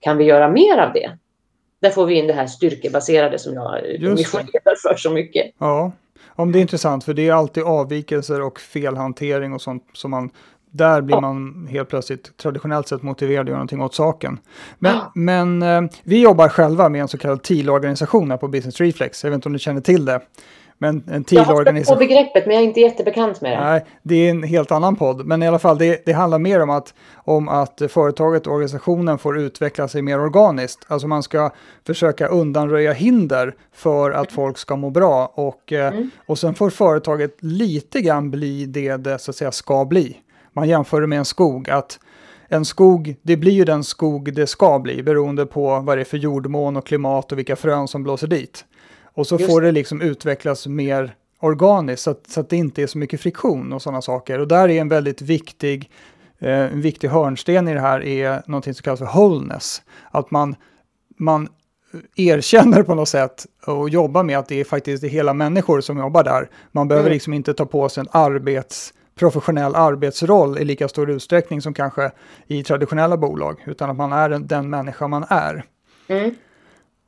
Kan 0.00 0.16
vi 0.16 0.24
göra 0.24 0.48
mer 0.48 0.78
av 0.78 0.92
det? 0.92 1.18
Där 1.80 1.90
får 1.90 2.06
vi 2.06 2.14
in 2.14 2.26
det 2.26 2.32
här 2.32 2.46
styrkebaserade 2.46 3.38
som 3.38 3.54
jag 3.54 3.82
missionerar 4.00 4.88
för 4.88 4.96
så 4.96 5.10
mycket. 5.10 5.52
Ja, 5.58 5.92
om 6.28 6.52
det 6.52 6.58
är 6.58 6.60
intressant 6.60 7.04
för 7.04 7.14
det 7.14 7.28
är 7.28 7.32
alltid 7.32 7.62
avvikelser 7.62 8.40
och 8.40 8.60
felhantering 8.60 9.52
och 9.52 9.62
sånt 9.62 9.84
som 9.92 10.10
man 10.10 10.30
där 10.70 11.00
blir 11.00 11.20
man 11.20 11.68
helt 11.70 11.88
plötsligt 11.88 12.36
traditionellt 12.36 12.88
sett 12.88 13.02
motiverad 13.02 13.40
att 13.40 13.46
göra 13.46 13.56
någonting 13.56 13.82
åt 13.82 13.94
saken. 13.94 14.38
Men, 14.78 14.96
men 15.14 15.62
eh, 15.62 15.82
vi 16.02 16.22
jobbar 16.22 16.48
själva 16.48 16.88
med 16.88 17.00
en 17.00 17.08
så 17.08 17.18
kallad 17.18 17.42
TIL-organisation 17.42 18.30
här 18.30 18.38
på 18.38 18.48
Business 18.48 18.80
Reflex. 18.80 19.24
Jag 19.24 19.30
vet 19.30 19.34
inte 19.34 19.48
om 19.48 19.52
du 19.52 19.58
känner 19.58 19.80
till 19.80 20.04
det. 20.04 20.20
Men 20.82 21.02
en. 21.06 21.24
Jag 21.30 21.44
har 21.44 21.84
på 21.94 21.96
begreppet 21.96 22.46
men 22.46 22.54
jag 22.54 22.62
är 22.62 22.68
inte 22.68 22.80
jättebekant 22.80 23.40
med 23.40 23.52
det. 23.52 23.64
Nej, 23.64 23.84
det 24.02 24.14
är 24.14 24.30
en 24.30 24.42
helt 24.42 24.70
annan 24.70 24.96
podd. 24.96 25.26
Men 25.26 25.42
i 25.42 25.48
alla 25.48 25.58
fall, 25.58 25.78
det, 25.78 26.02
det 26.06 26.12
handlar 26.12 26.38
mer 26.38 26.60
om 26.60 26.70
att, 26.70 26.94
om 27.14 27.48
att 27.48 27.82
företaget 27.88 28.46
och 28.46 28.52
organisationen 28.52 29.18
får 29.18 29.38
utveckla 29.38 29.88
sig 29.88 30.02
mer 30.02 30.20
organiskt. 30.20 30.84
Alltså 30.88 31.08
man 31.08 31.22
ska 31.22 31.50
försöka 31.86 32.26
undanröja 32.26 32.92
hinder 32.92 33.54
för 33.72 34.10
att 34.10 34.32
folk 34.32 34.58
ska 34.58 34.76
må 34.76 34.90
bra. 34.90 35.32
Och, 35.34 35.72
eh, 35.72 35.92
mm. 35.92 36.10
och 36.26 36.38
sen 36.38 36.54
får 36.54 36.70
företaget 36.70 37.36
lite 37.40 38.00
grann 38.00 38.30
bli 38.30 38.66
det 38.66 38.96
det 38.96 39.18
så 39.18 39.30
att 39.30 39.36
säga 39.36 39.52
ska 39.52 39.84
bli 39.84 40.16
man 40.52 40.68
jämför 40.68 41.00
det 41.00 41.06
med 41.06 41.18
en 41.18 41.24
skog, 41.24 41.70
att 41.70 41.98
en 42.48 42.64
skog, 42.64 43.16
det 43.22 43.36
blir 43.36 43.52
ju 43.52 43.64
den 43.64 43.84
skog 43.84 44.34
det 44.34 44.46
ska 44.46 44.78
bli 44.78 45.02
beroende 45.02 45.46
på 45.46 45.80
vad 45.80 45.98
det 45.98 46.02
är 46.02 46.04
för 46.04 46.16
jordmån 46.16 46.76
och 46.76 46.86
klimat 46.86 47.32
och 47.32 47.38
vilka 47.38 47.56
frön 47.56 47.88
som 47.88 48.02
blåser 48.02 48.26
dit. 48.26 48.64
Och 49.14 49.26
så 49.26 49.34
Just. 49.38 49.50
får 49.50 49.60
det 49.60 49.72
liksom 49.72 50.00
utvecklas 50.00 50.66
mer 50.66 51.14
organiskt 51.40 52.02
så 52.02 52.10
att, 52.10 52.26
så 52.26 52.40
att 52.40 52.50
det 52.50 52.56
inte 52.56 52.82
är 52.82 52.86
så 52.86 52.98
mycket 52.98 53.20
friktion 53.20 53.72
och 53.72 53.82
sådana 53.82 54.02
saker. 54.02 54.38
Och 54.38 54.48
där 54.48 54.68
är 54.68 54.80
en 54.80 54.88
väldigt 54.88 55.22
viktig, 55.22 55.90
eh, 56.38 56.50
en 56.50 56.80
viktig 56.80 57.08
hörnsten 57.08 57.68
i 57.68 57.74
det 57.74 57.80
här 57.80 58.04
är 58.04 58.42
någonting 58.46 58.74
som 58.74 58.82
kallas 58.82 58.98
för 58.98 59.06
wholeness. 59.06 59.82
Att 60.10 60.30
man, 60.30 60.54
man 61.18 61.48
erkänner 62.16 62.82
på 62.82 62.94
något 62.94 63.08
sätt 63.08 63.46
och 63.66 63.88
jobbar 63.88 64.22
med 64.22 64.38
att 64.38 64.48
det 64.48 64.60
är 64.60 64.64
faktiskt 64.64 65.02
det 65.02 65.08
hela 65.08 65.34
människor 65.34 65.80
som 65.80 65.98
jobbar 65.98 66.24
där. 66.24 66.50
Man 66.72 66.88
behöver 66.88 67.06
mm. 67.06 67.14
liksom 67.14 67.32
inte 67.32 67.54
ta 67.54 67.66
på 67.66 67.88
sig 67.88 68.00
en 68.00 68.08
arbets 68.12 68.94
professionell 69.20 69.74
arbetsroll 69.74 70.58
i 70.58 70.64
lika 70.64 70.88
stor 70.88 71.10
utsträckning 71.10 71.62
som 71.62 71.74
kanske 71.74 72.10
i 72.46 72.62
traditionella 72.62 73.16
bolag, 73.16 73.64
utan 73.66 73.90
att 73.90 73.96
man 73.96 74.12
är 74.12 74.28
den 74.28 74.70
människa 74.70 75.08
man 75.08 75.24
är. 75.28 75.64
Mm. 76.08 76.34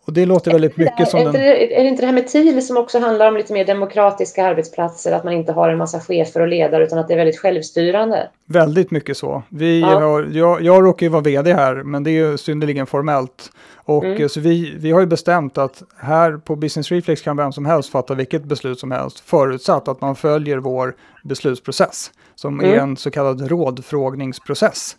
Och 0.06 0.12
det 0.12 0.26
låter 0.26 0.50
väldigt 0.50 0.76
mycket 0.76 1.00
är 1.00 1.04
som... 1.04 1.20
Är, 1.20 1.24
den... 1.24 1.42
är 1.42 1.82
det 1.82 1.88
inte 1.88 2.02
det 2.02 2.06
här 2.06 2.14
med 2.14 2.28
TIL 2.28 2.66
som 2.66 2.76
också 2.76 2.98
handlar 2.98 3.28
om 3.28 3.36
lite 3.36 3.52
mer 3.52 3.64
demokratiska 3.64 4.44
arbetsplatser, 4.46 5.12
att 5.12 5.24
man 5.24 5.32
inte 5.32 5.52
har 5.52 5.68
en 5.68 5.78
massa 5.78 6.00
chefer 6.00 6.40
och 6.40 6.48
ledare 6.48 6.84
utan 6.84 6.98
att 6.98 7.08
det 7.08 7.14
är 7.14 7.18
väldigt 7.18 7.38
självstyrande? 7.38 8.28
Väldigt 8.46 8.90
mycket 8.90 9.16
så. 9.16 9.42
Vi 9.48 9.80
ja. 9.80 10.00
har, 10.00 10.28
jag, 10.32 10.62
jag 10.62 10.84
råkar 10.84 11.06
ju 11.06 11.10
vara 11.10 11.22
vd 11.22 11.52
här, 11.52 11.74
men 11.74 12.04
det 12.04 12.10
är 12.10 12.30
ju 12.30 12.38
synnerligen 12.38 12.86
formellt. 12.86 13.50
Och 13.84 14.04
mm. 14.04 14.28
så 14.28 14.40
vi, 14.40 14.74
vi 14.76 14.90
har 14.90 15.00
ju 15.00 15.06
bestämt 15.06 15.58
att 15.58 15.82
här 15.96 16.36
på 16.36 16.56
Business 16.56 16.90
Reflex 16.90 17.22
kan 17.22 17.36
vem 17.36 17.52
som 17.52 17.66
helst 17.66 17.90
fatta 17.90 18.14
vilket 18.14 18.44
beslut 18.44 18.78
som 18.78 18.90
helst, 18.90 19.20
förutsatt 19.20 19.88
att 19.88 20.00
man 20.00 20.16
följer 20.16 20.58
vår 20.58 20.94
beslutsprocess, 21.24 22.10
som 22.34 22.60
mm. 22.60 22.72
är 22.72 22.78
en 22.78 22.96
så 22.96 23.10
kallad 23.10 23.48
rådfrågningsprocess. 23.48 24.96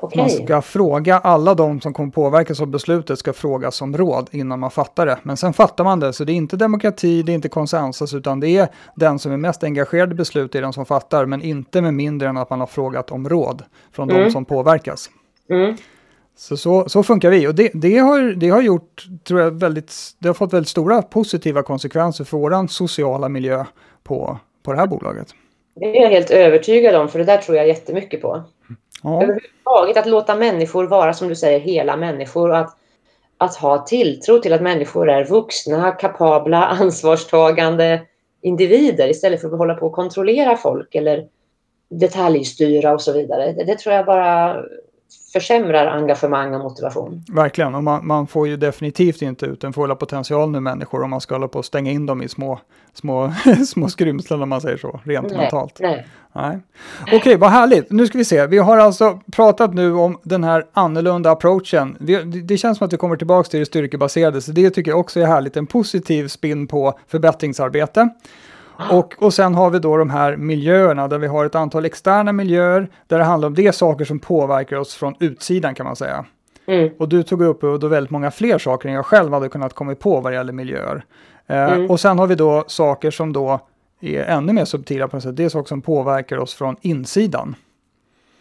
Okay. 0.00 0.22
Man 0.22 0.30
ska 0.30 0.62
fråga, 0.62 1.18
alla 1.18 1.54
de 1.54 1.80
som 1.80 1.92
kommer 1.92 2.10
påverkas 2.10 2.60
av 2.60 2.66
beslutet 2.66 3.18
ska 3.18 3.32
frågas 3.32 3.76
som 3.76 3.96
råd 3.96 4.28
innan 4.32 4.60
man 4.60 4.70
fattar 4.70 5.06
det. 5.06 5.18
Men 5.22 5.36
sen 5.36 5.52
fattar 5.52 5.84
man 5.84 6.00
det, 6.00 6.12
så 6.12 6.24
det 6.24 6.32
är 6.32 6.34
inte 6.34 6.56
demokrati, 6.56 7.22
det 7.22 7.32
är 7.32 7.34
inte 7.34 7.48
konsensus, 7.48 8.14
utan 8.14 8.40
det 8.40 8.48
är 8.48 8.68
den 8.96 9.18
som 9.18 9.32
är 9.32 9.36
mest 9.36 9.64
engagerad 9.64 10.12
i 10.12 10.14
beslutet 10.14 10.54
är 10.54 10.62
den 10.62 10.72
som 10.72 10.86
fattar, 10.86 11.26
men 11.26 11.42
inte 11.42 11.82
med 11.82 11.94
mindre 11.94 12.28
än 12.28 12.36
att 12.36 12.50
man 12.50 12.60
har 12.60 12.66
frågat 12.66 13.10
om 13.10 13.28
råd 13.28 13.62
från 13.92 14.10
mm. 14.10 14.24
de 14.24 14.30
som 14.30 14.44
påverkas. 14.44 15.10
Mm. 15.50 15.76
Så, 16.36 16.56
så, 16.56 16.88
så, 16.88 17.02
funkar 17.02 17.30
vi 17.30 17.46
och 17.48 17.54
det, 17.54 17.70
det, 17.74 17.98
har, 17.98 18.20
det 18.20 18.48
har 18.48 18.62
gjort, 18.62 19.06
tror 19.24 19.40
jag, 19.40 19.50
väldigt, 19.50 19.94
det 20.18 20.28
har 20.28 20.34
fått 20.34 20.52
väldigt 20.52 20.68
stora 20.68 21.02
positiva 21.02 21.62
konsekvenser 21.62 22.24
för 22.24 22.38
vår 22.38 22.66
sociala 22.66 23.28
miljö 23.28 23.64
på, 24.02 24.38
på 24.62 24.72
det 24.72 24.78
här 24.78 24.86
bolaget. 24.86 25.28
Det 25.74 25.98
är 25.98 26.02
jag 26.02 26.10
helt 26.10 26.30
övertygad 26.30 26.94
om, 26.94 27.08
för 27.08 27.18
det 27.18 27.24
där 27.24 27.36
tror 27.36 27.56
jag 27.56 27.68
jättemycket 27.68 28.22
på. 28.22 28.42
Ja. 29.02 29.22
Överhuvudtaget 29.22 29.96
att 29.96 30.06
låta 30.06 30.34
människor 30.34 30.86
vara, 30.86 31.12
som 31.12 31.28
du 31.28 31.34
säger, 31.34 31.60
hela 31.60 31.96
människor 31.96 32.50
och 32.50 32.58
att, 32.58 32.76
att 33.38 33.56
ha 33.56 33.78
tilltro 33.78 34.38
till 34.38 34.52
att 34.52 34.62
människor 34.62 35.10
är 35.10 35.24
vuxna, 35.24 35.90
kapabla, 35.90 36.66
ansvarstagande 36.80 38.00
individer 38.42 39.08
istället 39.08 39.40
för 39.40 39.48
att 39.48 39.58
hålla 39.58 39.74
på 39.74 39.86
och 39.86 39.92
kontrollera 39.92 40.56
folk 40.56 40.94
eller 40.94 41.28
detaljstyra 41.90 42.92
och 42.92 43.02
så 43.02 43.12
vidare. 43.12 43.52
Det, 43.52 43.64
det 43.64 43.78
tror 43.78 43.94
jag 43.94 44.06
bara 44.06 44.56
försämrar 45.32 45.86
engagemang 45.86 46.54
och 46.54 46.60
motivation. 46.60 47.24
Verkligen, 47.32 47.74
och 47.74 47.84
man, 47.84 48.06
man, 48.06 48.26
får 48.26 48.48
ju 48.48 48.56
definitivt 48.56 49.22
inte 49.22 49.46
ut 49.46 49.60
den 49.60 49.72
fulla 49.72 49.94
potentialen 49.94 50.54
i 50.54 50.60
människor 50.60 51.02
om 51.02 51.10
man 51.10 51.20
ska 51.20 51.34
hålla 51.34 51.48
på 51.48 51.58
att 51.58 51.64
stänga 51.64 51.90
in 51.90 52.06
dem 52.06 52.22
i 52.22 52.28
små, 52.28 52.60
små, 52.94 53.32
små 53.66 53.88
skrymslen 53.88 54.42
om 54.42 54.48
man 54.48 54.60
säger 54.60 54.76
så, 54.76 55.00
rent 55.04 55.28
nej, 55.28 55.38
mentalt. 55.38 55.78
Nej. 55.80 56.06
nej. 56.32 56.58
Okej, 57.02 57.18
okay, 57.18 57.36
vad 57.36 57.50
härligt. 57.50 57.90
Nu 57.90 58.06
ska 58.06 58.18
vi 58.18 58.24
se, 58.24 58.46
vi 58.46 58.58
har 58.58 58.78
alltså 58.78 59.20
pratat 59.32 59.74
nu 59.74 59.94
om 59.94 60.18
den 60.22 60.44
här 60.44 60.66
annorlunda 60.72 61.30
approachen. 61.30 61.96
Vi, 62.00 62.22
det 62.22 62.56
känns 62.56 62.78
som 62.78 62.86
att 62.86 62.92
vi 62.92 62.96
kommer 62.96 63.16
tillbaka 63.16 63.48
till 63.48 63.60
det 63.60 63.66
styrkebaserade, 63.66 64.40
så 64.40 64.52
det 64.52 64.70
tycker 64.70 64.90
jag 64.90 65.00
också 65.00 65.20
är 65.20 65.26
härligt. 65.26 65.56
En 65.56 65.66
positiv 65.66 66.28
spin 66.28 66.66
på 66.66 66.98
förbättringsarbete. 67.06 68.08
Och, 68.90 69.14
och 69.18 69.34
sen 69.34 69.54
har 69.54 69.70
vi 69.70 69.78
då 69.78 69.96
de 69.96 70.10
här 70.10 70.36
miljöerna 70.36 71.08
där 71.08 71.18
vi 71.18 71.26
har 71.26 71.44
ett 71.44 71.54
antal 71.54 71.84
externa 71.84 72.32
miljöer 72.32 72.88
där 73.06 73.18
det 73.18 73.24
handlar 73.24 73.48
om 73.48 73.54
det 73.54 73.74
saker 73.74 74.04
som 74.04 74.18
påverkar 74.18 74.76
oss 74.76 74.94
från 74.94 75.14
utsidan 75.20 75.74
kan 75.74 75.86
man 75.86 75.96
säga. 75.96 76.24
Mm. 76.66 76.90
Och 76.98 77.08
du 77.08 77.22
tog 77.22 77.42
upp 77.42 77.60
då 77.60 77.88
väldigt 77.88 78.10
många 78.10 78.30
fler 78.30 78.58
saker 78.58 78.88
än 78.88 78.94
jag 78.94 79.06
själv 79.06 79.32
hade 79.32 79.48
kunnat 79.48 79.74
komma 79.74 79.94
på 79.94 80.20
vad 80.20 80.32
det 80.32 80.36
gäller 80.36 80.52
miljöer. 80.52 81.04
Eh, 81.46 81.72
mm. 81.72 81.90
Och 81.90 82.00
sen 82.00 82.18
har 82.18 82.26
vi 82.26 82.34
då 82.34 82.64
saker 82.66 83.10
som 83.10 83.32
då 83.32 83.60
är 84.00 84.24
ännu 84.24 84.52
mer 84.52 84.64
subtila 84.64 85.08
på 85.08 85.16
något 85.16 85.22
sätt. 85.22 85.36
Det 85.36 85.44
är 85.44 85.48
saker 85.48 85.68
som 85.68 85.82
påverkar 85.82 86.38
oss 86.38 86.54
från 86.54 86.76
insidan. 86.80 87.54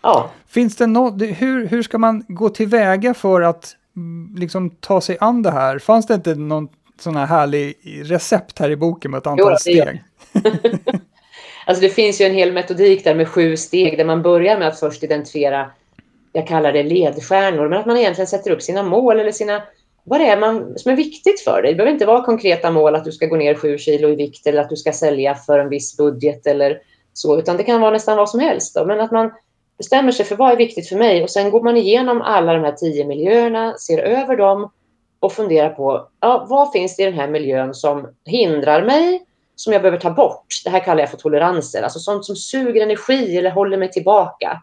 Ja. 0.02 0.30
Finns 0.48 0.76
det 0.76 0.88
något, 0.88 1.22
hur, 1.22 1.68
hur 1.68 1.84
ska 1.84 1.98
man 1.98 2.24
gå 2.28 2.50
tillväga 2.50 3.14
för 3.14 3.42
att 3.42 3.76
mm, 3.96 4.36
liksom 4.38 4.70
ta 4.70 5.02
sig 5.02 5.18
an 5.20 5.44
det 5.44 5.52
här? 5.52 5.80
Fanns 5.80 6.08
det 6.08 6.14
inte 6.14 6.36
någon 6.36 6.68
sån 7.02 7.16
här 7.16 7.26
härlig 7.26 7.76
recept 8.04 8.60
här 8.60 8.70
i 8.70 8.76
boken 8.76 9.12
med 9.12 9.18
ett 9.18 9.28
antal 9.28 9.52
jo, 9.52 9.58
steg? 9.58 10.04
alltså 11.66 11.82
det 11.82 11.90
finns 11.90 12.22
ju 12.22 12.26
en 12.26 12.34
hel 12.34 12.54
metodik 12.54 13.04
där 13.04 13.16
med 13.16 13.28
sju 13.28 13.58
steg 13.58 13.98
där 13.98 14.06
man 14.06 14.22
börjar 14.22 14.60
med 14.60 14.68
att 14.68 14.80
först 14.80 15.04
identifiera, 15.04 15.72
jag 16.34 16.48
kallar 16.48 16.74
det 16.74 16.84
ledstjärnor, 16.84 17.70
men 17.70 17.80
att 17.80 17.86
man 17.86 17.98
egentligen 17.98 18.28
sätter 18.28 18.52
upp 18.52 18.62
sina 18.62 18.84
mål 18.84 19.20
eller 19.20 19.32
sina 19.32 19.64
vad 20.10 20.20
det 20.20 20.28
är 20.28 20.40
man, 20.40 20.78
som 20.78 20.92
är 20.92 20.96
viktigt 20.96 21.42
för 21.42 21.62
dig. 21.62 21.72
Det 21.72 21.78
behöver 21.78 21.94
inte 21.94 22.06
vara 22.06 22.24
konkreta 22.24 22.72
mål 22.72 22.96
att 22.96 23.06
du 23.06 23.12
ska 23.12 23.26
gå 23.26 23.36
ner 23.36 23.56
sju 23.56 23.78
kilo 23.78 24.10
i 24.10 24.16
vikt 24.16 24.48
eller 24.48 24.62
att 24.62 24.70
du 24.70 24.76
ska 24.76 24.94
sälja 24.94 25.36
för 25.36 25.60
en 25.60 25.70
viss 25.70 25.98
budget 25.98 26.48
eller 26.48 26.80
så, 27.14 27.40
utan 27.40 27.58
det 27.58 27.64
kan 27.64 27.82
vara 27.82 27.92
nästan 27.92 28.18
vad 28.18 28.30
som 28.30 28.40
helst. 28.40 28.76
Då. 28.76 28.86
Men 28.86 29.00
att 29.00 29.12
man 29.12 29.32
bestämmer 29.78 30.12
sig 30.12 30.26
för 30.26 30.36
vad 30.36 30.52
är 30.52 30.58
viktigt 30.58 30.90
för 30.90 30.96
mig 30.96 31.24
och 31.24 31.30
sen 31.30 31.52
går 31.52 31.64
man 31.64 31.78
igenom 31.78 32.22
alla 32.22 32.54
de 32.54 32.64
här 32.64 32.72
tio 32.72 33.06
miljöerna, 33.06 33.78
ser 33.78 33.98
över 33.98 34.38
dem 34.38 34.72
och 35.20 35.34
funderar 35.34 35.70
på 35.70 36.08
ja, 36.20 36.46
vad 36.50 36.72
finns 36.72 36.96
det 36.96 37.04
i 37.04 37.06
den 37.06 37.14
här 37.14 37.28
miljön 37.28 37.74
som 37.74 38.08
hindrar 38.26 38.86
mig, 38.86 39.26
som 39.56 39.74
jag 39.74 39.82
behöver 39.82 40.00
ta 40.00 40.12
bort. 40.12 40.46
Det 40.64 40.70
här 40.70 40.80
kallar 40.80 41.00
jag 41.00 41.10
för 41.10 41.18
toleranser, 41.18 41.84
alltså 41.84 42.00
sånt 42.00 42.26
som 42.26 42.36
suger 42.36 42.82
energi 42.82 43.38
eller 43.38 43.52
håller 43.52 43.78
mig 43.78 43.92
tillbaka. 43.92 44.62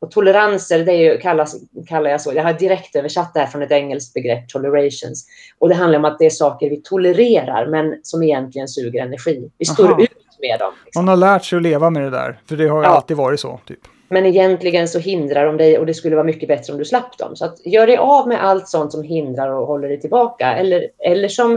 Och 0.00 0.10
toleranser, 0.10 0.84
det 0.84 0.92
är 0.92 1.12
ju, 1.12 1.18
kallas, 1.18 1.56
kallar 1.88 2.10
jag 2.10 2.20
så. 2.20 2.32
Jag 2.34 2.42
har 2.42 2.52
direkt 2.52 2.96
översatt 2.96 3.34
det 3.34 3.40
här 3.40 3.46
från 3.46 3.62
ett 3.62 3.70
engelskt 3.70 4.14
begrepp, 4.14 4.48
tolerations. 4.48 5.26
Och 5.58 5.68
det 5.68 5.74
handlar 5.74 5.98
om 5.98 6.04
att 6.04 6.18
det 6.18 6.26
är 6.26 6.30
saker 6.30 6.70
vi 6.70 6.80
tolererar, 6.82 7.66
men 7.66 8.00
som 8.02 8.22
egentligen 8.22 8.68
suger 8.68 9.02
energi. 9.02 9.50
Vi 9.58 9.64
står 9.64 9.92
Aha. 9.92 10.02
ut 10.02 10.10
med 10.40 10.58
dem. 10.58 10.72
Liksom. 10.84 11.04
Man 11.04 11.08
har 11.08 11.16
lärt 11.16 11.44
sig 11.44 11.56
att 11.56 11.62
leva 11.62 11.90
med 11.90 12.02
det 12.02 12.10
där, 12.10 12.40
för 12.48 12.56
det 12.56 12.68
har 12.68 12.82
ju 12.82 12.84
ja. 12.84 12.94
alltid 12.94 13.16
varit 13.16 13.40
så. 13.40 13.60
Typ. 13.66 13.80
Men 14.12 14.26
egentligen 14.26 14.88
så 14.88 14.98
hindrar 14.98 15.46
de 15.46 15.56
dig 15.56 15.78
och 15.78 15.86
det 15.86 15.94
skulle 15.94 16.16
vara 16.16 16.26
mycket 16.26 16.48
bättre 16.48 16.72
om 16.72 16.78
du 16.78 16.84
slapp 16.84 17.18
dem. 17.18 17.36
Så 17.36 17.44
att 17.44 17.66
gör 17.66 17.86
dig 17.86 17.96
av 17.96 18.28
med 18.28 18.44
allt 18.44 18.68
sånt 18.68 18.92
som 18.92 19.02
hindrar 19.02 19.48
och 19.48 19.66
håller 19.66 19.88
dig 19.88 20.00
tillbaka. 20.00 20.54
Eller, 20.54 20.88
eller 20.98 21.28
som 21.28 21.54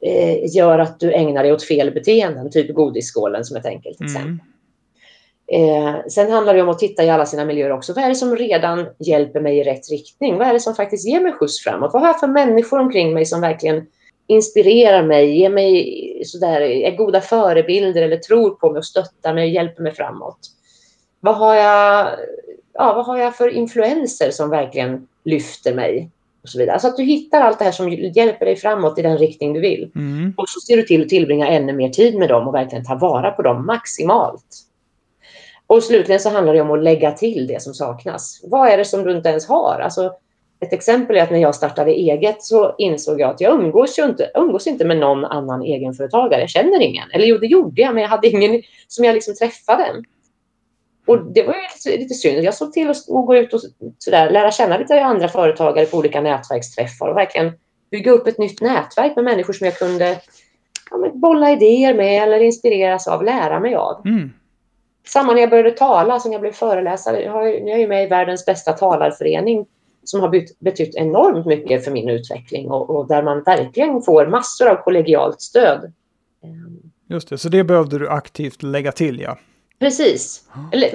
eh, 0.00 0.56
gör 0.56 0.78
att 0.78 1.00
du 1.00 1.12
ägnar 1.12 1.42
dig 1.42 1.52
åt 1.52 1.62
fel 1.62 1.90
beteenden, 1.90 2.50
typ 2.50 2.74
godisskålen 2.74 3.44
som 3.44 3.56
ett 3.56 3.66
enkelt 3.66 4.00
mm. 4.00 4.12
exempel. 4.12 4.46
Eh, 5.52 5.94
sen 6.08 6.30
handlar 6.30 6.54
det 6.54 6.62
om 6.62 6.68
att 6.68 6.78
titta 6.78 7.04
i 7.04 7.10
alla 7.10 7.26
sina 7.26 7.44
miljöer 7.44 7.72
också. 7.72 7.92
Vad 7.92 8.04
är 8.04 8.08
det 8.08 8.14
som 8.14 8.36
redan 8.36 8.86
hjälper 8.98 9.40
mig 9.40 9.58
i 9.58 9.64
rätt 9.64 9.90
riktning? 9.90 10.38
Vad 10.38 10.48
är 10.48 10.52
det 10.52 10.60
som 10.60 10.74
faktiskt 10.74 11.08
ger 11.08 11.20
mig 11.20 11.32
skjuts 11.32 11.64
framåt? 11.64 11.90
Vad 11.92 12.02
har 12.02 12.08
jag 12.08 12.20
för 12.20 12.26
människor 12.26 12.78
omkring 12.78 13.14
mig 13.14 13.26
som 13.26 13.40
verkligen 13.40 13.86
inspirerar 14.26 15.02
mig, 15.02 15.38
ger 15.38 15.50
mig 15.50 16.22
sådär, 16.24 16.60
är 16.60 16.96
goda 16.96 17.20
förebilder 17.20 18.02
eller 18.02 18.16
tror 18.16 18.50
på 18.50 18.70
mig 18.70 18.78
och 18.78 18.84
stöttar 18.84 19.34
mig 19.34 19.44
och 19.44 19.50
hjälper 19.50 19.82
mig 19.82 19.94
framåt? 19.94 20.38
Vad 21.20 21.36
har 21.36 21.54
jag, 21.54 22.10
ja, 22.72 22.92
vad 22.92 23.06
har 23.06 23.18
jag 23.18 23.36
för 23.36 23.48
influenser 23.48 24.30
som 24.30 24.50
verkligen 24.50 25.08
lyfter 25.24 25.74
mig? 25.74 26.10
Och 26.42 26.48
så 26.48 26.58
vidare. 26.58 26.78
Så 26.78 26.88
att 26.88 26.96
du 26.96 27.02
hittar 27.02 27.40
allt 27.40 27.58
det 27.58 27.64
här 27.64 27.72
som 27.72 27.88
hjälper 27.88 28.46
dig 28.46 28.56
framåt 28.56 28.98
i 28.98 29.02
den 29.02 29.18
riktning 29.18 29.52
du 29.52 29.60
vill. 29.60 29.90
Mm. 29.94 30.34
Och 30.36 30.48
så 30.48 30.60
ser 30.60 30.76
du 30.76 30.82
till 30.82 31.02
att 31.02 31.08
tillbringa 31.08 31.48
ännu 31.48 31.72
mer 31.72 31.88
tid 31.88 32.18
med 32.18 32.28
dem 32.28 32.48
och 32.48 32.54
verkligen 32.54 32.84
ta 32.84 32.94
vara 32.94 33.30
på 33.30 33.42
dem 33.42 33.66
maximalt. 33.66 34.64
Och 35.66 35.82
slutligen 35.82 36.20
så 36.20 36.30
handlar 36.30 36.54
det 36.54 36.60
om 36.60 36.70
att 36.70 36.82
lägga 36.82 37.12
till 37.12 37.46
det 37.46 37.62
som 37.62 37.74
saknas. 37.74 38.40
Vad 38.44 38.68
är 38.68 38.76
det 38.76 38.84
som 38.84 39.04
du 39.04 39.16
inte 39.16 39.28
ens 39.28 39.48
har? 39.48 39.80
Alltså, 39.80 40.12
ett 40.60 40.72
exempel 40.72 41.16
är 41.16 41.22
att 41.22 41.30
när 41.30 41.38
jag 41.38 41.54
startade 41.54 41.90
eget 41.90 42.42
så 42.42 42.74
insåg 42.78 43.20
jag 43.20 43.30
att 43.30 43.40
jag 43.40 43.60
umgås, 43.60 43.98
ju 43.98 44.04
inte, 44.04 44.30
umgås 44.34 44.66
inte 44.66 44.84
med 44.84 44.98
någon 44.98 45.24
annan 45.24 45.62
egenföretagare. 45.62 46.40
Jag 46.40 46.50
känner 46.50 46.80
ingen. 46.80 47.10
Eller 47.10 47.26
jo, 47.26 47.38
det 47.38 47.46
gjorde 47.46 47.82
jag, 47.82 47.94
men 47.94 48.02
jag 48.02 48.10
hade 48.10 48.28
ingen 48.28 48.62
som 48.88 49.04
jag 49.04 49.14
liksom 49.14 49.34
träffade. 49.34 49.84
Och 51.08 51.32
det 51.32 51.42
var 51.42 51.54
ju 51.54 51.60
lite, 51.60 52.02
lite 52.02 52.14
synd. 52.14 52.44
Jag 52.44 52.54
såg 52.54 52.72
till 52.72 52.90
att 52.90 53.06
gå 53.06 53.36
ut 53.36 53.54
och 53.54 53.60
sådär, 53.98 54.30
lära 54.30 54.50
känna 54.50 54.78
lite 54.78 55.04
andra 55.04 55.28
företagare 55.28 55.86
på 55.86 55.96
olika 55.96 56.20
nätverksträffar 56.20 57.08
och 57.08 57.16
verkligen 57.16 57.52
bygga 57.90 58.12
upp 58.12 58.26
ett 58.26 58.38
nytt 58.38 58.60
nätverk 58.60 59.16
med 59.16 59.24
människor 59.24 59.52
som 59.52 59.64
jag 59.64 59.78
kunde 59.78 60.20
ja, 60.90 61.10
bolla 61.14 61.50
idéer 61.50 61.94
med 61.94 62.22
eller 62.22 62.40
inspireras 62.40 63.08
av, 63.08 63.24
lära 63.24 63.60
mig 63.60 63.74
av. 63.74 64.06
Mm. 64.06 64.32
Samma 65.06 65.32
när 65.32 65.40
jag 65.40 65.50
började 65.50 65.70
tala, 65.70 66.20
som 66.20 66.32
jag 66.32 66.40
blev 66.40 66.52
föreläsare. 66.52 67.22
Jag, 67.22 67.80
är 67.80 67.88
med 67.88 68.04
i 68.04 68.06
världens 68.06 68.46
bästa 68.46 68.72
talarförening 68.72 69.66
som 70.04 70.20
har 70.20 70.44
betytt 70.64 70.94
enormt 70.94 71.46
mycket 71.46 71.84
för 71.84 71.90
min 71.90 72.08
utveckling 72.08 72.70
och, 72.70 72.90
och, 72.90 73.08
där 73.08 73.22
man 73.22 73.42
verkligen 73.42 74.02
får 74.02 74.26
massor 74.26 74.68
av 74.68 74.76
kollegialt 74.76 75.40
stöd. 75.40 75.92
Just 77.08 77.28
det, 77.28 77.38
så 77.38 77.48
det 77.48 77.64
behövde 77.64 77.98
du 77.98 78.08
aktivt 78.08 78.62
lägga 78.62 78.92
till 78.92 79.20
ja. 79.20 79.38
Precis. 79.78 80.44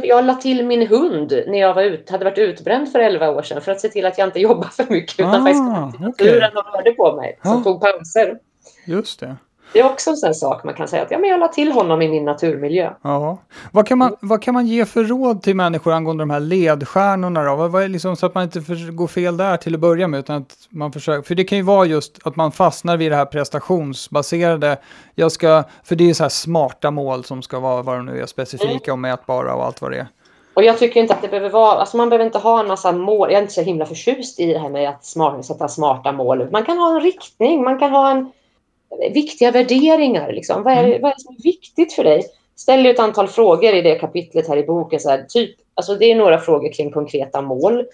Jag 0.04 0.26
la 0.26 0.36
till 0.36 0.66
min 0.66 0.88
hund 0.88 1.44
när 1.48 1.60
jag 1.60 1.74
var 1.74 1.84
ut, 1.84 2.10
hade 2.10 2.26
varit 2.26 2.38
utbränd 2.38 2.92
för 2.92 3.00
11 3.00 3.30
år 3.30 3.42
sedan 3.42 3.62
för 3.62 3.72
att 3.72 3.82
se 3.82 3.90
till 3.90 4.06
att 4.06 4.18
jag 4.18 4.28
inte 4.28 4.40
jobbar 4.50 4.68
för 4.68 4.86
mycket 4.90 5.20
utan 5.20 5.42
ah, 5.42 5.46
faktiskt 5.46 5.60
kom 5.60 5.92
till 5.92 6.02
naturen 6.02 6.58
okay. 6.58 6.72
och 6.72 6.76
rörde 6.76 6.92
på 6.92 7.16
mig. 7.16 7.40
Som 7.42 7.62
ah. 7.62 7.64
tog 7.64 7.82
pauser. 7.82 8.40
Just 8.86 9.20
det. 9.20 9.36
Det 9.74 9.80
är 9.80 9.86
också 9.86 10.10
en 10.10 10.18
sån 10.18 10.34
sak 10.34 10.64
man 10.64 10.74
kan 10.74 10.88
säga 10.88 11.04
att 11.04 11.12
ja, 11.12 11.20
men 11.20 11.30
jag 11.30 11.40
la 11.40 11.48
till 11.48 11.72
honom 11.72 12.02
i 12.02 12.10
min 12.10 12.26
naturmiljö. 12.26 12.94
Ja. 13.02 13.38
Vad, 13.72 13.88
kan 13.88 13.98
man, 13.98 14.16
vad 14.20 14.42
kan 14.42 14.54
man 14.54 14.68
ge 14.68 14.86
för 14.86 15.04
råd 15.04 15.44
till 15.44 15.56
människor 15.56 15.94
angående 15.94 16.22
de 16.22 16.30
här 16.30 16.40
ledstjärnorna 16.40 17.44
då? 17.44 17.56
Vad, 17.56 17.72
vad 17.72 17.84
är 17.84 17.88
liksom, 17.88 18.16
så 18.16 18.26
att 18.26 18.36
man 18.36 18.44
inte 18.44 18.62
för, 18.62 18.92
går 18.92 19.08
fel 19.08 19.38
där 19.38 19.58
till 19.58 19.74
att 19.74 19.80
börja 19.80 20.08
med 20.08 20.20
utan 20.20 20.42
att 20.42 20.56
man 20.70 20.92
försöker, 20.92 21.28
för 21.28 21.36
det 21.36 21.44
kan 21.44 21.58
ju 21.58 21.64
vara 21.64 21.86
just 21.86 22.20
att 22.24 22.36
man 22.36 22.52
fastnar 22.52 22.98
vid 22.98 23.12
det 23.12 23.16
här 23.16 23.26
prestationsbaserade, 23.26 24.78
jag 25.16 25.32
ska, 25.32 25.64
för 25.84 25.96
det 25.96 26.10
är 26.10 26.14
så 26.14 26.24
här 26.24 26.30
smarta 26.30 26.92
mål 26.92 27.24
som 27.24 27.42
ska 27.42 27.60
vara 27.60 27.82
vad 27.82 27.96
de 27.96 28.06
nu 28.06 28.22
är, 28.22 28.26
specifika 28.26 28.92
mm. 28.92 28.94
och 28.94 29.00
mätbara 29.00 29.56
och 29.56 29.66
allt 29.66 29.82
vad 29.82 29.92
det 29.92 29.98
är. 29.98 30.08
Och 30.54 30.64
jag 30.64 30.80
tycker 30.80 31.00
inte 31.00 31.14
att 31.14 31.22
det 31.22 31.28
behöver 31.28 31.50
vara, 31.50 31.80
alltså 31.80 31.98
man 31.98 32.10
behöver 32.10 32.26
inte 32.26 32.38
ha 32.38 32.60
en 32.60 32.68
massa 32.68 32.92
mål. 32.92 33.32
Jag 33.32 33.38
är 33.38 33.42
inte 33.42 33.54
så 33.54 33.62
himla 33.62 33.86
förtjust 33.86 34.40
i 34.40 34.54
det 34.54 34.60
här 34.60 34.70
med 34.70 34.90
att 34.90 35.06
smart, 35.06 35.46
sätta 35.46 35.68
smarta 35.68 36.12
mål. 36.12 36.52
Man 36.52 36.66
kan 36.66 36.78
ha 36.78 36.96
en 36.96 37.02
riktning, 37.02 37.64
man 37.64 37.80
kan 37.80 37.92
ha 37.92 38.12
en 38.12 38.32
viktiga 39.14 39.52
värderingar. 39.52 40.32
Liksom. 40.32 40.64
Vad, 40.64 40.74
är, 40.74 40.84
mm. 40.84 41.02
vad 41.02 41.12
är 41.12 41.16
det 41.16 41.22
som 41.22 41.36
är 41.36 41.44
viktigt 41.44 41.94
för 41.94 42.04
dig? 42.04 42.24
Ställ 42.56 42.86
ett 42.86 43.00
antal 43.00 43.28
frågor 43.28 43.74
i 43.74 43.82
det 43.82 43.96
kapitlet 43.96 44.48
här 44.48 44.58
i 44.58 44.64
boken. 44.64 45.00
Så 45.00 45.10
här, 45.10 45.26
typ, 45.30 45.56
alltså 45.74 45.96
det 45.96 46.12
är 46.12 46.16
några 46.16 46.38
frågor 46.38 46.74
kring 46.74 46.92
konkreta 46.92 47.42
mål. 47.42 47.86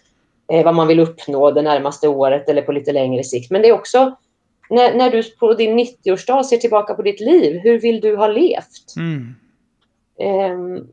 Eh, 0.52 0.66
vad 0.66 0.76
man 0.76 0.88
vill 0.88 1.00
uppnå 1.00 1.52
det 1.52 1.62
närmaste 1.62 2.08
året 2.08 2.50
eller 2.50 2.62
på 2.62 2.72
lite 2.72 2.92
längre 2.92 3.24
sikt. 3.24 3.52
Men 3.52 3.62
det 3.62 3.68
är 3.68 3.74
också 3.74 4.16
när, 4.70 4.96
när 4.96 5.12
du 5.12 5.24
på 5.24 5.54
din 5.54 5.80
90-årsdag 5.80 6.44
ser 6.44 6.58
tillbaka 6.58 6.94
på 6.94 7.02
ditt 7.02 7.20
liv. 7.20 7.60
Hur 7.64 7.80
vill 7.80 8.02
du 8.02 8.16
ha 8.16 8.28
levt? 8.28 8.96
Mm. 8.98 9.36
Eh, 10.20 10.84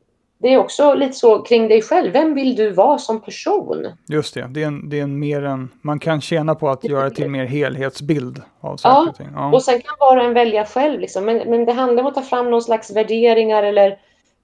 det 0.46 0.54
är 0.54 0.58
också 0.58 0.94
lite 0.94 1.12
så 1.12 1.38
kring 1.38 1.68
dig 1.68 1.82
själv. 1.82 2.12
Vem 2.12 2.34
vill 2.34 2.56
du 2.56 2.70
vara 2.70 2.98
som 2.98 3.20
person? 3.20 3.86
Just 4.08 4.34
det, 4.34 4.46
det 4.50 4.62
är 4.62 4.66
en, 4.66 4.88
det 4.88 4.98
är 4.98 5.02
en 5.02 5.18
mer 5.18 5.44
en, 5.44 5.68
man 5.82 5.98
kan 5.98 6.20
tjäna 6.20 6.54
på 6.54 6.68
att 6.68 6.84
göra 6.84 7.10
till 7.10 7.30
mer 7.30 7.44
helhetsbild 7.44 8.42
av 8.60 8.76
saker 8.76 8.96
ja, 8.96 9.10
och 9.10 9.16
ting. 9.16 9.28
Ja, 9.34 9.52
och 9.52 9.62
sen 9.62 9.80
kan 9.80 9.94
var 10.00 10.16
och 10.16 10.24
en 10.24 10.34
välja 10.34 10.64
själv. 10.64 11.00
Liksom. 11.00 11.24
Men, 11.24 11.50
men 11.50 11.64
det 11.64 11.72
handlar 11.72 12.02
om 12.02 12.06
att 12.06 12.14
ta 12.14 12.22
fram 12.22 12.50
någon 12.50 12.62
slags 12.62 12.96
värderingar 12.96 13.62
eller 13.62 13.98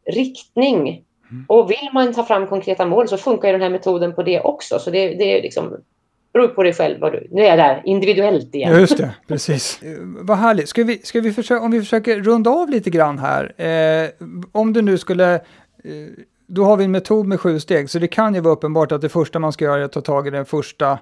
riktning. 0.07 1.05
Mm. 1.31 1.45
Och 1.49 1.71
vill 1.71 1.91
man 1.93 2.13
ta 2.13 2.25
fram 2.25 2.47
konkreta 2.47 2.87
mål 2.87 3.09
så 3.09 3.17
funkar 3.17 3.49
ju 3.49 3.53
den 3.53 3.63
här 3.63 3.71
metoden 3.71 4.15
på 4.15 4.23
det 4.23 4.41
också. 4.41 4.79
Så 4.79 4.91
det, 4.91 5.09
det 5.09 5.39
är 5.39 5.43
liksom 5.43 5.77
beror 6.33 6.49
på 6.49 6.63
dig 6.63 6.73
själv. 6.73 7.01
Vad 7.01 7.13
du, 7.13 7.29
nu 7.31 7.43
är 7.43 7.49
jag 7.49 7.59
där, 7.59 7.83
individuellt 7.85 8.55
igen. 8.55 8.73
Ja, 8.73 8.81
just 8.81 8.97
det, 8.97 9.15
precis. 9.29 9.81
vad 10.21 10.39
härligt. 10.39 10.69
Ska 10.69 10.85
vi, 10.85 10.99
ska 10.99 11.21
vi 11.21 11.33
försöka, 11.33 11.65
om 11.65 11.71
vi 11.71 11.81
försöker 11.81 12.17
runda 12.17 12.51
av 12.51 12.71
lite 12.71 12.91
grann 12.91 13.19
här. 13.19 13.63
Eh, 13.63 14.09
om 14.53 14.73
du 14.73 14.83
nu 14.83 14.99
skulle 14.99 15.35
Eh, 15.35 15.41
Eh, 15.83 15.93
då 16.47 16.65
har 16.65 16.77
vi 16.77 16.85
en 16.85 16.91
metod 16.91 17.27
med 17.27 17.41
sju 17.41 17.61
steg, 17.61 17.91
så 17.91 17.99
det 17.99 18.09
kan 18.09 18.35
ju 18.35 18.41
vara 18.41 18.55
uppenbart 18.55 18.93
att 18.93 19.01
det 19.01 19.09
första 19.09 19.39
man 19.39 19.53
ska 19.53 19.65
göra 19.65 19.81
är 19.81 19.85
att 19.85 19.93
ta 19.93 20.01
tag 20.01 20.27
i 20.27 20.31
den 20.31 20.45
första 20.45 20.99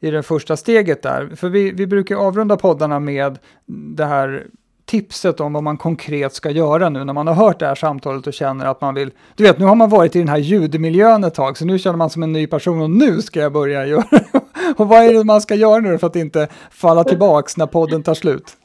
i 0.00 0.10
det 0.10 0.22
första 0.22 0.56
steget 0.56 1.02
där. 1.02 1.32
För 1.36 1.48
vi, 1.48 1.70
vi 1.70 1.86
brukar 1.86 2.16
avrunda 2.16 2.56
poddarna 2.56 3.00
med 3.00 3.38
det 3.66 4.04
här 4.04 4.46
tipset 4.86 5.40
om 5.40 5.52
vad 5.52 5.62
man 5.62 5.76
konkret 5.76 6.34
ska 6.34 6.50
göra 6.50 6.88
nu 6.88 7.04
när 7.04 7.12
man 7.12 7.26
har 7.26 7.34
hört 7.34 7.58
det 7.58 7.66
här 7.66 7.74
samtalet 7.74 8.26
och 8.26 8.32
känner 8.32 8.66
att 8.66 8.80
man 8.80 8.94
vill, 8.94 9.10
du 9.34 9.44
vet 9.44 9.58
nu 9.58 9.64
har 9.64 9.74
man 9.74 9.88
varit 9.88 10.16
i 10.16 10.18
den 10.18 10.28
här 10.28 10.38
ljudmiljön 10.38 11.24
ett 11.24 11.34
tag 11.34 11.56
så 11.56 11.64
nu 11.64 11.78
känner 11.78 11.96
man 11.96 12.10
som 12.10 12.22
en 12.22 12.32
ny 12.32 12.46
person 12.46 12.82
och 12.82 12.90
nu 12.90 13.22
ska 13.22 13.40
jag 13.40 13.52
börja 13.52 13.86
göra. 13.86 14.04
och 14.76 14.88
vad 14.88 15.04
är 15.04 15.12
det 15.12 15.24
man 15.24 15.40
ska 15.40 15.54
göra 15.54 15.80
nu 15.80 15.98
för 15.98 16.06
att 16.06 16.16
inte 16.16 16.48
falla 16.70 17.04
tillbaks 17.04 17.56
när 17.56 17.66
podden 17.66 18.02
tar 18.02 18.14
slut? 18.14 18.56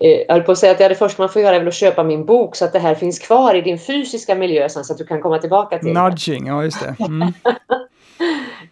Eh, 0.00 0.10
jag 0.10 0.34
höll 0.34 0.42
på 0.42 0.52
att 0.52 0.58
säga 0.58 0.72
att 0.72 0.78
det, 0.78 0.94
första 0.94 1.22
man 1.22 1.28
får 1.28 1.42
göra 1.42 1.54
är 1.54 1.58
väl 1.58 1.68
att 1.68 1.74
köpa 1.74 2.04
min 2.04 2.24
bok 2.24 2.56
så 2.56 2.64
att 2.64 2.72
det 2.72 2.78
här 2.78 2.94
finns 2.94 3.18
kvar 3.18 3.54
i 3.54 3.60
din 3.60 3.78
fysiska 3.78 4.34
miljö 4.34 4.68
sen 4.68 4.84
så 4.84 4.92
att 4.92 4.98
du 4.98 5.06
kan 5.06 5.22
komma 5.22 5.38
tillbaka 5.38 5.78
till 5.78 5.92
Nudging, 5.92 6.44
det. 6.44 6.50
ja 6.50 6.64
just 6.64 6.80
det. 6.80 7.04
Mm. 7.04 7.18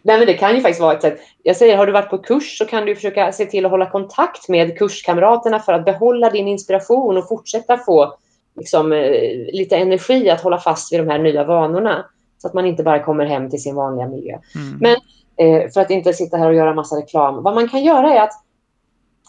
Nej 0.03 0.19
men 0.19 0.27
det 0.27 0.35
kan 0.35 0.55
ju 0.55 0.61
faktiskt 0.61 0.81
vara 0.81 0.95
ett 0.95 1.03
sätt. 1.03 1.19
Jag 1.43 1.57
säger, 1.57 1.77
har 1.77 1.87
du 1.87 1.93
varit 1.93 2.11
på 2.11 2.19
kurs 2.19 2.59
så 2.59 2.65
kan 2.65 2.85
du 2.85 2.95
försöka 2.95 3.33
se 3.33 3.45
till 3.45 3.65
att 3.65 3.71
hålla 3.71 3.91
kontakt 3.91 4.49
med 4.49 4.79
kurskamraterna 4.79 5.61
för 5.61 5.73
att 5.73 5.85
behålla 5.85 6.31
din 6.31 6.49
inspiration 6.49 7.17
och 7.17 7.29
fortsätta 7.29 7.77
få 7.77 8.15
liksom, 8.57 8.93
eh, 8.93 9.11
lite 9.53 9.77
energi 9.77 10.31
att 10.31 10.41
hålla 10.41 10.59
fast 10.59 10.93
vid 10.93 11.01
de 11.01 11.09
här 11.09 11.19
nya 11.19 11.45
vanorna. 11.45 12.05
Så 12.39 12.49
att 12.49 12.55
man 12.55 12.67
inte 12.67 12.83
bara 12.83 13.03
kommer 13.03 13.27
hem 13.27 13.51
till 13.51 13.63
sin 13.63 13.75
vanliga 13.75 14.09
miljö. 14.09 14.39
Mm. 14.55 14.79
Men 14.81 14.97
Eh, 15.37 15.71
för 15.71 15.81
att 15.81 15.91
inte 15.91 16.13
sitta 16.13 16.37
här 16.37 16.49
och 16.49 16.55
göra 16.55 16.75
massa 16.75 16.97
reklam. 16.97 17.43
Vad 17.43 17.55
man 17.55 17.69
kan 17.69 17.85
göra 17.85 18.15
är 18.15 18.21
att 18.21 18.44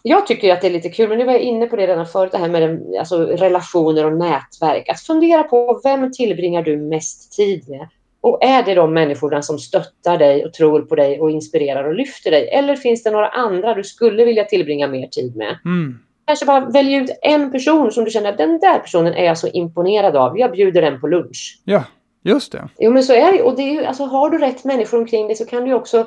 jag 0.07 0.27
tycker 0.27 0.53
att 0.53 0.61
det 0.61 0.67
är 0.67 0.71
lite 0.71 0.89
kul, 0.89 1.09
men 1.09 1.17
nu 1.17 1.25
var 1.25 1.33
jag 1.33 1.41
inne 1.41 1.65
på 1.65 1.75
det 1.75 1.87
redan 1.87 2.07
förut, 2.07 2.31
det 2.31 2.37
här 2.37 2.49
med 2.49 2.81
alltså, 2.99 3.25
relationer 3.25 4.05
och 4.05 4.17
nätverk. 4.17 4.89
Att 4.89 4.99
fundera 4.99 5.43
på 5.43 5.81
vem 5.83 6.11
tillbringar 6.11 6.61
du 6.61 6.77
mest 6.77 7.33
tid 7.35 7.69
med? 7.69 7.87
Och 8.21 8.43
är 8.43 8.63
det 8.63 8.73
de 8.73 8.93
människorna 8.93 9.41
som 9.41 9.59
stöttar 9.59 10.17
dig 10.17 10.45
och 10.45 10.53
tror 10.53 10.81
på 10.81 10.95
dig 10.95 11.19
och 11.19 11.31
inspirerar 11.31 11.83
och 11.83 11.95
lyfter 11.95 12.31
dig? 12.31 12.49
Eller 12.49 12.75
finns 12.75 13.03
det 13.03 13.11
några 13.11 13.27
andra 13.27 13.73
du 13.73 13.83
skulle 13.83 14.25
vilja 14.25 14.43
tillbringa 14.43 14.87
mer 14.87 15.07
tid 15.07 15.35
med? 15.35 15.57
Mm. 15.65 15.99
Kanske 16.27 16.45
bara 16.45 16.69
välja 16.69 17.01
ut 17.01 17.09
en 17.21 17.51
person 17.51 17.91
som 17.91 18.03
du 18.03 18.11
känner 18.11 18.29
att 18.29 18.37
den 18.37 18.59
där 18.59 18.79
personen 18.79 19.13
är 19.13 19.25
jag 19.25 19.37
så 19.37 19.47
imponerad 19.47 20.15
av. 20.15 20.39
Jag 20.39 20.51
bjuder 20.51 20.81
den 20.81 21.01
på 21.01 21.07
lunch. 21.07 21.61
Ja, 21.63 21.83
just 22.23 22.51
det. 22.51 22.69
Jo, 22.77 22.91
men 22.91 23.03
så 23.03 23.13
är 23.13 23.31
det. 23.31 23.43
Och 23.43 23.55
det 23.55 23.77
är 23.77 23.83
alltså, 23.83 24.03
har 24.03 24.29
du 24.29 24.37
rätt 24.37 24.63
människor 24.63 24.97
omkring 24.97 25.27
dig 25.27 25.35
så 25.35 25.45
kan 25.45 25.65
du 25.65 25.73
också 25.73 26.05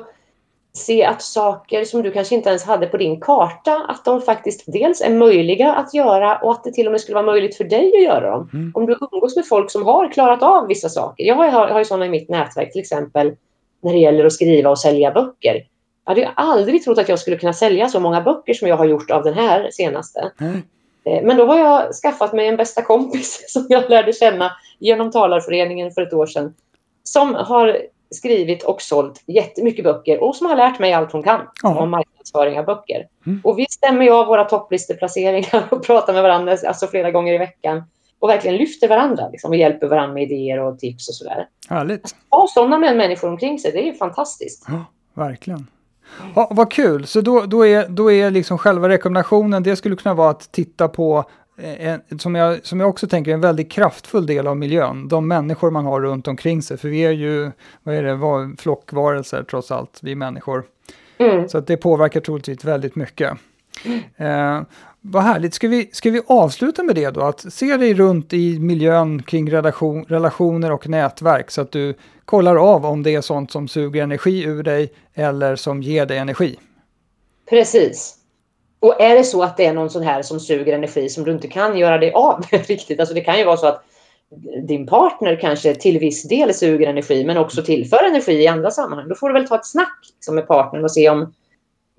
se 0.73 1.05
att 1.05 1.21
saker 1.21 1.85
som 1.85 2.01
du 2.01 2.11
kanske 2.11 2.35
inte 2.35 2.49
ens 2.49 2.63
hade 2.63 2.87
på 2.87 2.97
din 2.97 3.19
karta, 3.19 3.85
att 3.87 4.05
de 4.05 4.21
faktiskt 4.21 4.63
dels 4.67 5.01
är 5.01 5.09
möjliga 5.09 5.73
att 5.73 5.93
göra 5.93 6.37
och 6.37 6.51
att 6.51 6.63
det 6.63 6.71
till 6.71 6.85
och 6.85 6.91
med 6.91 7.01
skulle 7.01 7.15
vara 7.15 7.25
möjligt 7.25 7.57
för 7.57 7.63
dig 7.63 7.91
att 7.95 8.03
göra 8.03 8.31
dem. 8.31 8.49
Mm. 8.53 8.71
Om 8.75 8.85
du 8.85 8.97
umgås 9.11 9.35
med 9.35 9.47
folk 9.47 9.71
som 9.71 9.85
har 9.85 10.11
klarat 10.11 10.43
av 10.43 10.67
vissa 10.67 10.89
saker. 10.89 11.23
Jag 11.23 11.35
har, 11.35 11.45
jag 11.45 11.67
har 11.67 11.79
ju 11.79 11.85
sådana 11.85 12.05
i 12.05 12.09
mitt 12.09 12.29
nätverk, 12.29 12.71
till 12.71 12.81
exempel 12.81 13.35
när 13.81 13.93
det 13.93 13.99
gäller 13.99 14.25
att 14.25 14.33
skriva 14.33 14.69
och 14.69 14.79
sälja 14.79 15.11
böcker. 15.11 15.55
Jag 16.05 16.11
hade 16.11 16.21
ju 16.21 16.27
aldrig 16.35 16.83
trott 16.83 16.97
att 16.97 17.09
jag 17.09 17.19
skulle 17.19 17.37
kunna 17.37 17.53
sälja 17.53 17.87
så 17.87 17.99
många 17.99 18.21
böcker 18.21 18.53
som 18.53 18.67
jag 18.67 18.77
har 18.77 18.85
gjort 18.85 19.11
av 19.11 19.23
den 19.23 19.33
här 19.33 19.69
senaste. 19.71 20.31
Mm. 20.41 20.61
Men 21.03 21.37
då 21.37 21.45
har 21.45 21.57
jag 21.59 21.93
skaffat 21.93 22.33
mig 22.33 22.47
en 22.47 22.57
bästa 22.57 22.81
kompis 22.81 23.45
som 23.53 23.65
jag 23.69 23.89
lärde 23.89 24.13
känna 24.13 24.51
genom 24.79 25.11
Talarföreningen 25.11 25.91
för 25.91 26.01
ett 26.01 26.13
år 26.13 26.25
sedan. 26.25 26.53
Som 27.03 27.35
har 27.35 27.77
skrivit 28.11 28.63
och 28.63 28.81
sålt 28.81 29.23
jättemycket 29.27 29.83
böcker 29.83 30.23
och 30.23 30.35
som 30.35 30.47
har 30.47 30.55
lärt 30.55 30.79
mig 30.79 30.93
allt 30.93 31.11
hon 31.11 31.23
kan 31.23 31.41
Ja. 31.63 31.79
om 31.79 31.89
marknadsföring 31.89 32.59
av 32.59 32.65
böcker. 32.65 33.07
Mm. 33.25 33.41
Och 33.43 33.59
vi 33.59 33.65
stämmer 33.69 34.05
ju 34.05 34.11
av 34.11 34.27
våra 34.27 34.43
topplisteplaceringar 34.43 35.67
och 35.71 35.85
pratar 35.85 36.13
med 36.13 36.23
varandra 36.23 36.57
alltså 36.67 36.87
flera 36.87 37.11
gånger 37.11 37.33
i 37.33 37.37
veckan 37.37 37.83
och 38.19 38.29
verkligen 38.29 38.57
lyfter 38.57 38.87
varandra 38.87 39.29
liksom, 39.29 39.51
och 39.51 39.57
hjälper 39.57 39.87
varandra 39.87 40.13
med 40.13 40.23
idéer 40.23 40.59
och 40.59 40.79
tips 40.79 41.09
och 41.09 41.15
sådär. 41.15 41.47
Härligt. 41.69 42.15
Ha 42.29 42.47
sådana 42.47 42.77
människor 42.77 43.27
omkring 43.29 43.59
sig, 43.59 43.71
det 43.71 43.79
är 43.79 43.85
ju 43.85 43.93
fantastiskt. 43.93 44.65
Ja, 44.67 44.85
verkligen. 45.13 45.67
Ja, 46.35 46.47
vad 46.51 46.71
kul, 46.71 47.07
så 47.07 47.21
då, 47.21 47.41
då, 47.41 47.65
är, 47.65 47.87
då 47.87 48.11
är 48.11 48.31
liksom 48.31 48.57
själva 48.57 48.89
rekommendationen, 48.89 49.63
det 49.63 49.75
skulle 49.75 49.95
kunna 49.95 50.15
vara 50.15 50.29
att 50.29 50.51
titta 50.51 50.87
på, 50.87 51.25
en, 51.63 52.19
som, 52.19 52.35
jag, 52.35 52.65
som 52.65 52.79
jag 52.79 52.89
också 52.89 53.07
tänker 53.07 53.31
är 53.31 53.35
en 53.35 53.41
väldigt 53.41 53.71
kraftfull 53.71 54.25
del 54.25 54.47
av 54.47 54.57
miljön, 54.57 55.07
de 55.07 55.27
människor 55.27 55.71
man 55.71 55.85
har 55.85 56.01
runt 56.01 56.27
omkring 56.27 56.61
sig, 56.61 56.77
för 56.77 56.89
vi 56.89 57.01
är 57.01 57.11
ju, 57.11 57.51
vad 57.83 57.95
är 57.95 58.03
det, 58.03 58.15
var, 58.15 58.55
flockvarelser 58.57 59.43
trots 59.43 59.71
allt, 59.71 59.99
vi 60.01 60.15
människor. 60.15 60.63
Mm. 61.17 61.49
Så 61.49 61.57
att 61.57 61.67
det 61.67 61.77
påverkar 61.77 62.19
troligtvis 62.19 62.65
väldigt 62.65 62.95
mycket. 62.95 63.37
Eh, 64.17 64.61
vad 65.01 65.23
härligt, 65.23 65.53
ska 65.53 65.67
vi, 65.67 65.89
ska 65.93 66.09
vi 66.09 66.21
avsluta 66.27 66.83
med 66.83 66.95
det 66.95 67.09
då? 67.09 67.21
Att 67.21 67.53
se 67.53 67.77
dig 67.77 67.93
runt 67.93 68.33
i 68.33 68.59
miljön 68.59 69.23
kring 69.23 69.51
relation, 69.51 70.05
relationer 70.07 70.71
och 70.71 70.89
nätverk 70.89 71.51
så 71.51 71.61
att 71.61 71.71
du 71.71 71.93
kollar 72.25 72.55
av 72.55 72.85
om 72.85 73.03
det 73.03 73.15
är 73.15 73.21
sånt 73.21 73.51
som 73.51 73.67
suger 73.67 74.03
energi 74.03 74.43
ur 74.43 74.63
dig 74.63 74.93
eller 75.13 75.55
som 75.55 75.83
ger 75.83 76.05
dig 76.05 76.17
energi. 76.17 76.59
Precis. 77.49 78.18
Och 78.79 79.01
är 79.01 79.15
det 79.15 79.23
så 79.23 79.43
att 79.43 79.57
det 79.57 79.65
är 79.65 79.73
någon 79.73 79.89
sån 79.89 80.03
här 80.03 80.21
som 80.21 80.39
suger 80.39 80.73
energi 80.73 81.09
som 81.09 81.23
du 81.23 81.31
inte 81.31 81.47
kan 81.47 81.77
göra 81.77 81.97
dig 81.97 82.11
av 82.11 82.45
med 82.51 82.65
riktigt, 82.67 82.99
alltså 82.99 83.15
det 83.15 83.21
kan 83.21 83.37
ju 83.37 83.43
vara 83.45 83.57
så 83.57 83.67
att 83.67 83.83
din 84.67 84.87
partner 84.87 85.35
kanske 85.41 85.75
till 85.75 85.99
viss 85.99 86.23
del 86.27 86.53
suger 86.53 86.87
energi 86.87 87.25
men 87.25 87.37
också 87.37 87.63
tillför 87.63 88.03
energi 88.09 88.31
i 88.43 88.47
andra 88.47 88.71
sammanhang. 88.71 89.07
Då 89.09 89.15
får 89.15 89.27
du 89.29 89.33
väl 89.33 89.47
ta 89.47 89.55
ett 89.55 89.65
snack 89.67 89.99
liksom, 90.15 90.35
med 90.35 90.47
partnern 90.47 90.83
och 90.83 90.91
se 90.91 91.09
om 91.09 91.33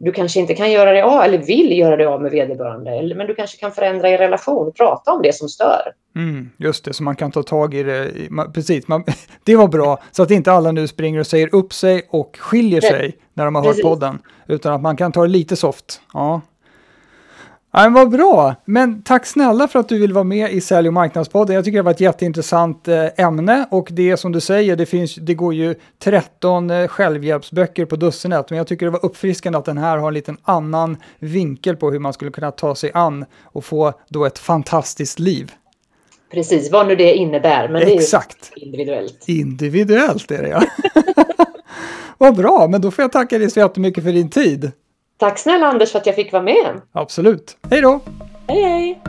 du 0.02 0.12
kanske 0.12 0.40
inte 0.40 0.54
kan 0.54 0.70
göra 0.70 0.92
dig 0.92 1.02
av 1.02 1.22
eller 1.22 1.38
vill 1.38 1.78
göra 1.78 1.96
dig 1.96 2.06
av 2.06 2.22
med 2.22 2.30
vederbörande. 2.30 2.90
Eller, 2.90 3.14
men 3.14 3.26
du 3.26 3.34
kanske 3.34 3.56
kan 3.58 3.72
förändra 3.72 4.08
er 4.08 4.18
relation 4.18 4.66
och 4.68 4.76
prata 4.76 5.12
om 5.12 5.22
det 5.22 5.34
som 5.34 5.48
stör. 5.48 5.92
Mm, 6.16 6.50
just 6.56 6.84
det, 6.84 6.92
så 6.92 7.02
man 7.02 7.16
kan 7.16 7.30
ta 7.32 7.42
tag 7.42 7.74
i 7.74 7.82
det. 7.82 8.10
man- 8.30 8.52
Precis, 8.52 8.88
man, 8.88 9.04
det 9.44 9.56
var 9.56 9.68
bra. 9.68 9.98
Så 10.12 10.22
att 10.22 10.30
inte 10.30 10.52
alla 10.52 10.72
nu 10.72 10.88
springer 10.88 11.20
och 11.20 11.26
säger 11.26 11.54
upp 11.54 11.72
sig 11.72 12.08
och 12.10 12.38
skiljer 12.40 12.80
sig 12.80 13.16
när 13.34 13.44
de 13.44 13.54
har 13.54 13.62
hört 13.62 13.70
precis. 13.70 13.84
podden. 13.84 14.18
Utan 14.48 14.72
att 14.74 14.82
man 14.82 14.96
kan 14.96 15.12
ta 15.12 15.22
det 15.22 15.28
lite 15.28 15.56
soft. 15.56 16.00
Ja. 16.12 16.40
Ja, 17.72 17.80
men 17.82 17.92
vad 17.92 18.10
bra! 18.10 18.54
Men 18.64 19.02
tack 19.02 19.26
snälla 19.26 19.68
för 19.68 19.78
att 19.78 19.88
du 19.88 19.98
vill 19.98 20.12
vara 20.12 20.24
med 20.24 20.52
i 20.52 20.60
Sälj 20.60 20.88
och 20.88 20.94
marknadspodden. 20.94 21.54
Jag 21.56 21.64
tycker 21.64 21.78
det 21.78 21.82
var 21.82 21.90
ett 21.90 22.00
jätteintressant 22.00 22.88
eh, 22.88 23.06
ämne 23.16 23.66
och 23.70 23.88
det 23.90 24.10
är 24.10 24.16
som 24.16 24.32
du 24.32 24.40
säger, 24.40 24.76
det, 24.76 24.86
finns, 24.86 25.14
det 25.14 25.34
går 25.34 25.54
ju 25.54 25.74
13 25.98 26.70
eh, 26.70 26.88
självhjälpsböcker 26.88 27.84
på 27.84 27.96
dussinet, 27.96 28.50
men 28.50 28.56
jag 28.56 28.66
tycker 28.66 28.86
det 28.86 28.92
var 28.92 29.04
uppfriskande 29.04 29.58
att 29.58 29.64
den 29.64 29.78
här 29.78 29.98
har 29.98 30.08
en 30.08 30.14
liten 30.14 30.36
annan 30.42 30.96
vinkel 31.18 31.76
på 31.76 31.90
hur 31.90 31.98
man 31.98 32.12
skulle 32.12 32.30
kunna 32.30 32.50
ta 32.50 32.74
sig 32.74 32.90
an 32.94 33.24
och 33.42 33.64
få 33.64 33.92
då 34.08 34.24
ett 34.24 34.38
fantastiskt 34.38 35.18
liv. 35.18 35.52
Precis, 36.32 36.72
vad 36.72 36.86
nu 36.86 36.96
det 36.96 37.14
innebär. 37.14 37.68
Men 37.68 37.82
Exakt. 37.82 38.52
det 38.54 38.60
är 38.60 38.64
individuellt. 38.64 39.24
Individuellt 39.26 40.30
är 40.30 40.42
det 40.42 40.48
ja. 40.48 40.62
Vad 42.18 42.36
bra, 42.36 42.68
men 42.70 42.80
då 42.80 42.90
får 42.90 43.02
jag 43.02 43.12
tacka 43.12 43.38
dig 43.38 43.50
så 43.50 43.60
jättemycket 43.60 44.04
för 44.04 44.12
din 44.12 44.30
tid. 44.30 44.72
Tack 45.20 45.38
snälla 45.38 45.66
Anders 45.66 45.92
för 45.92 45.98
att 45.98 46.06
jag 46.06 46.14
fick 46.14 46.32
vara 46.32 46.42
med. 46.42 46.80
Absolut. 46.92 47.56
Hej 47.70 47.80
då! 47.80 48.00
Hej 48.48 48.62
hej! 48.62 49.02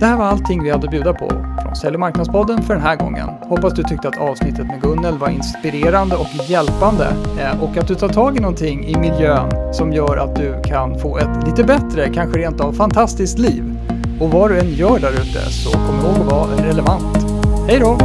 Det 0.00 0.06
här 0.06 0.16
var 0.16 0.24
allting 0.24 0.62
vi 0.62 0.70
hade 0.70 0.84
att 0.84 0.90
bjuda 0.90 1.14
på 1.14 1.28
från 1.62 1.76
Sälj 1.76 1.94
och 1.94 2.00
marknadspodden 2.00 2.62
för 2.62 2.74
den 2.74 2.82
här 2.82 2.96
gången. 2.96 3.28
Hoppas 3.28 3.72
du 3.72 3.82
tyckte 3.82 4.08
att 4.08 4.18
avsnittet 4.18 4.66
med 4.66 4.80
Gunnel 4.82 5.18
var 5.18 5.28
inspirerande 5.28 6.16
och 6.16 6.50
hjälpande 6.50 7.06
eh, 7.40 7.62
och 7.62 7.76
att 7.76 7.88
du 7.88 7.94
tar 7.94 8.08
tag 8.08 8.36
i 8.36 8.40
någonting 8.40 8.86
i 8.86 8.96
miljön 8.96 9.74
som 9.74 9.92
gör 9.92 10.16
att 10.16 10.36
du 10.36 10.62
kan 10.64 10.98
få 10.98 11.18
ett 11.18 11.46
lite 11.46 11.64
bättre, 11.64 12.10
kanske 12.14 12.38
rent 12.38 12.60
av 12.60 12.72
fantastiskt 12.72 13.38
liv. 13.38 13.64
Och 14.20 14.30
vad 14.30 14.50
du 14.50 14.58
än 14.58 14.70
gör 14.70 14.98
där 14.98 15.12
ute 15.12 15.50
så 15.50 15.70
kom 15.70 16.00
ihåg 16.00 16.20
att 16.20 16.32
vara 16.32 16.68
relevant. 16.68 17.16
Hej 17.68 17.78
då! 17.78 17.98